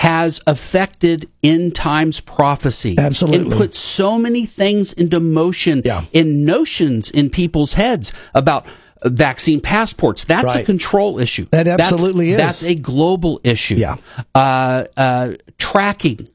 has 0.00 0.40
affected 0.46 1.28
end 1.42 1.74
times 1.74 2.20
prophecy. 2.20 2.94
Absolutely. 2.98 3.54
It 3.54 3.58
put 3.58 3.74
so 3.76 4.18
many 4.18 4.46
things 4.46 4.94
into 4.94 5.20
motion 5.20 5.82
Yeah. 5.84 6.04
in 6.14 6.46
notions 6.46 7.10
in 7.10 7.28
people's 7.28 7.74
heads 7.74 8.10
about 8.34 8.64
uh, 9.02 9.10
vaccine 9.10 9.60
passports. 9.60 10.24
That's 10.24 10.54
a 10.54 10.62
control 10.62 11.18
issue. 11.18 11.44
That 11.50 11.64
That's- 11.64 11.92
absolutely 11.92 12.30
is. 12.30 12.38
That's 12.38 12.64
a 12.64 12.74
global 12.76 13.40
issue. 13.44 13.74
Yeah. 13.74 13.96
Uh, 14.34 14.84
uh, 14.96 15.32
tracking. 15.58 16.26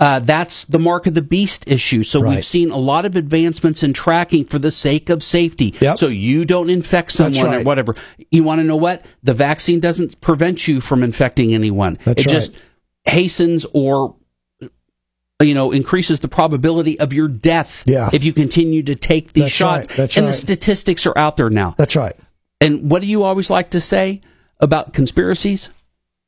Uh, 0.00 0.18
that's 0.18 0.64
the 0.64 0.80
mark 0.80 1.06
of 1.06 1.14
the 1.14 1.22
beast 1.22 1.62
issue. 1.68 2.02
So 2.02 2.20
Right. 2.20 2.34
we've 2.34 2.44
seen 2.44 2.72
a 2.72 2.76
lot 2.78 3.06
of 3.06 3.14
advancements 3.14 3.84
in 3.84 3.92
tracking 3.92 4.44
for 4.44 4.58
the 4.58 4.72
sake 4.72 5.08
of 5.08 5.22
safety. 5.22 5.72
Yep. 5.80 5.98
So 5.98 6.08
you 6.08 6.44
don't 6.44 6.68
infect 6.68 7.12
someone 7.12 7.54
or 7.54 7.62
whatever. 7.62 7.94
You 8.32 8.42
want 8.42 8.58
to 8.58 8.64
know 8.64 8.74
what? 8.74 9.06
The 9.22 9.34
vaccine 9.34 9.78
doesn't 9.78 10.20
prevent 10.20 10.66
you 10.66 10.80
from 10.80 11.04
infecting 11.04 11.54
anyone. 11.54 11.96
That's 12.04 12.22
it 12.22 12.28
just 12.28 12.56
hastens 13.04 13.66
or 13.72 14.16
you 15.42 15.54
know 15.54 15.72
increases 15.72 16.20
the 16.20 16.28
probability 16.28 16.98
of 17.00 17.12
your 17.12 17.28
death 17.28 17.82
Yeah. 17.86 18.08
if 18.12 18.24
you 18.24 18.32
continue 18.32 18.82
to 18.84 18.94
take 18.94 19.32
these 19.32 19.44
That's 19.44 19.52
shots. 19.54 19.88
right. 19.90 20.16
And 20.16 20.24
right. 20.26 20.30
the 20.30 20.32
statistics 20.32 21.06
are 21.06 21.16
out 21.18 21.36
there 21.36 21.50
now. 21.50 21.74
That's 21.76 21.96
right. 21.96 22.14
And 22.60 22.90
what 22.90 23.02
do 23.02 23.08
you 23.08 23.22
always 23.24 23.50
like 23.50 23.70
to 23.70 23.80
say 23.80 24.20
about 24.60 24.92
conspiracies 24.94 25.70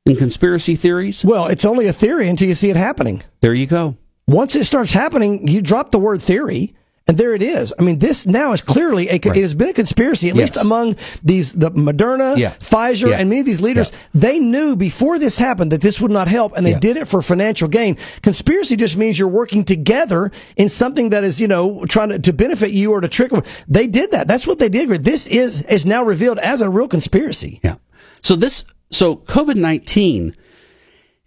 and 0.05 0.19
conspiracy 0.19 0.77
theories? 0.77 1.25
Well, 1.25 1.47
it's 1.47 1.65
only 1.65 1.87
a 1.87 1.93
theory 1.93 2.29
until 2.29 2.49
you 2.49 2.55
see 2.55 2.69
it 2.69 2.77
happening. 2.77 3.23
There 3.41 3.55
you 3.55 3.67
go. 3.67 3.97
Once 4.29 4.55
it 4.57 4.65
starts 4.65 4.91
happening, 4.93 5.47
you 5.49 5.63
drop 5.63 5.93
the 5.93 5.99
word 6.01 6.21
theory, 6.21 6.75
and 7.09 7.17
there 7.19 7.35
it 7.35 7.43
is. 7.43 7.73
I 7.79 7.83
mean, 7.83 7.99
this 8.01 8.27
now 8.27 8.53
is 8.53 8.61
clearly 8.63 9.09
a, 9.09 9.15
it 9.15 9.25
has 9.25 9.55
been 9.55 9.69
a 9.69 9.73
conspiracy, 9.73 10.29
at 10.29 10.35
Yes. 10.37 10.55
least 10.55 10.65
among 10.65 10.97
these 11.23 11.53
the 11.53 11.71
Moderna, 11.71 12.37
Yeah. 12.37 12.55
Pfizer, 12.59 13.11
Yeah. 13.11 13.19
and 13.19 13.29
many 13.29 13.41
of 13.41 13.47
these 13.47 13.61
leaders. 13.61 13.93
They 14.13 14.41
knew 14.41 14.75
before 14.75 15.19
this 15.19 15.39
happened 15.39 15.71
that 15.73 15.83
this 15.83 16.01
would 16.01 16.11
not 16.11 16.27
help, 16.29 16.57
and 16.57 16.67
they 16.67 16.73
Yeah. 16.73 16.81
did 16.81 16.97
it 16.97 17.07
for 17.07 17.23
financial 17.23 17.69
gain. 17.69 17.97
Conspiracy 18.23 18.75
just 18.77 18.97
means 18.97 19.19
you're 19.19 19.29
working 19.29 19.65
together 19.65 20.33
in 20.57 20.69
something 20.69 21.11
that 21.11 21.23
is, 21.23 21.41
you 21.41 21.47
know, 21.49 21.85
trying 21.89 22.09
to, 22.09 22.19
to 22.19 22.33
benefit 22.33 22.73
you 22.73 22.91
or 22.91 23.01
to 23.01 23.09
trick. 23.09 23.31
Them. 23.31 23.43
They 23.69 23.87
did 23.87 24.11
that. 24.11 24.27
That's 24.27 24.47
what 24.47 24.59
they 24.59 24.69
did. 24.69 25.05
This 25.05 25.27
is 25.29 25.63
is 25.63 25.87
now 25.87 26.03
revealed 26.03 26.39
as 26.41 26.61
a 26.61 26.69
real 26.69 26.89
conspiracy. 26.89 27.61
Yeah. 27.63 27.77
So 28.23 28.35
this, 28.35 28.65
so 28.91 29.15
COVID 29.17 29.55
nineteen, 29.57 30.35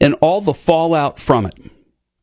and 0.02 0.16
all 0.22 0.42
the 0.42 0.54
fallout 0.54 1.20
from 1.20 1.46
it. 1.46 1.54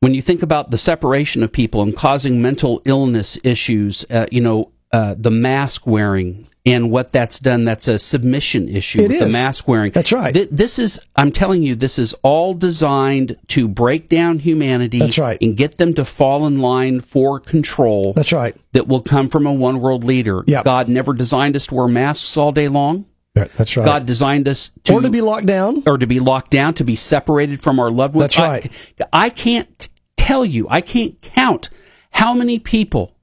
When 0.00 0.14
you 0.14 0.22
think 0.22 0.42
about 0.42 0.70
the 0.70 0.78
separation 0.78 1.42
of 1.42 1.52
people 1.52 1.82
and 1.82 1.96
causing 1.96 2.42
mental 2.42 2.82
illness 2.84 3.38
issues, 3.42 4.04
uh, 4.10 4.26
you 4.30 4.40
know, 4.40 4.72
uh, 4.92 5.14
the 5.18 5.30
mask 5.30 5.86
wearing 5.86 6.46
and 6.64 6.90
what 6.90 7.12
that's 7.12 7.38
done, 7.38 7.64
that's 7.64 7.88
a 7.88 7.98
submission 7.98 8.68
issue 8.68 9.00
It 9.00 9.08
with 9.08 9.18
the 9.20 9.28
mask 9.28 9.66
wearing. 9.68 9.92
That's 9.92 10.12
right. 10.12 10.34
Th- 10.34 10.48
this 10.50 10.78
is, 10.78 11.00
I'm 11.14 11.32
telling 11.32 11.62
you, 11.62 11.74
this 11.76 11.98
is 11.98 12.12
all 12.22 12.54
designed 12.54 13.36
to 13.48 13.68
break 13.68 14.08
down 14.08 14.40
humanity 14.40 14.98
That's 14.98 15.18
right. 15.18 15.38
and 15.40 15.56
get 15.56 15.78
them 15.78 15.94
to 15.94 16.04
fall 16.04 16.46
in 16.46 16.60
line 16.60 17.00
for 17.00 17.40
control 17.40 18.12
That's 18.14 18.32
right. 18.32 18.56
that 18.72 18.88
will 18.88 19.02
come 19.02 19.28
from 19.28 19.46
a 19.46 19.52
one 19.52 19.80
world 19.80 20.04
leader. 20.04 20.42
Yeah. 20.46 20.62
God 20.62 20.88
never 20.88 21.12
designed 21.14 21.56
us 21.56 21.68
to 21.68 21.74
wear 21.74 21.88
masks 21.88 22.36
all 22.36 22.52
day 22.52 22.68
long. 22.68 23.06
That's 23.36 23.76
right. 23.76 23.84
God 23.84 24.06
designed 24.06 24.48
us 24.48 24.70
to, 24.84 24.94
or 24.94 25.02
to 25.02 25.10
be 25.10 25.20
locked 25.20 25.46
down. 25.46 25.82
or 25.86 25.98
to 25.98 26.06
be 26.06 26.20
locked 26.20 26.50
down, 26.50 26.74
to 26.74 26.84
be 26.84 26.96
separated 26.96 27.60
from 27.60 27.78
our 27.78 27.90
loved 27.90 28.14
ones. 28.14 28.34
That's 28.34 28.38
right. 28.38 28.72
I, 29.12 29.26
I 29.26 29.30
can't 29.30 29.88
tell 30.16 30.44
you, 30.44 30.66
I 30.70 30.80
can't 30.80 31.20
count 31.20 31.68
how 32.12 32.32
many 32.34 32.58
people 32.58 33.14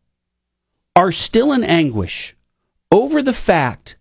are 0.96 1.12
still 1.12 1.52
in 1.52 1.64
anguish 1.64 2.36
over 2.92 3.22
the 3.24 3.34
fact 3.34 3.96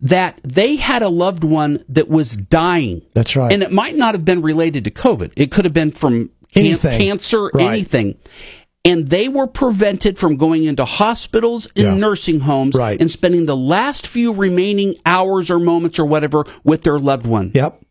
that 0.00 0.40
they 0.44 0.76
had 0.76 1.02
a 1.02 1.08
loved 1.08 1.42
one 1.42 1.84
that 1.88 2.08
was 2.08 2.36
dying. 2.36 3.02
That's 3.14 3.34
right. 3.34 3.52
And 3.52 3.64
it 3.64 3.72
might 3.72 3.96
not 3.96 4.14
have 4.14 4.24
been 4.24 4.42
related 4.42 4.84
to 4.84 4.92
COVID. 4.92 5.32
It 5.36 5.50
could 5.50 5.64
have 5.64 5.74
been 5.74 5.90
from 5.90 6.30
can- 6.54 6.66
Anything. 6.66 7.00
cancer, 7.00 7.50
Right. 7.52 7.72
anything. 7.72 8.14
And 8.88 9.08
they 9.08 9.28
were 9.28 9.46
prevented 9.46 10.18
from 10.18 10.36
going 10.38 10.64
into 10.64 10.84
hospitals 10.84 11.66
and 11.76 11.84
Yeah. 11.84 11.94
nursing 11.96 12.40
homes 12.40 12.74
Right. 12.74 12.98
and 12.98 13.10
spending 13.10 13.44
the 13.46 13.56
last 13.56 14.06
few 14.06 14.32
remaining 14.32 14.94
hours 15.04 15.50
or 15.50 15.58
moments 15.58 15.98
or 15.98 16.06
whatever 16.06 16.44
with 16.64 16.82
their 16.84 16.98
loved 16.98 17.26
one. 17.26 17.50
Yep. 17.54 17.82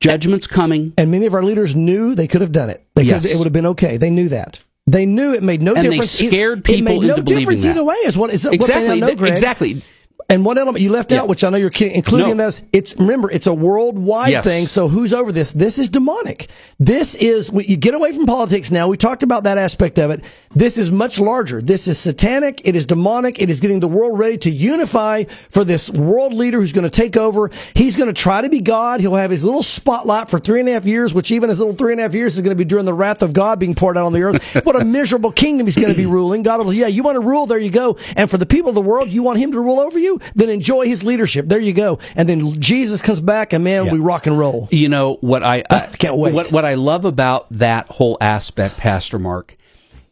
Judgment's 0.00 0.46
coming. 0.46 0.92
And 0.98 1.10
many 1.10 1.24
of 1.24 1.32
our 1.32 1.42
leaders 1.42 1.74
knew 1.74 2.14
they 2.14 2.28
could 2.28 2.42
have 2.42 2.52
done 2.52 2.68
it. 2.68 2.84
They 2.94 3.04
Yes. 3.04 3.24
it 3.24 3.38
would 3.38 3.44
have 3.44 3.54
been 3.54 3.66
okay. 3.66 3.96
They 3.96 4.10
knew 4.10 4.28
that. 4.28 4.60
They 4.86 5.06
knew 5.06 5.32
it 5.32 5.42
made 5.42 5.62
no 5.62 5.72
difference. 5.74 5.84
And 5.86 5.92
they 5.92 5.96
difference. 5.96 6.10
scared 6.34 6.58
it 6.58 6.64
people 6.64 6.84
made 7.00 7.02
no 7.08 7.16
difference 7.22 7.62
that. 7.62 7.70
either 7.70 7.84
way. 7.84 7.94
Is 8.04 8.16
what 8.16 8.30
is 8.34 8.44
Exactly. 8.44 8.86
What 8.86 8.94
they 8.94 9.00
know, 9.00 9.14
Greg. 9.16 9.32
exactly. 9.32 9.82
And 10.28 10.44
one 10.44 10.56
element 10.58 10.82
you 10.82 10.90
left 10.90 11.12
Yeah. 11.12 11.20
out, 11.20 11.28
which 11.28 11.44
I 11.44 11.50
know 11.50 11.56
you're 11.56 11.70
including 11.80 12.26
No. 12.26 12.32
in 12.32 12.36
this, 12.38 12.60
it's 12.72 12.94
remember 12.98 13.30
it's 13.30 13.46
a 13.46 13.54
worldwide 13.54 14.30
Yes. 14.30 14.44
thing. 14.44 14.66
So 14.66 14.88
who's 14.88 15.12
over 15.12 15.32
this? 15.32 15.52
This 15.52 15.78
is 15.78 15.88
demonic. 15.88 16.48
This 16.80 17.14
is 17.14 17.50
you 17.52 17.76
get 17.76 17.94
away 17.94 18.12
from 18.12 18.26
politics 18.26 18.70
now. 18.70 18.88
We 18.88 18.96
talked 18.96 19.22
about 19.22 19.44
that 19.44 19.58
aspect 19.58 19.98
of 19.98 20.10
it. 20.10 20.22
This 20.54 20.78
is 20.78 20.90
much 20.90 21.18
larger. 21.18 21.60
This 21.62 21.88
is 21.88 21.98
satanic. 21.98 22.60
It 22.64 22.76
is 22.76 22.86
demonic. 22.86 23.40
It 23.40 23.50
is 23.50 23.60
getting 23.60 23.80
the 23.80 23.88
world 23.88 24.18
ready 24.18 24.36
to 24.38 24.50
unify 24.50 25.24
for 25.48 25.64
this 25.64 25.90
world 25.90 26.32
leader 26.34 26.60
who's 26.60 26.72
going 26.72 26.84
to 26.84 26.90
take 26.90 27.16
over. 27.16 27.50
He's 27.74 27.96
going 27.96 28.08
to 28.08 28.12
try 28.12 28.42
to 28.42 28.48
be 28.48 28.60
God. 28.60 29.00
He'll 29.00 29.14
have 29.14 29.30
his 29.30 29.44
little 29.44 29.62
spotlight 29.62 30.28
for 30.30 30.38
three 30.38 30.60
and 30.60 30.68
a 30.68 30.72
half 30.72 30.84
years, 30.84 31.14
which 31.14 31.30
even 31.30 31.48
his 31.48 31.58
little 31.58 31.74
three 31.74 31.92
and 31.92 32.00
a 32.00 32.04
half 32.04 32.14
years 32.14 32.34
is 32.34 32.40
going 32.40 32.50
to 32.50 32.56
be 32.56 32.64
during 32.64 32.84
the 32.84 32.94
wrath 32.94 33.22
of 33.22 33.32
God 33.32 33.58
being 33.58 33.74
poured 33.74 33.96
out 33.96 34.06
on 34.06 34.12
the 34.12 34.22
earth. 34.22 34.42
what 34.64 34.80
a 34.80 34.84
miserable 34.84 35.32
kingdom 35.32 35.66
he's 35.66 35.76
going 35.76 35.88
to 35.88 35.94
be 35.94 36.06
ruling. 36.06 36.42
God 36.42 36.64
will, 36.64 36.72
yeah, 36.72 36.86
you 36.86 37.02
want 37.02 37.16
to 37.16 37.20
rule, 37.26 37.46
there 37.46 37.58
you 37.58 37.70
go. 37.70 37.96
And 38.16 38.30
for 38.30 38.36
the 38.38 38.46
people 38.46 38.68
of 38.70 38.74
the 38.74 38.82
world, 38.82 39.08
you 39.10 39.22
want 39.22 39.38
him 39.38 39.52
to 39.52 39.60
rule 39.60 39.80
over 39.80 39.98
you, 39.98 40.11
then 40.34 40.48
enjoy 40.48 40.86
his 40.86 41.02
leadership. 41.02 41.48
There 41.48 41.60
you 41.60 41.72
go. 41.72 41.98
And 42.16 42.28
then 42.28 42.60
Jesus 42.60 43.02
comes 43.02 43.20
back, 43.20 43.52
and 43.52 43.64
man, 43.64 43.90
we 43.90 43.98
rock 43.98 44.26
and 44.26 44.38
roll. 44.38 44.68
You 44.70 44.88
know 44.88 45.18
what 45.20 45.42
I, 45.42 45.62
I 45.70 45.86
Can't 45.98 46.16
wait. 46.16 46.34
What 46.34 46.52
what 46.52 46.64
I 46.64 46.74
love 46.74 47.04
about 47.04 47.46
that 47.50 47.88
whole 47.88 48.16
aspect, 48.20 48.76
Pastor 48.76 49.18
Mark, 49.18 49.56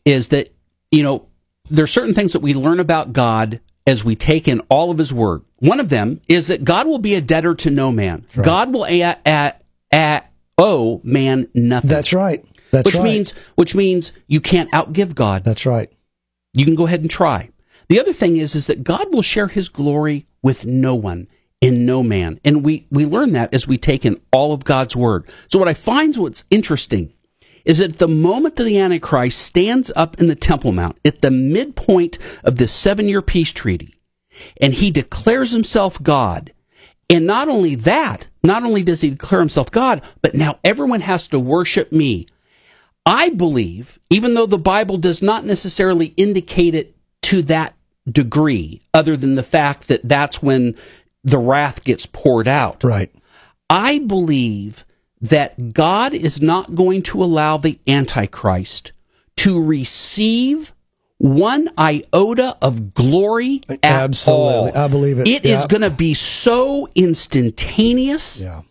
is 0.05 0.28
that 0.28 0.53
you 0.90 1.03
know 1.03 1.28
there's 1.68 1.90
certain 1.90 2.14
things 2.14 2.32
that 2.32 2.40
we 2.40 2.55
learn 2.55 2.80
about 2.80 3.12
God 3.12 3.61
as 3.86 4.05
we 4.05 4.14
take 4.14 4.46
in 4.48 4.61
all 4.68 4.90
of 4.90 4.98
His 4.98 5.12
Word. 5.12 5.42
One 5.57 5.80
of 5.80 5.88
them 5.88 6.20
is 6.28 6.48
that 6.48 6.64
God 6.64 6.86
will 6.86 6.98
be 6.98 7.14
a 7.14 7.20
debtor 7.20 7.55
to 7.57 7.70
no 7.70 7.92
man. 7.92 8.26
God 8.40 8.72
will 8.72 8.86
a, 8.86 9.16
a, 9.26 9.55
a, 9.92 10.22
owe 10.59 11.01
man 11.05 11.48
nothing. 11.55 11.90
That's 11.90 12.12
right. 12.12 12.44
That's 12.70 12.72
right. 12.72 12.84
which 12.86 12.94
right. 12.94 13.05
means 13.05 13.30
which 13.57 13.74
means 13.74 14.12
you 14.26 14.40
can't 14.40 14.70
outgive 14.72 15.14
God. 15.14 15.44
that's 15.44 15.66
right. 15.66 15.92
You 16.53 16.64
can 16.64 16.74
go 16.74 16.86
ahead 16.86 17.01
and 17.01 17.11
try. 17.11 17.51
The 17.91 17.99
other 17.99 18.12
thing 18.12 18.36
is 18.36 18.55
is 18.55 18.68
that 18.68 18.84
God 18.84 19.12
will 19.12 19.20
share 19.20 19.49
his 19.49 19.68
glory 19.68 20.24
with 20.43 20.64
no 20.64 20.95
one 20.95 21.26
in 21.61 21.84
no 21.84 22.05
man. 22.05 22.38
And 22.45 22.64
we 22.64 22.86
we 22.88 23.05
learn 23.05 23.32
that 23.32 23.53
as 23.53 23.66
we 23.66 23.78
take 23.78 24.07
in 24.07 24.20
all 24.32 24.53
of 24.53 24.62
God's 24.62 24.95
word. 24.95 25.28
So 25.49 25.59
what 25.59 25.66
I 25.66 25.74
find 25.74 26.16
what's 26.16 26.45
interesting 26.51 27.12
is 27.64 27.78
that 27.78 27.99
the 27.99 28.07
moment 28.07 28.55
that 28.55 28.62
the 28.62 28.78
Antichrist 28.78 29.41
stands 29.41 29.91
up 29.97 30.20
in 30.20 30.28
the 30.28 30.36
Temple 30.36 30.70
Mount 30.70 30.99
at 31.05 31.20
the 31.20 31.32
midpoint 31.32 32.16
of 32.45 32.59
this 32.59 32.72
seven 32.72 33.09
year 33.09 33.22
peace 33.22 33.53
treaty, 33.53 33.97
and 34.61 34.72
he 34.72 34.93
declares 34.93 35.51
himself 35.51 36.01
God. 36.01 36.53
And 37.11 37.26
not 37.26 37.49
only 37.49 37.74
that, 37.74 38.28
not 38.45 38.62
only 38.62 38.84
does 38.84 39.01
he 39.01 39.11
declare 39.11 39.41
himself 39.41 39.68
God, 39.72 40.01
but 40.22 40.36
now 40.36 40.61
everyone 40.62 41.01
has 41.01 41.26
to 41.26 41.41
worship 41.41 41.91
me. 41.91 42.26
I 43.05 43.30
believe, 43.30 43.99
even 44.11 44.34
though 44.34 44.47
the 44.47 44.59
Bible 44.59 44.97
does 44.97 45.20
not 45.20 45.45
necessarily 45.45 46.14
indicate 46.16 46.76
it 46.76 46.95
to 47.22 47.43
that 47.43 47.74
degree, 48.11 48.83
other 48.95 49.17
than 49.17 49.35
the 49.35 49.43
fact 49.43 49.89
that 49.89 50.01
that's 50.05 50.43
when 50.43 50.75
the 51.23 51.39
wrath 51.39 51.85
gets 51.85 52.07
poured 52.07 52.49
out. 52.49 52.83
Right. 52.83 53.11
I 53.69 53.99
believe 54.01 54.85
that 55.21 55.73
God 55.75 56.15
is 56.15 56.41
not 56.41 56.75
going 56.75 57.03
to 57.03 57.23
allow 57.23 57.57
the 57.59 57.79
Antichrist 57.87 58.93
to 59.37 59.63
receive 59.63 60.73
one 61.19 61.69
iota 61.79 62.57
of 62.63 62.95
glory 62.95 63.61
at 63.69 63.79
Absolutely. 63.83 64.71
all. 64.73 64.77
I 64.77 64.89
believe 64.89 65.19
it. 65.19 65.29
It 65.29 65.45
is 65.45 65.61
Yeah. 65.61 65.67
going 65.69 65.83
to 65.83 65.91
be 65.91 66.15
so 66.15 66.89
instantaneous 66.95 68.41
Yeah. 68.43 68.63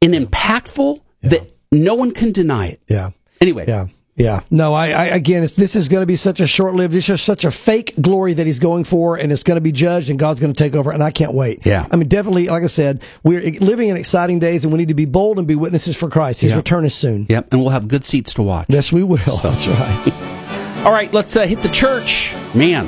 and 0.00 0.14
impactful 0.14 1.00
that 1.22 1.50
no 1.72 1.94
one 1.94 2.12
can 2.12 2.30
deny 2.30 2.68
it. 2.68 2.80
Yeah. 2.88 3.10
Anyway, 3.40 3.64
Yeah. 3.66 3.86
Yeah. 4.16 4.40
No, 4.50 4.74
I, 4.74 4.90
I 4.90 5.04
again, 5.06 5.42
it's, 5.42 5.52
this 5.52 5.74
is 5.74 5.88
going 5.88 6.02
to 6.02 6.06
be 6.06 6.16
such 6.16 6.40
a 6.40 6.46
short 6.46 6.74
lived, 6.74 6.94
it's 6.94 7.06
just 7.06 7.24
such 7.24 7.44
a 7.44 7.50
fake 7.50 7.94
glory 8.00 8.34
that 8.34 8.46
he's 8.46 8.60
going 8.60 8.84
for, 8.84 9.16
and 9.16 9.32
it's 9.32 9.42
going 9.42 9.56
to 9.56 9.60
be 9.60 9.72
judged, 9.72 10.08
and 10.08 10.18
God's 10.18 10.40
going 10.40 10.52
to 10.52 10.58
take 10.58 10.74
over, 10.74 10.92
and 10.92 11.02
I 11.02 11.10
can't 11.10 11.34
wait. 11.34 11.66
Yeah. 11.66 11.86
I 11.90 11.96
mean, 11.96 12.08
definitely, 12.08 12.46
like 12.46 12.62
I 12.62 12.68
said, 12.68 13.02
we're 13.22 13.42
living 13.60 13.88
in 13.88 13.96
exciting 13.96 14.38
days, 14.38 14.64
and 14.64 14.72
we 14.72 14.78
need 14.78 14.88
to 14.88 14.94
be 14.94 15.06
bold 15.06 15.38
and 15.38 15.48
be 15.48 15.56
witnesses 15.56 15.96
for 15.96 16.08
Christ. 16.08 16.42
His 16.42 16.54
return 16.54 16.84
is 16.84 16.94
soon. 16.94 17.26
Yep, 17.28 17.48
and 17.52 17.60
we'll 17.60 17.70
have 17.70 17.88
good 17.88 18.04
seats 18.04 18.34
to 18.34 18.42
watch. 18.42 18.66
Yes, 18.68 18.92
we 18.92 19.02
will. 19.02 19.18
That's 19.42 19.66
right. 19.66 20.12
All 20.84 20.92
right, 20.92 21.12
let's 21.12 21.34
uh, 21.34 21.46
hit 21.46 21.62
the 21.62 21.68
church. 21.70 22.34
Man, 22.54 22.86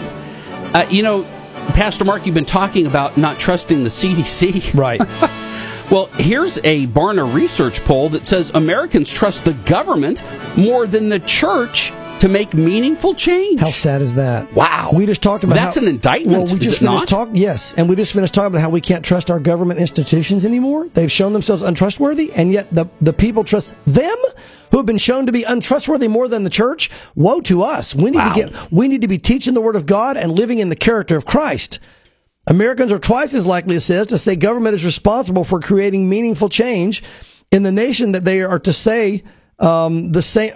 uh, 0.74 0.86
you 0.90 1.02
know, 1.02 1.24
Pastor 1.68 2.04
Mark, 2.04 2.26
you've 2.26 2.34
been 2.34 2.44
talking 2.44 2.86
about 2.86 3.16
not 3.16 3.38
trusting 3.38 3.82
the 3.82 3.90
CDC. 3.90 4.74
Right. 4.74 5.00
Well, 5.90 6.06
here's 6.14 6.58
a 6.64 6.88
Barna 6.88 7.32
research 7.32 7.82
poll 7.84 8.08
that 8.08 8.26
says 8.26 8.50
Americans 8.54 9.08
trust 9.08 9.44
the 9.44 9.52
government 9.52 10.20
more 10.56 10.84
than 10.86 11.08
the 11.08 11.20
church 11.20 11.92
to 12.18 12.28
make 12.28 12.54
meaningful 12.54 13.14
change. 13.14 13.60
How 13.60 13.70
sad 13.70 14.02
is 14.02 14.14
that? 14.16 14.52
Wow. 14.54 14.90
We 14.92 15.06
just 15.06 15.22
talked 15.22 15.44
about 15.44 15.54
That's 15.54 15.76
how- 15.76 15.82
an 15.82 15.88
indictment, 15.88 16.44
Well, 16.44 16.52
we 16.54 16.58
just 16.58 16.78
finished 16.80 16.82
not? 16.82 17.08
talk- 17.08 17.28
yes, 17.34 17.74
and 17.76 17.88
we 17.88 17.94
just 17.94 18.12
finished 18.14 18.34
talking 18.34 18.48
about 18.48 18.62
how 18.62 18.70
we 18.70 18.80
can't 18.80 19.04
trust 19.04 19.30
our 19.30 19.38
government 19.38 19.78
institutions 19.78 20.44
anymore. 20.44 20.88
They've 20.92 21.12
shown 21.12 21.32
themselves 21.32 21.62
untrustworthy, 21.62 22.32
and 22.34 22.50
yet 22.52 22.66
the 22.72 22.86
the 23.00 23.12
people 23.12 23.44
trust 23.44 23.76
them, 23.86 24.16
who 24.72 24.78
have 24.78 24.86
been 24.86 24.98
shown 24.98 25.26
to 25.26 25.32
be 25.32 25.44
untrustworthy 25.44 26.08
more 26.08 26.26
than 26.26 26.42
the 26.42 26.50
church. 26.50 26.90
Woe 27.14 27.40
to 27.42 27.62
us! 27.62 27.94
We 27.94 28.10
need 28.10 28.16
Wow. 28.18 28.32
to 28.32 28.40
get 28.40 28.52
we 28.72 28.88
need 28.88 29.02
to 29.02 29.08
be 29.08 29.18
teaching 29.18 29.54
the 29.54 29.60
word 29.60 29.76
of 29.76 29.86
God 29.86 30.16
and 30.16 30.32
living 30.32 30.58
in 30.58 30.68
the 30.68 30.76
character 30.76 31.16
of 31.16 31.26
Christ. 31.26 31.78
Americans 32.46 32.92
are 32.92 32.98
twice 32.98 33.34
as 33.34 33.46
likely, 33.46 33.76
it 33.76 33.80
says, 33.80 34.06
to 34.08 34.18
say 34.18 34.36
government 34.36 34.74
is 34.74 34.84
responsible 34.84 35.44
for 35.44 35.60
creating 35.60 36.08
meaningful 36.08 36.48
change 36.48 37.02
in 37.50 37.62
the 37.62 37.72
nation 37.72 38.12
that 38.12 38.24
they 38.24 38.42
are 38.42 38.58
to 38.60 38.72
say 38.72 39.24
um, 39.58 40.12
the 40.12 40.22
same. 40.22 40.52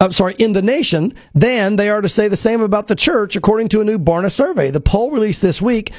I'm 0.00 0.12
sorry, 0.12 0.36
in 0.38 0.52
the 0.52 0.62
nation, 0.62 1.12
than 1.34 1.74
they 1.74 1.90
are 1.90 2.00
to 2.00 2.08
say 2.08 2.28
the 2.28 2.36
same 2.36 2.60
about 2.60 2.86
the 2.86 2.94
church, 2.94 3.34
according 3.34 3.68
to 3.70 3.80
a 3.80 3.84
new 3.84 3.98
Barna 3.98 4.30
survey. 4.30 4.70
The 4.70 4.80
poll 4.80 5.10
released 5.10 5.42
this 5.42 5.60
week 5.60 5.92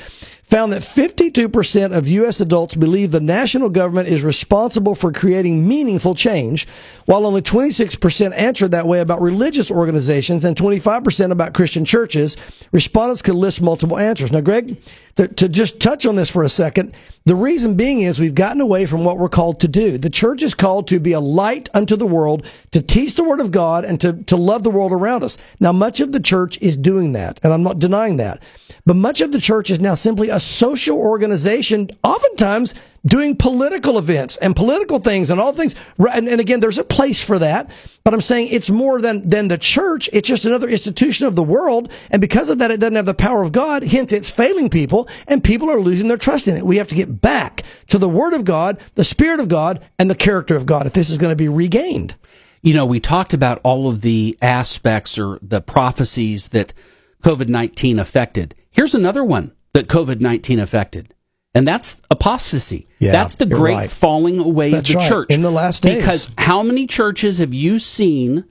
found 0.49 0.73
that 0.73 0.82
52% 0.82 1.95
of 1.95 2.07
U.S. 2.07 2.39
adults 2.39 2.75
believe 2.75 3.11
the 3.11 3.19
national 3.19 3.69
government 3.69 4.07
is 4.07 4.23
responsible 4.23 4.95
for 4.95 5.11
creating 5.11 5.67
meaningful 5.67 6.15
change, 6.15 6.67
while 7.05 7.27
only 7.27 7.41
26% 7.41 8.34
answered 8.36 8.71
that 8.71 8.88
way 8.88 8.99
about 8.99 9.21
religious 9.21 9.69
organizations 9.69 10.43
and 10.43 10.57
25% 10.57 11.32
about 11.32 11.53
Christian 11.53 11.86
churches. 11.86 12.36
Respondents 12.71 13.21
could 13.21 13.36
list 13.36 13.61
multiple 13.61 13.99
answers. 13.99 14.32
Now, 14.32 14.41
Greg, 14.41 14.82
to, 15.16 15.28
to 15.28 15.49
just 15.49 15.80
touch 15.80 16.05
on 16.05 16.16
this 16.16 16.30
for 16.30 16.43
a 16.43 16.49
second, 16.49 16.95
the 17.26 17.36
reason 17.36 17.76
being 17.76 18.01
is 18.01 18.20
we've 18.20 18.34
gotten 18.34 18.62
away 18.62 18.86
from 18.86 19.03
what 19.03 19.18
we're 19.18 19.30
called 19.30 19.60
to 19.60 19.68
do. 19.68 19.97
The 19.97 20.10
church 20.10 20.41
is 20.41 20.53
called 20.53 20.88
to 20.88 20.99
be 20.99 21.12
a 21.12 21.20
light 21.20 21.70
unto 21.74 21.95
the 21.95 22.07
world, 22.07 22.45
to 22.72 22.82
teach 22.82 23.16
the 23.16 23.24
word 23.24 23.39
of 23.39 23.51
God, 23.51 23.86
and 23.86 23.99
to, 24.01 24.14
to 24.24 24.36
love 24.36 24.64
the 24.64 24.72
world 24.72 24.91
around 24.91 25.24
us. 25.24 25.38
Now, 25.60 25.72
much 25.72 25.99
of 25.99 26.12
the 26.12 26.20
church 26.20 26.57
is 26.62 26.78
doing 26.78 27.14
that, 27.14 27.39
and 27.43 27.53
I'm 27.53 27.64
not 27.64 27.80
denying 27.80 28.18
that. 28.18 28.41
But 28.86 28.95
much 28.95 29.22
of 29.22 29.32
the 29.32 29.41
church 29.41 29.70
is 29.70 29.80
now 29.80 29.93
simply 29.93 30.30
a 30.30 30.39
social 30.39 30.97
organization, 30.97 31.91
oftentimes 32.03 32.74
doing 33.05 33.35
political 33.35 33.97
events 33.97 34.37
and 34.37 34.55
political 34.55 34.99
things 34.99 35.29
and 35.29 35.39
all 35.39 35.53
things. 35.53 35.75
And, 35.97 36.27
and 36.27 36.41
again, 36.41 36.59
there's 36.59 36.77
a 36.77 36.83
place 36.83 37.23
for 37.23 37.39
that. 37.39 37.69
But 38.03 38.13
I'm 38.13 38.21
saying 38.21 38.49
it's 38.49 38.69
more 38.69 39.01
than, 39.01 39.27
than 39.27 39.47
the 39.47 39.57
church. 39.57 40.09
It's 40.13 40.27
just 40.27 40.45
another 40.45 40.69
institution 40.69 41.27
of 41.27 41.35
the 41.35 41.43
world. 41.43 41.91
And 42.09 42.21
because 42.21 42.49
of 42.49 42.59
that, 42.59 42.71
it 42.71 42.79
doesn't 42.79 42.95
have 42.95 43.05
the 43.05 43.13
power 43.13 43.41
of 43.41 43.51
God. 43.51 43.83
Hence, 43.83 44.11
it's 44.11 44.29
failing 44.29 44.69
people 44.69 45.07
and 45.27 45.43
people 45.43 45.69
are 45.69 45.81
losing 45.81 46.07
their 46.07 46.17
trust 46.17 46.47
in 46.47 46.55
it. 46.55 46.65
We 46.65 46.77
have 46.77 46.87
to 46.89 46.95
get 46.95 47.21
back 47.21 47.63
to 47.87 47.97
the 47.97 48.09
word 48.09 48.33
of 48.33 48.45
God, 48.45 48.79
the 48.95 49.03
spirit 49.03 49.39
of 49.39 49.47
God, 49.47 49.83
and 49.97 50.09
the 50.09 50.15
character 50.15 50.55
of 50.55 50.65
God 50.65 50.85
if 50.85 50.93
this 50.93 51.09
is 51.09 51.17
going 51.17 51.31
to 51.31 51.35
be 51.35 51.49
regained. 51.49 52.15
You 52.61 52.73
know, 52.73 52.85
we 52.85 52.99
talked 52.99 53.33
about 53.33 53.61
all 53.63 53.87
of 53.87 54.01
the 54.01 54.37
aspects 54.41 55.17
or 55.17 55.39
the 55.41 55.61
prophecies 55.61 56.49
that 56.49 56.73
COVID 57.23 57.47
19 57.47 57.99
affected. 57.99 58.55
Here's 58.69 58.95
another 58.95 59.23
one 59.23 59.53
that 59.73 59.87
COVID 59.87 60.19
19 60.19 60.59
affected. 60.59 61.13
And 61.55 61.67
that's 61.67 61.99
apostasy. 62.11 62.87
Yeah, 62.99 63.11
that's 63.11 63.35
the 63.35 63.45
great 63.47 63.73
right. 63.75 63.89
falling 63.89 64.39
away 64.39 64.71
That's 64.71 64.89
of 64.89 64.93
the 64.93 64.99
right, 64.99 65.09
church. 65.09 65.29
in 65.31 65.41
the 65.41 65.49
last 65.51 65.81
days. 65.83 65.97
Because 65.97 66.33
how 66.37 66.61
many 66.61 66.85
churches 66.85 67.39
have 67.39 67.53
you 67.53 67.79
seen 67.79 68.45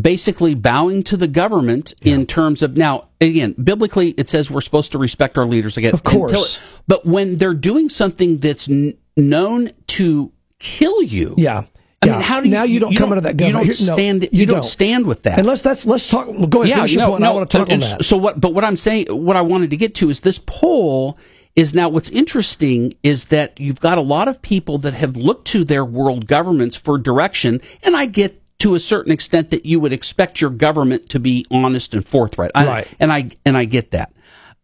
basically 0.00 0.54
bowing 0.54 1.02
to 1.02 1.16
the 1.16 1.26
government 1.26 1.92
in 2.02 2.24
terms 2.24 2.62
of 2.62 2.76
now 2.76 3.08
again 3.20 3.52
biblically 3.60 4.10
it 4.10 4.28
says 4.28 4.48
we're 4.48 4.60
supposed 4.60 4.92
to 4.92 4.98
respect 4.98 5.36
our 5.36 5.44
leaders 5.44 5.76
again 5.76 5.92
Of 5.92 6.04
course. 6.04 6.30
until- 6.30 6.46
but 6.86 7.04
when 7.06 7.38
they're 7.38 7.54
doing 7.54 7.88
something 7.88 8.38
that's 8.38 8.68
n- 8.70 8.94
known 9.16 9.70
to 9.88 10.30
kill 10.60 11.02
you 11.02 11.34
Yeah. 11.36 11.62
I 12.02 12.06
yeah. 12.06 12.12
mean, 12.12 12.20
how 12.22 12.40
do 12.40 12.48
you 12.48 12.54
now 12.54 12.62
you 12.62 12.78
don't 12.78 12.92
you 12.92 12.98
come 12.98 13.08
don't- 13.08 13.18
into 13.18 13.32
that 13.36 13.44
you 13.44 13.52
don't 13.52 13.64
Here- 13.64 13.74
no, 13.88 13.94
stand 13.96 14.28
you, 14.30 14.46
don't, 14.46 14.64
stand 14.64 15.06
with 15.06 15.24
that 15.24 15.40
Unless 15.40 15.62
that's 15.62 15.84
let's 15.84 16.08
talk. 16.08 16.28
well, 16.28 16.46
Go 16.46 16.62
ahead. 16.62 16.88
your 16.88 17.04
point. 17.06 17.16
and 17.16 17.24
I 17.26 17.30
want 17.32 17.50
to 17.50 17.58
talk 17.58 17.68
on 17.68 17.80
that. 17.80 18.04
So 18.04 18.16
what? 18.16 18.40
But 18.40 18.54
what 18.54 18.62
I'm 18.64 18.76
saying, 18.76 19.06
what 19.08 19.36
I 19.36 19.42
wanted 19.42 19.70
to 19.70 19.76
get 19.76 19.96
to 19.96 20.08
is 20.08 20.20
this 20.20 20.40
poll 20.46 21.18
is 21.56 21.74
now. 21.74 21.88
What's 21.88 22.08
interesting 22.10 22.92
is 23.02 23.26
that 23.26 23.58
you've 23.60 23.80
got 23.80 23.98
a 23.98 24.02
lot 24.02 24.28
of 24.28 24.40
people 24.42 24.78
that 24.78 24.94
have 24.94 25.16
looked 25.16 25.46
to 25.48 25.64
their 25.64 25.84
world 25.84 26.26
governments 26.26 26.76
for 26.76 26.98
direction, 26.98 27.60
and 27.82 27.96
I 27.96 28.06
get 28.06 28.36
to 28.60 28.74
a 28.74 28.80
certain 28.80 29.10
extent 29.12 29.50
that 29.50 29.64
you 29.64 29.80
would 29.80 29.92
expect 29.92 30.40
your 30.40 30.50
government 30.50 31.08
to 31.10 31.18
be 31.18 31.46
honest 31.50 31.94
and 31.94 32.06
forthright. 32.06 32.50
I- 32.54 32.66
Right. 32.66 32.88
and 33.00 33.12
I 33.12 33.30
and 33.44 33.56
I 33.56 33.64
get 33.64 33.90
that. 33.92 34.12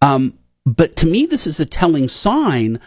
Um, 0.03 0.35
but 0.67 0.97
to 0.97 1.07
me, 1.07 1.27
this 1.27 1.47
is 1.47 1.61
a 1.61 1.65
telling 1.65 2.09
sign 2.09 2.79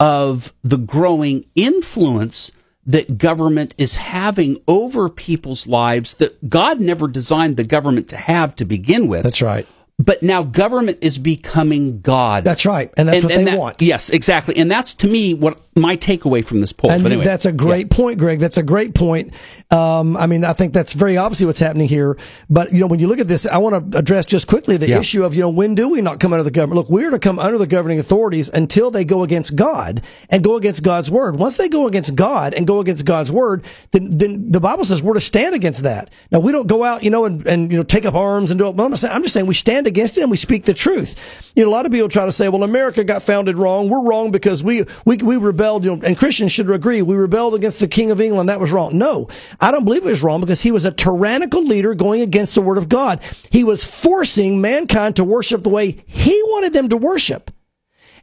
of 0.00 0.52
the 0.62 0.76
growing 0.78 1.44
influence 1.54 2.52
that 2.86 3.18
government 3.18 3.74
is 3.76 3.96
having 3.96 4.56
over 4.66 5.08
people's 5.08 5.66
lives 5.66 6.14
that 6.14 6.48
God 6.48 6.80
never 6.80 7.06
designed 7.06 7.56
the 7.56 7.64
government 7.64 8.08
to 8.08 8.16
have 8.16 8.54
to 8.56 8.64
begin 8.64 9.08
with. 9.08 9.24
That's 9.24 9.42
right. 9.42 9.66
But 9.98 10.22
now 10.22 10.42
government 10.42 10.98
is 11.00 11.18
becoming 11.18 12.00
God. 12.00 12.44
That's 12.44 12.64
right, 12.64 12.92
and 12.96 13.08
that's 13.08 13.22
what 13.22 13.34
they 13.34 13.44
that- 13.44 13.58
want. 13.58 13.82
Yes, 13.82 14.10
exactly, 14.10 14.56
and 14.56 14.70
that's 14.70 14.94
to 14.94 15.08
me 15.08 15.34
what 15.34 15.60
my 15.78 15.96
takeaway 15.96 16.44
from 16.44 16.60
this 16.60 16.72
poll. 16.72 16.90
And 16.90 17.02
but 17.02 17.12
anyway, 17.12 17.24
that's 17.24 17.46
a 17.46 17.52
great 17.52 17.90
point, 17.90 18.18
Greg. 18.18 18.38
That's 18.40 18.56
a 18.56 18.62
great 18.62 18.94
point. 18.94 19.32
Um, 19.70 20.16
I 20.16 20.26
mean, 20.26 20.44
I 20.44 20.52
think 20.52 20.72
that's 20.72 20.92
very 20.92 21.16
obviously 21.16 21.46
what's 21.46 21.60
happening 21.60 21.88
here. 21.88 22.16
But 22.48 22.72
you 22.72 22.80
know, 22.80 22.86
when 22.86 23.00
you 23.00 23.06
look 23.06 23.18
at 23.20 23.28
this, 23.28 23.46
I 23.46 23.58
want 23.58 23.92
to 23.92 23.98
address 23.98 24.26
just 24.26 24.46
quickly 24.46 24.76
the 24.76 24.88
Yeah. 24.88 24.98
issue 25.00 25.24
of 25.24 25.34
you 25.34 25.42
know 25.42 25.50
when 25.50 25.74
do 25.74 25.88
we 25.88 26.00
not 26.00 26.20
come 26.20 26.32
under 26.32 26.42
the 26.42 26.50
government? 26.50 26.76
Look, 26.76 26.90
we're 26.90 27.10
to 27.10 27.18
come 27.18 27.38
under 27.38 27.58
the 27.58 27.66
governing 27.66 27.98
authorities 27.98 28.48
until 28.48 28.90
they 28.90 29.04
go 29.04 29.22
against 29.22 29.56
God 29.56 30.02
and 30.30 30.42
go 30.42 30.56
against 30.56 30.82
God's 30.82 31.10
word. 31.10 31.36
Once 31.36 31.56
they 31.56 31.68
go 31.68 31.86
against 31.86 32.14
God 32.14 32.54
and 32.54 32.66
go 32.66 32.80
against 32.80 33.04
God's 33.04 33.30
word, 33.30 33.64
then 33.92 34.16
then 34.18 34.50
the 34.50 34.60
Bible 34.60 34.84
says 34.84 35.02
we're 35.02 35.14
to 35.14 35.20
stand 35.20 35.54
against 35.54 35.82
that. 35.84 36.10
Now 36.32 36.40
we 36.40 36.50
don't 36.52 36.66
go 36.66 36.82
out, 36.82 37.04
you 37.04 37.10
know, 37.10 37.24
and, 37.24 37.46
and 37.46 37.70
you 37.70 37.76
know 37.78 37.84
take 37.84 38.04
up 38.04 38.14
arms 38.14 38.50
and 38.50 38.58
do 38.58 38.68
it. 38.68 38.76
But 38.76 38.84
I'm, 38.84 38.96
saying, 38.96 39.14
I'm 39.14 39.22
just 39.22 39.34
saying 39.34 39.46
we 39.46 39.54
stand 39.54 39.86
against 39.86 40.18
it 40.18 40.22
and 40.22 40.30
we 40.30 40.36
speak 40.36 40.64
the 40.64 40.74
truth. 40.74 41.16
You 41.54 41.64
know, 41.64 41.70
a 41.70 41.72
lot 41.72 41.86
of 41.86 41.92
people 41.92 42.08
try 42.08 42.24
to 42.24 42.32
say, 42.32 42.48
well, 42.48 42.62
America 42.62 43.04
got 43.04 43.22
founded 43.22 43.58
wrong. 43.58 43.88
We're 43.88 44.02
wrong 44.02 44.30
because 44.30 44.64
we 44.64 44.84
we 45.04 45.18
we 45.18 45.36
rebelled. 45.36 45.67
You 45.76 45.96
know, 45.96 46.02
and 46.02 46.18
Christians 46.18 46.52
should 46.52 46.70
agree 46.70 47.02
we 47.02 47.16
rebelled 47.16 47.54
against 47.54 47.80
the 47.80 47.88
King 47.88 48.10
of 48.10 48.20
England. 48.20 48.48
That 48.48 48.60
was 48.60 48.72
wrong. 48.72 48.96
No, 48.96 49.28
I 49.60 49.70
don't 49.70 49.84
believe 49.84 50.06
it 50.06 50.10
was 50.10 50.22
wrong 50.22 50.40
because 50.40 50.62
he 50.62 50.72
was 50.72 50.84
a 50.84 50.90
tyrannical 50.90 51.62
leader 51.62 51.94
going 51.94 52.22
against 52.22 52.54
the 52.54 52.62
word 52.62 52.78
of 52.78 52.88
God. 52.88 53.20
He 53.50 53.64
was 53.64 53.84
forcing 53.84 54.60
mankind 54.60 55.16
to 55.16 55.24
worship 55.24 55.62
the 55.62 55.68
way 55.68 56.02
he 56.06 56.40
wanted 56.46 56.72
them 56.72 56.88
to 56.88 56.96
worship. 56.96 57.50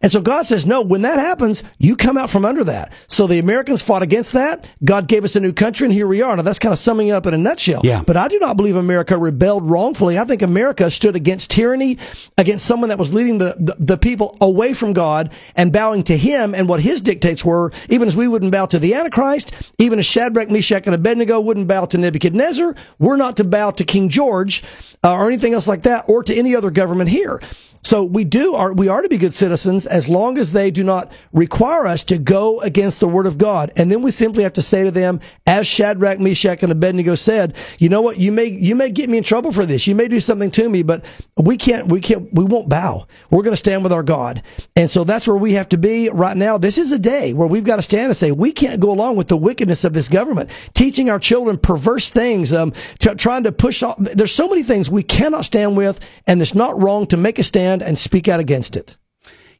And 0.05 0.11
so 0.11 0.21
God 0.21 0.45
says, 0.45 0.67
no, 0.67 0.83
when 0.83 1.01
that 1.01 1.17
happens, 1.17 1.63
you 1.79 1.95
come 1.95 2.15
out 2.15 2.29
from 2.29 2.45
under 2.45 2.63
that. 2.65 2.93
So 3.07 3.25
the 3.25 3.39
Americans 3.39 3.81
fought 3.81 4.03
against 4.03 4.33
that. 4.33 4.71
God 4.83 5.07
gave 5.07 5.23
us 5.23 5.35
a 5.35 5.39
new 5.39 5.51
country 5.51 5.85
and 5.85 5.91
here 5.91 6.05
we 6.05 6.21
are. 6.21 6.35
Now 6.35 6.43
that's 6.43 6.59
kind 6.59 6.71
of 6.71 6.77
summing 6.77 7.09
up 7.09 7.25
in 7.25 7.33
a 7.33 7.39
nutshell. 7.39 7.81
Yeah. 7.83 8.03
But 8.05 8.15
I 8.15 8.27
do 8.27 8.37
not 8.37 8.55
believe 8.55 8.75
America 8.75 9.17
rebelled 9.17 9.67
wrongfully. 9.67 10.19
I 10.19 10.25
think 10.25 10.43
America 10.43 10.91
stood 10.91 11.15
against 11.15 11.49
tyranny, 11.49 11.97
against 12.37 12.67
someone 12.67 12.89
that 12.89 12.99
was 12.99 13.15
leading 13.15 13.39
the, 13.39 13.55
the, 13.57 13.77
the 13.79 13.97
people 13.97 14.37
away 14.41 14.75
from 14.75 14.93
God 14.93 15.33
and 15.55 15.73
bowing 15.73 16.03
to 16.03 16.15
him 16.15 16.53
and 16.53 16.69
what 16.69 16.81
his 16.81 17.01
dictates 17.01 17.43
were, 17.43 17.71
even 17.89 18.07
as 18.07 18.15
we 18.15 18.27
wouldn't 18.27 18.51
bow 18.51 18.67
to 18.67 18.77
the 18.77 18.93
Antichrist, 18.93 19.53
even 19.79 19.97
as 19.97 20.05
Shadrach, 20.05 20.51
Meshach, 20.51 20.85
and 20.85 20.93
Abednego 20.93 21.41
wouldn't 21.41 21.67
bow 21.67 21.85
to 21.85 21.97
Nebuchadnezzar. 21.97 22.75
We're 22.99 23.17
not 23.17 23.37
to 23.37 23.43
bow 23.43 23.71
to 23.71 23.83
King 23.83 24.09
George 24.09 24.63
uh, 25.03 25.15
or 25.15 25.25
anything 25.25 25.55
else 25.55 25.67
like 25.67 25.81
that 25.81 26.05
or 26.07 26.21
to 26.21 26.35
any 26.35 26.55
other 26.55 26.69
government 26.69 27.09
here. 27.09 27.41
So 27.85 28.03
we 28.03 28.23
do 28.23 28.55
are 28.55 28.73
we 28.73 28.87
are 28.87 29.03
to 29.03 29.09
be 29.09 29.19
good 29.19 29.31
citizens 29.31 29.85
as 29.85 30.09
long 30.09 30.39
as 30.39 30.53
they 30.53 30.71
do 30.71 30.83
not 30.83 31.11
require 31.31 31.85
us 31.85 32.03
to 32.05 32.17
go 32.17 32.59
against 32.61 32.99
the 32.99 33.07
word 33.07 33.27
of 33.27 33.37
God. 33.37 33.71
And 33.75 33.91
then 33.91 34.01
we 34.01 34.09
simply 34.09 34.41
have 34.41 34.53
to 34.53 34.63
say 34.63 34.83
to 34.85 34.89
them, 34.89 35.19
as 35.45 35.67
Shadrach, 35.67 36.19
Meshach, 36.19 36.63
and 36.63 36.71
Abednego 36.71 37.13
said, 37.13 37.55
you 37.77 37.89
know 37.89 38.01
what, 38.01 38.17
you 38.17 38.31
may 38.31 38.45
you 38.45 38.73
may 38.73 38.89
get 38.89 39.07
me 39.07 39.19
in 39.19 39.23
trouble 39.23 39.51
for 39.51 39.67
this. 39.67 39.85
You 39.85 39.93
may 39.93 40.07
do 40.07 40.19
something 40.19 40.49
to 40.49 40.67
me, 40.67 40.81
but 40.81 41.05
we 41.37 41.57
can't 41.57 41.87
we 41.87 42.01
can't 42.01 42.33
we 42.33 42.43
won't 42.43 42.69
bow. 42.69 43.05
We're 43.29 43.43
going 43.43 43.53
to 43.53 43.57
stand 43.57 43.83
with 43.83 43.93
our 43.93 44.01
God. 44.01 44.41
And 44.75 44.89
so 44.89 45.03
that's 45.03 45.27
where 45.27 45.37
we 45.37 45.53
have 45.53 45.69
to 45.69 45.77
be 45.77 46.09
right 46.09 46.35
now. 46.35 46.57
This 46.57 46.79
is 46.79 46.91
a 46.91 46.97
day 46.97 47.33
where 47.33 47.47
we've 47.47 47.63
got 47.63 47.75
to 47.75 47.83
stand 47.83 48.07
and 48.07 48.17
say 48.17 48.31
we 48.31 48.51
can't 48.51 48.79
go 48.79 48.91
along 48.91 49.15
with 49.15 49.27
the 49.27 49.37
wickedness 49.37 49.83
of 49.83 49.93
this 49.93 50.09
government, 50.09 50.49
teaching 50.73 51.11
our 51.11 51.19
children 51.19 51.59
perverse 51.59 52.09
things, 52.09 52.51
um, 52.51 52.73
t- 52.97 53.13
trying 53.13 53.43
to 53.43 53.51
push 53.51 53.83
off. 53.83 53.97
There's 53.99 54.33
so 54.33 54.47
many 54.47 54.63
things 54.63 54.89
we 54.89 55.03
cannot 55.03 55.45
stand 55.45 55.77
with, 55.77 55.99
and 56.25 56.41
it's 56.41 56.55
not 56.55 56.81
wrong 56.81 57.05
to 57.07 57.17
make 57.17 57.37
a 57.37 57.43
stand 57.43 57.74
and 57.81 57.97
speak 57.97 58.27
out 58.27 58.39
against 58.39 58.75
it. 58.75 58.97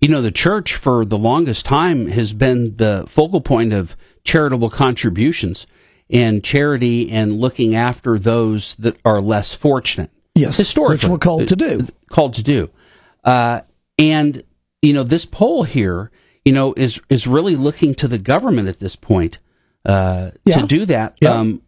You 0.02 0.10
know, 0.10 0.22
the 0.22 0.32
church 0.32 0.76
for 0.76 1.06
the 1.06 1.18
longest 1.18 1.66
time 1.66 2.08
has 2.08 2.34
been 2.34 2.76
the 2.78 3.06
focal 3.08 3.42
point 3.42 3.74
of 3.74 3.96
charitable 4.24 4.70
contributions 4.70 5.66
and 6.10 6.44
charity 6.44 7.10
and 7.12 7.40
looking 7.40 7.74
after 7.76 8.20
those 8.20 8.76
that 8.76 8.98
are 9.06 9.22
less 9.22 9.54
fortunate. 9.54 10.12
Yes, 10.36 10.58
historically, 10.58 10.96
which 10.96 11.08
we're 11.08 11.18
called 11.18 11.48
to 11.48 11.56
do. 11.56 11.88
Called 12.10 12.34
to 12.36 12.44
do, 12.44 12.70
uh, 13.24 13.62
and 13.98 14.44
you 14.82 14.92
know, 14.94 15.04
this 15.04 15.26
poll 15.26 15.64
here, 15.64 16.12
you 16.44 16.52
know, 16.52 16.74
is 16.76 17.00
is 17.10 17.26
really 17.26 17.56
looking 17.56 17.96
to 17.96 18.08
the 18.08 18.18
government 18.20 18.68
at 18.68 18.80
this 18.80 18.96
point 18.98 19.38
uh, 19.86 20.32
Yeah. 20.44 20.58
to 20.60 20.68
do 20.68 20.86
that 20.88 21.16
Yeah. 21.22 21.32
um, 21.40 21.62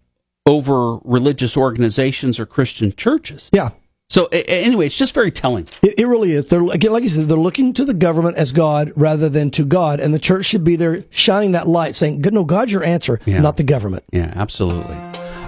over 0.46 0.98
religious 1.06 1.56
organizations 1.56 2.40
or 2.40 2.46
Christian 2.46 2.94
churches. 2.96 3.50
Yeah. 3.54 3.70
So 4.10 4.26
anyway, 4.32 4.86
it's 4.86 4.98
just 4.98 5.14
very 5.14 5.32
telling. 5.32 5.68
It, 5.82 6.00
it 6.00 6.06
really 6.06 6.32
is. 6.32 6.46
They're 6.46 6.64
again, 6.72 6.94
like 6.94 7.04
you 7.04 7.10
said, 7.10 7.28
they're 7.28 7.38
looking 7.38 7.74
to 7.74 7.84
the 7.86 7.94
government 7.94 8.38
as 8.38 8.52
God 8.54 8.92
rather 8.96 9.28
than 9.28 9.52
to 9.52 9.66
God, 9.66 10.00
and 10.00 10.14
the 10.14 10.20
church 10.20 10.46
should 10.46 10.64
be 10.64 10.76
there 10.78 11.04
shining 11.10 11.52
that 11.52 11.68
light, 11.68 11.94
saying, 11.94 12.22
"Good, 12.22 12.34
no, 12.34 12.46
God's 12.46 12.72
your 12.72 12.84
answer, 12.84 13.20
Yeah. 13.26 13.42
not 13.42 13.58
the 13.58 13.64
government." 13.64 14.04
Yeah, 14.14 14.32
absolutely. 14.36 14.96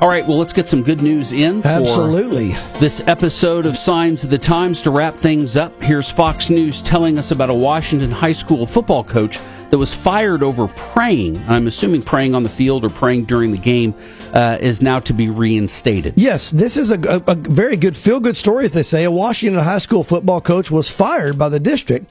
All 0.01 0.07
right, 0.07 0.25
well, 0.25 0.37
let's 0.37 0.53
get 0.53 0.65
some 0.65 0.81
good 0.81 1.01
news 1.01 1.33
in 1.33 1.61
for 1.61 1.67
Absolutely. 1.67 2.51
this 2.79 3.01
episode 3.05 3.65
of 3.65 3.77
Signs 3.77 4.23
of 4.23 4.29
the 4.29 4.37
Times 4.37 4.81
to 4.83 4.91
wrap 4.91 5.13
things 5.13 5.57
up. 5.57 5.75
Here's 5.83 6.09
Fox 6.09 6.49
News 6.49 6.81
telling 6.81 7.19
us 7.19 7.31
about 7.31 7.49
a 7.49 7.53
Washington 7.53 8.09
high 8.09 8.31
school 8.31 8.65
football 8.65 9.03
coach 9.03 9.39
that 9.69 9.77
was 9.77 9.93
fired 9.93 10.41
over 10.41 10.69
praying. 10.69 11.43
I'm 11.49 11.67
assuming 11.67 12.01
praying 12.01 12.33
on 12.33 12.43
the 12.43 12.49
field 12.49 12.85
or 12.85 12.89
praying 12.89 13.25
during 13.25 13.51
the 13.51 13.57
game 13.57 13.93
uh, 14.33 14.57
is 14.61 14.81
now 14.81 15.01
to 15.01 15.11
be 15.11 15.29
reinstated. 15.29 16.13
Yes, 16.15 16.51
this 16.51 16.77
is 16.77 16.91
a, 16.91 17.01
a, 17.01 17.21
a 17.33 17.35
very 17.35 17.75
good 17.75 17.97
feel 17.97 18.21
good 18.21 18.37
story, 18.37 18.63
as 18.63 18.71
they 18.71 18.83
say. 18.83 19.03
A 19.03 19.11
Washington 19.11 19.61
high 19.61 19.79
school 19.79 20.05
football 20.05 20.39
coach 20.39 20.71
was 20.71 20.89
fired 20.89 21.37
by 21.37 21.49
the 21.49 21.59
district 21.59 22.09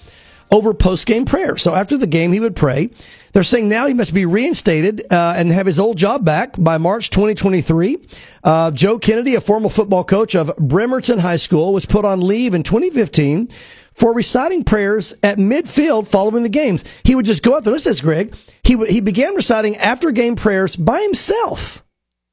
over 0.50 0.74
post 0.74 1.06
game 1.06 1.24
prayer. 1.24 1.56
So 1.56 1.74
after 1.74 1.96
the 1.96 2.06
game, 2.06 2.32
he 2.32 2.40
would 2.40 2.54
pray. 2.54 2.90
They're 3.32 3.42
saying 3.44 3.68
now 3.68 3.86
he 3.86 3.94
must 3.94 4.14
be 4.14 4.24
reinstated 4.26 5.02
uh, 5.12 5.34
and 5.36 5.52
have 5.52 5.66
his 5.66 5.78
old 5.78 5.96
job 5.98 6.24
back 6.24 6.54
by 6.58 6.78
March 6.78 7.10
2023. 7.10 7.98
Uh, 8.42 8.70
Joe 8.70 8.98
Kennedy, 8.98 9.34
a 9.34 9.40
former 9.40 9.68
football 9.68 10.04
coach 10.04 10.34
of 10.34 10.54
Bremerton 10.56 11.18
High 11.18 11.36
School, 11.36 11.72
was 11.72 11.86
put 11.86 12.04
on 12.04 12.20
leave 12.20 12.54
in 12.54 12.62
2015 12.62 13.48
for 13.92 14.14
reciting 14.14 14.64
prayers 14.64 15.14
at 15.22 15.38
midfield 15.38 16.06
following 16.08 16.42
the 16.42 16.48
games. 16.48 16.84
He 17.04 17.14
would 17.14 17.26
just 17.26 17.42
go 17.42 17.56
out 17.56 17.64
there. 17.64 17.72
Listen 17.72 17.90
to 17.90 17.94
this, 17.96 18.00
Greg. 18.00 18.34
He, 18.62 18.76
would- 18.76 18.90
he 18.90 19.00
began 19.00 19.34
reciting 19.34 19.76
after 19.76 20.10
game 20.10 20.36
prayers 20.36 20.76
by 20.76 21.00
himself. 21.02 21.84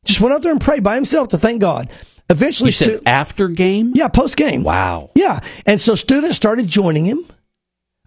Just 0.05 0.21
went 0.21 0.33
out 0.33 0.43
there 0.43 0.51
and 0.51 0.61
prayed 0.61 0.83
by 0.83 0.95
himself 0.95 1.29
to 1.29 1.37
thank 1.37 1.61
God. 1.61 1.89
Eventually, 2.29 2.69
You 2.69 2.73
said 2.73 2.87
stu- 2.97 3.01
after 3.05 3.47
game? 3.47 3.91
yeah, 3.95 4.07
post 4.07 4.37
game. 4.37 4.63
Wow. 4.63 5.11
Yeah. 5.15 5.39
And 5.65 5.79
so 5.81 5.93
students 5.95 6.35
started 6.35 6.67
joining 6.67 7.05
him. 7.05 7.25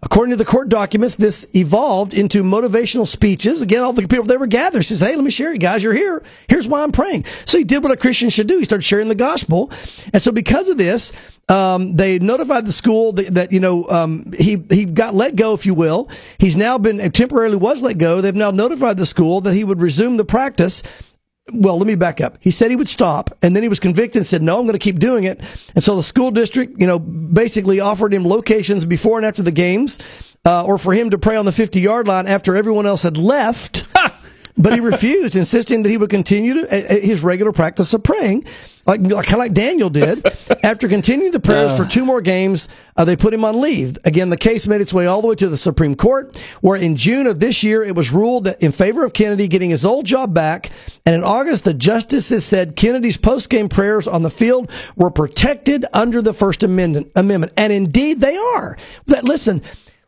According 0.01 0.31
to 0.31 0.37
the 0.37 0.45
court 0.45 0.69
documents, 0.69 1.15
this 1.15 1.45
evolved 1.53 2.13
into 2.13 2.41
motivational 2.41 3.05
speeches. 3.05 3.61
Again, 3.61 3.81
all 3.81 3.91
the 3.91 4.07
people 4.07 4.23
that 4.25 4.39
were 4.39 4.47
gathered 4.47 4.83
says, 4.83 5.01
Hey, 5.01 5.15
let 5.15 5.23
me 5.23 5.31
share 5.31 5.51
you 5.51 5.59
guys. 5.59 5.83
You're 5.83 5.93
here. 5.93 6.23
Here's 6.47 6.67
why 6.69 6.83
I'm 6.83 6.93
praying. 6.93 7.25
So 7.45 7.57
he 7.57 7.65
did 7.65 7.83
what 7.83 7.91
a 7.91 7.97
Christian 7.97 8.29
should 8.29 8.47
do. 8.47 8.59
He 8.59 8.65
started 8.65 8.83
sharing 8.83 9.09
the 9.09 9.15
gospel. 9.15 9.71
And 10.13 10.21
so 10.21 10.31
because 10.31 10.69
of 10.69 10.77
this, 10.77 11.11
um, 11.49 11.95
they 11.95 12.19
notified 12.19 12.65
the 12.65 12.71
school 12.71 13.11
that, 13.13 13.33
that 13.33 13.51
you 13.51 13.59
know, 13.59 13.89
um, 13.89 14.31
he, 14.37 14.63
he 14.69 14.85
got 14.85 15.15
let 15.15 15.35
go, 15.35 15.53
if 15.53 15.65
you 15.65 15.73
will. 15.73 16.07
He's 16.37 16.55
now 16.55 16.77
been 16.77 17.11
temporarily 17.11 17.57
was 17.57 17.81
let 17.81 17.97
go. 17.97 18.21
They've 18.21 18.35
now 18.35 18.51
notified 18.51 18.97
the 18.97 19.05
school 19.05 19.41
that 19.41 19.53
he 19.53 19.63
would 19.63 19.81
resume 19.81 20.17
the 20.17 20.25
practice 20.25 20.81
well, 21.53 21.77
let 21.77 21.87
me 21.87 21.95
back 21.95 22.21
up. 22.21 22.37
He 22.39 22.51
said 22.51 22.69
he 22.69 22.75
would 22.75 22.87
stop, 22.87 23.37
and 23.41 23.55
then 23.55 23.63
he 23.63 23.69
was 23.69 23.79
convicted 23.79 24.17
and 24.17 24.27
said, 24.27 24.41
"No, 24.41 24.57
I'm 24.57 24.63
going 24.63 24.73
to 24.73 24.79
keep 24.79 24.99
doing 24.99 25.23
it." 25.23 25.39
And 25.75 25.83
so 25.83 25.95
the 25.95 26.03
school 26.03 26.31
district, 26.31 26.79
you 26.79 26.87
know, 26.87 26.99
basically 26.99 27.79
offered 27.79 28.13
him 28.13 28.25
locations 28.25 28.85
before 28.85 29.17
and 29.17 29.25
after 29.25 29.41
the 29.41 29.51
games, 29.51 29.99
uh, 30.45 30.63
or 30.63 30.77
for 30.77 30.93
him 30.93 31.09
to 31.09 31.17
pray 31.17 31.35
on 31.35 31.45
the 31.45 31.51
50 31.51 31.79
yard 31.79 32.07
line 32.07 32.27
after 32.27 32.55
everyone 32.55 32.85
else 32.85 33.03
had 33.03 33.17
left. 33.17 33.83
But 34.59 34.73
he 34.73 34.81
refused, 34.81 35.35
insisting 35.35 35.83
that 35.83 35.89
he 35.89 35.97
would 35.97 36.09
continue 36.09 36.53
to, 36.53 36.61
uh, 36.63 36.95
uh, 36.95 36.99
his 36.99 37.23
regular 37.23 37.53
practice 37.53 37.93
of 37.93 38.03
praying, 38.03 38.43
like, 38.85 38.99
like 39.01 39.31
like 39.31 39.53
Daniel 39.53 39.89
did. 39.89 40.25
After 40.63 40.89
continuing 40.89 41.31
the 41.31 41.39
prayers 41.39 41.75
for 41.77 41.85
two 41.85 42.03
more 42.03 42.21
games, 42.21 42.67
uh, 42.97 43.05
they 43.05 43.15
put 43.15 43.33
him 43.33 43.45
on 43.45 43.61
leave. 43.61 43.97
Again, 44.03 44.29
the 44.29 44.37
case 44.37 44.67
made 44.67 44.81
its 44.81 44.93
way 44.93 45.05
all 45.05 45.21
the 45.21 45.27
way 45.27 45.35
to 45.35 45.47
the 45.47 45.57
Supreme 45.57 45.95
Court, 45.95 46.35
where 46.61 46.75
in 46.75 46.95
June 46.95 47.25
of 47.27 47.39
this 47.39 47.63
year 47.63 47.83
it 47.83 47.95
was 47.95 48.11
ruled 48.11 48.43
that 48.45 48.61
in 48.61 48.71
favor 48.71 49.05
of 49.05 49.13
Kennedy 49.13 49.47
getting 49.47 49.69
his 49.69 49.85
old 49.85 50.05
job 50.05 50.33
back. 50.33 50.71
And 51.05 51.15
in 51.15 51.23
August, 51.23 51.63
the 51.63 51.73
justices 51.73 52.43
said 52.43 52.75
Kennedy's 52.75 53.17
post-game 53.17 53.69
prayers 53.69 54.07
on 54.07 54.23
the 54.23 54.29
field 54.29 54.71
were 54.95 55.11
protected 55.11 55.85
under 55.93 56.21
the 56.21 56.33
First 56.33 56.63
Amendment. 56.63 57.11
Amendment, 57.15 57.53
and 57.55 57.71
indeed 57.71 58.19
they 58.19 58.35
are. 58.35 58.77
That 59.05 59.23
listen. 59.23 59.61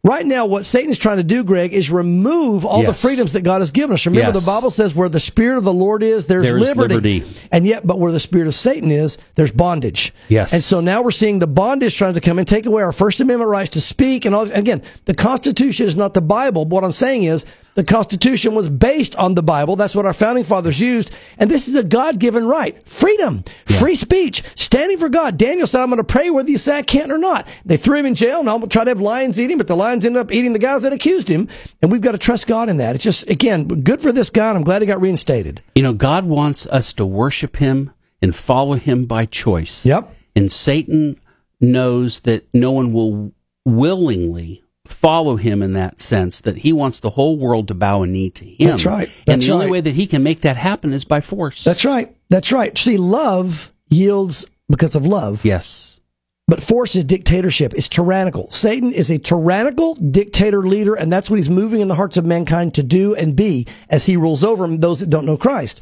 Right 0.04 0.26
now, 0.26 0.48
what 0.48 0.66
Satan 0.66 0.90
is 0.90 0.98
trying 0.98 1.18
to 1.18 1.24
do, 1.24 1.44
Greg, 1.44 1.74
is 1.74 1.92
remove 1.92 2.66
all 2.66 2.82
Yes. 2.82 2.88
the 3.00 3.08
freedoms 3.08 3.34
that 3.34 3.42
God 3.42 3.62
has 3.62 3.72
given 3.72 3.94
us. 3.94 4.04
Remember, 4.08 4.32
Yes. 4.34 4.44
the 4.44 4.50
Bible 4.52 4.72
says, 4.72 4.96
"Where 4.96 5.08
the 5.10 5.20
Spirit 5.20 5.60
of 5.60 5.64
the 5.64 5.72
Lord 5.74 6.02
is, 6.02 6.26
there's, 6.26 6.44
There's 6.44 6.60
liberty. 6.60 6.96
liberty. 6.96 7.24
And 7.52 7.68
yet, 7.68 7.86
but 7.86 8.00
where 8.00 8.12
the 8.12 8.20
Spirit 8.20 8.48
of 8.48 8.56
Satan 8.56 8.90
is, 8.90 9.20
there's 9.36 9.52
bondage. 9.52 10.12
Yes. 10.28 10.54
And 10.54 10.64
so 10.64 10.82
now 10.82 11.04
we're 11.04 11.12
seeing 11.12 11.38
the 11.38 11.46
bondage 11.46 11.96
trying 11.96 12.16
to 12.16 12.22
come 12.22 12.40
and 12.40 12.48
take 12.48 12.66
away 12.66 12.82
our 12.82 12.92
First 12.92 13.20
Amendment 13.22 13.52
rights 13.52 13.70
to 13.72 13.82
speak 13.82 14.26
and 14.26 14.34
all. 14.34 14.50
Again, 14.52 14.82
the 15.06 15.14
Constitution 15.14 15.86
is 15.86 15.96
not 15.96 16.16
the 16.16 16.22
Bible. 16.22 16.66
But 16.66 16.74
what 16.78 16.84
I'm 16.84 16.92
saying 16.94 17.22
is 17.24 17.46
the 17.76 17.84
Constitution 17.84 18.54
was 18.54 18.70
based 18.70 19.16
on 19.16 19.36
the 19.36 19.44
Bible. 19.44 19.76
That's 19.76 19.96
what 19.96 20.06
our 20.06 20.14
founding 20.14 20.44
fathers 20.44 20.80
used. 20.80 21.12
And 21.38 21.50
this 21.50 21.68
is 21.68 21.76
a 21.76 21.84
God 21.84 22.20
given 22.20 22.46
right. 22.46 22.82
Freedom, 22.88 23.44
free 23.66 23.96
speech, 23.96 24.44
standing 24.56 24.98
for 24.98 25.10
God. 25.10 25.38
Daniel 25.38 25.68
said, 25.68 25.82
I'm 25.82 25.90
going 25.90 25.98
to 25.98 26.04
pray 26.04 26.30
whether 26.30 26.50
you 26.50 26.58
say 26.58 26.78
I 26.78 26.82
can't 26.82 27.12
or 27.12 27.18
not. 27.18 27.48
They 27.66 27.78
threw 27.78 27.98
him 27.98 28.06
in 28.06 28.16
jail 28.16 28.40
and 28.42 28.50
almost 28.50 28.72
tried 28.72 28.86
to 28.86 28.92
have 28.92 29.02
lions 29.02 29.40
eat 29.40 29.52
him, 29.52 29.58
but 29.58 29.68
the 29.68 29.76
lions 29.76 30.06
ended 30.06 30.22
up 30.22 30.32
eating 30.32 30.54
the 30.54 30.60
guys 30.60 30.82
that 30.82 30.94
accused 30.94 31.28
him. 31.28 31.48
And 31.82 31.92
we've 31.92 32.02
got 32.02 32.12
to 32.12 32.18
trust 32.18 32.48
God 32.48 32.70
in 32.70 32.78
that. 32.78 32.96
It's 32.96 33.04
just, 33.04 33.30
again, 33.30 33.68
good 33.68 34.02
for 34.02 34.12
this 34.12 34.30
guy. 34.30 34.50
and 34.50 34.58
I'm 34.58 34.64
glad 34.64 34.82
he 34.82 34.86
got 34.86 35.02
reinstated. 35.02 35.62
You 35.76 35.84
know, 35.84 35.94
God 35.94 36.26
wants 36.26 36.68
us 36.68 36.94
to 36.96 37.06
worship 37.06 37.58
Him 37.58 37.92
and 38.22 38.36
follow 38.36 38.74
Him 38.74 39.06
by 39.06 39.26
choice. 39.26 39.86
Yep. 39.86 40.14
And 40.36 40.52
Satan 40.52 41.20
knows 41.60 42.22
that 42.22 42.46
no 42.54 42.72
one 42.72 42.94
will 42.94 43.34
willingly 43.66 44.61
follow 44.94 45.36
him 45.36 45.62
in 45.62 45.74
that 45.74 46.00
sense 46.00 46.42
that 46.42 46.60
he 46.60 46.74
wants 46.74 47.00
the 47.00 47.12
whole 47.12 47.38
world 47.38 47.68
to 47.70 47.74
bow 47.74 48.04
a 48.04 48.08
knee 48.08 48.30
to 48.32 48.46
him. 48.46 48.68
That's 48.68 48.86
right. 48.86 49.10
and 49.28 49.42
That's 49.42 49.46
the 49.46 49.54
only 49.54 49.70
way 49.70 49.82
that 49.82 49.96
he 49.96 50.08
can 50.08 50.24
make 50.24 50.42
that 50.42 50.58
happen 50.58 50.94
is 50.94 51.06
by 51.06 51.22
force. 51.22 51.64
That's 51.64 51.86
right. 51.86 52.16
That's 52.30 52.52
right. 52.52 52.78
See, 52.78 52.98
love 52.98 53.72
yields 53.90 54.46
because 54.70 54.96
of 54.96 55.06
love. 55.06 55.46
Yes. 55.46 56.00
But 56.48 56.62
force 56.62 56.96
is 56.96 57.06
dictatorship. 57.06 57.74
It's 57.76 57.88
tyrannical. 57.88 58.52
Satan 58.52 58.92
is 58.92 59.10
a 59.10 59.18
tyrannical 59.18 59.96
dictator 59.96 60.64
leader, 60.68 60.96
and 60.96 61.12
that's 61.12 61.30
what 61.30 61.38
he's 61.38 61.50
moving 61.50 61.80
in 61.80 61.88
the 61.88 61.96
hearts 61.96 62.18
of 62.18 62.26
mankind 62.26 62.74
to 62.74 62.84
do 62.84 63.16
and 63.16 63.36
be 63.36 63.68
as 63.90 64.06
he 64.06 64.18
rules 64.18 64.44
over 64.44 64.68
them, 64.68 64.80
those 64.80 65.00
that 65.00 65.10
don't 65.10 65.26
know 65.26 65.38
Christ. 65.38 65.82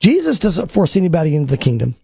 Jesus 0.00 0.38
doesn't 0.38 0.70
force 0.70 0.96
anybody 0.96 1.36
into 1.36 1.50
the 1.50 1.58
kingdom. 1.58 1.96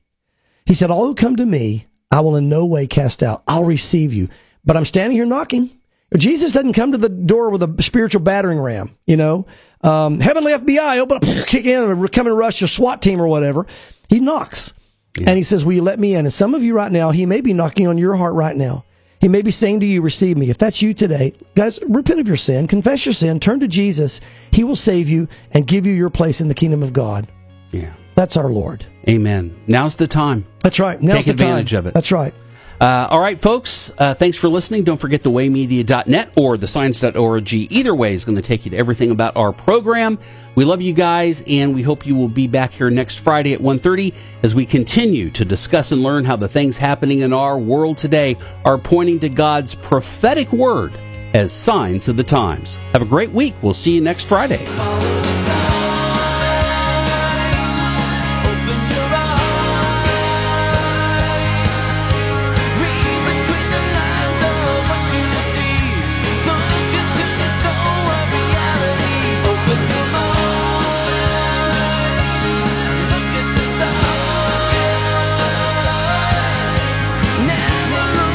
He 0.67 0.75
said, 0.75 0.91
All 0.91 1.07
who 1.07 1.15
come 1.15 1.37
to 1.37 1.47
me, 1.47 1.87
I 2.11 2.21
will 2.21 2.37
in 2.37 2.49
no 2.49 2.67
way 2.67 2.87
cast 2.87 3.23
out. 3.23 3.43
I'll 3.47 3.65
receive 3.65 4.13
you. 4.13 4.29
But 4.65 4.77
I'm 4.77 4.85
standing 4.85 5.17
here 5.17 5.27
knocking. 5.27 5.71
Jesus 6.17 6.53
doesn't 6.53 6.75
come 6.75 6.93
to 6.93 6.99
the 6.99 7.09
door 7.09 7.51
with 7.51 7.63
a 7.63 7.83
spiritual 7.83 8.21
battering 8.21 8.61
ram, 8.61 8.97
you 9.07 9.17
know. 9.17 9.47
Um, 9.83 10.21
heavenly 10.21 10.53
FBI, 10.53 10.99
open 10.99 11.17
up, 11.17 11.23
kick 11.47 11.67
in, 11.67 12.09
come 12.09 12.27
and 12.27 12.37
rush 12.37 12.61
your 12.61 12.69
SWAT 12.69 13.03
team 13.03 13.21
or 13.21 13.29
whatever. 13.29 13.67
He 14.09 14.21
knocks. 14.21 14.75
And 15.19 15.37
he 15.37 15.43
says, 15.43 15.65
Will 15.65 15.75
you 15.75 15.83
let 15.83 15.99
me 15.99 16.15
in? 16.15 16.25
And 16.25 16.33
some 16.33 16.55
of 16.55 16.63
you 16.63 16.75
right 16.75 16.91
now, 16.91 17.11
he 17.11 17.27
may 17.27 17.41
be 17.41 17.53
knocking 17.53 17.87
on 17.87 17.99
your 17.99 18.17
heart 18.17 18.35
right 18.35 18.57
now. 18.57 18.85
He 19.21 19.29
may 19.29 19.43
be 19.43 19.51
saying 19.51 19.81
to 19.81 19.87
you, 19.87 20.01
Receive 20.03 20.37
me. 20.37 20.51
If 20.51 20.59
that's 20.59 20.81
you 20.81 20.95
today, 20.95 21.35
guys, 21.55 21.79
repent 21.87 22.21
of 22.21 22.27
your 22.27 22.37
sin, 22.37 22.67
confess 22.67 23.05
your 23.05 23.13
sin, 23.13 23.39
turn 23.39 23.61
to 23.61 23.69
Jesus. 23.69 24.21
He 24.51 24.65
will 24.65 24.77
save 24.77 25.09
you 25.09 25.29
and 25.53 25.67
give 25.67 25.87
you 25.87 25.93
your 25.93 26.11
place 26.11 26.41
in 26.41 26.49
the 26.49 26.55
kingdom 26.55 26.83
of 26.83 26.93
God. 26.93 27.31
Yeah. 27.73 27.93
That's 28.15 28.37
our 28.37 28.51
Lord. 28.51 28.87
Amen. 29.09 29.55
Now's 29.67 29.97
the 29.97 30.07
time. 30.07 30.47
That's 30.61 30.79
right. 30.79 31.01
Now's 31.01 31.25
Take 31.25 31.37
the 31.37 31.43
time. 31.43 31.49
advantage 31.49 31.73
of 31.75 31.87
it. 31.87 31.95
That's 31.95 32.13
right. 32.13 32.35
Uh, 32.83 33.07
all 33.11 33.21
right, 33.21 33.41
folks. 33.41 33.93
Uh, 33.97 34.13
thanks 34.13 34.37
for 34.37 34.49
listening. 34.49 34.83
Don't 34.83 34.97
forget 34.97 35.23
thewaymedia.net 35.23 36.33
or 36.37 36.57
thescience.org. 36.57 37.53
Either 37.53 37.95
way 37.95 38.13
is 38.13 38.25
going 38.25 38.35
to 38.35 38.43
take 38.43 38.65
you 38.65 38.73
to 38.73 38.77
everything 38.77 39.13
about 39.13 39.37
our 39.37 39.53
program. 39.53 40.19
We 40.57 40.65
love 40.65 40.83
you 40.83 40.93
guys, 40.93 41.45
and 41.47 41.77
we 41.77 41.83
hope 41.83 42.05
you 42.05 42.17
will 42.17 42.27
be 42.27 42.49
back 42.49 42.73
here 42.73 42.91
next 42.91 43.21
Friday 43.21 43.53
at 43.55 43.61
1.30 43.61 44.13
as 44.43 44.57
we 44.57 44.67
continue 44.67 45.31
to 45.31 45.45
discuss 45.45 45.93
and 45.93 46.03
learn 46.03 46.25
how 46.25 46.35
the 46.35 46.49
things 46.49 46.77
happening 46.77 47.21
in 47.21 47.33
our 47.33 47.57
world 47.57 47.99
today 47.99 48.37
are 48.65 48.79
pointing 48.79 49.21
to 49.21 49.29
God's 49.29 49.77
prophetic 49.77 50.53
word 50.53 50.93
as 51.35 51.53
signs 51.53 52.09
of 52.09 52.17
the 52.17 52.25
times. 52.25 52.79
Have 52.95 53.03
a 53.03 53.07
great 53.07 53.31
week. 53.31 53.55
We'll 53.63 53.75
see 53.75 53.95
you 53.95 54.01
next 54.01 54.25
Friday. 54.25 55.22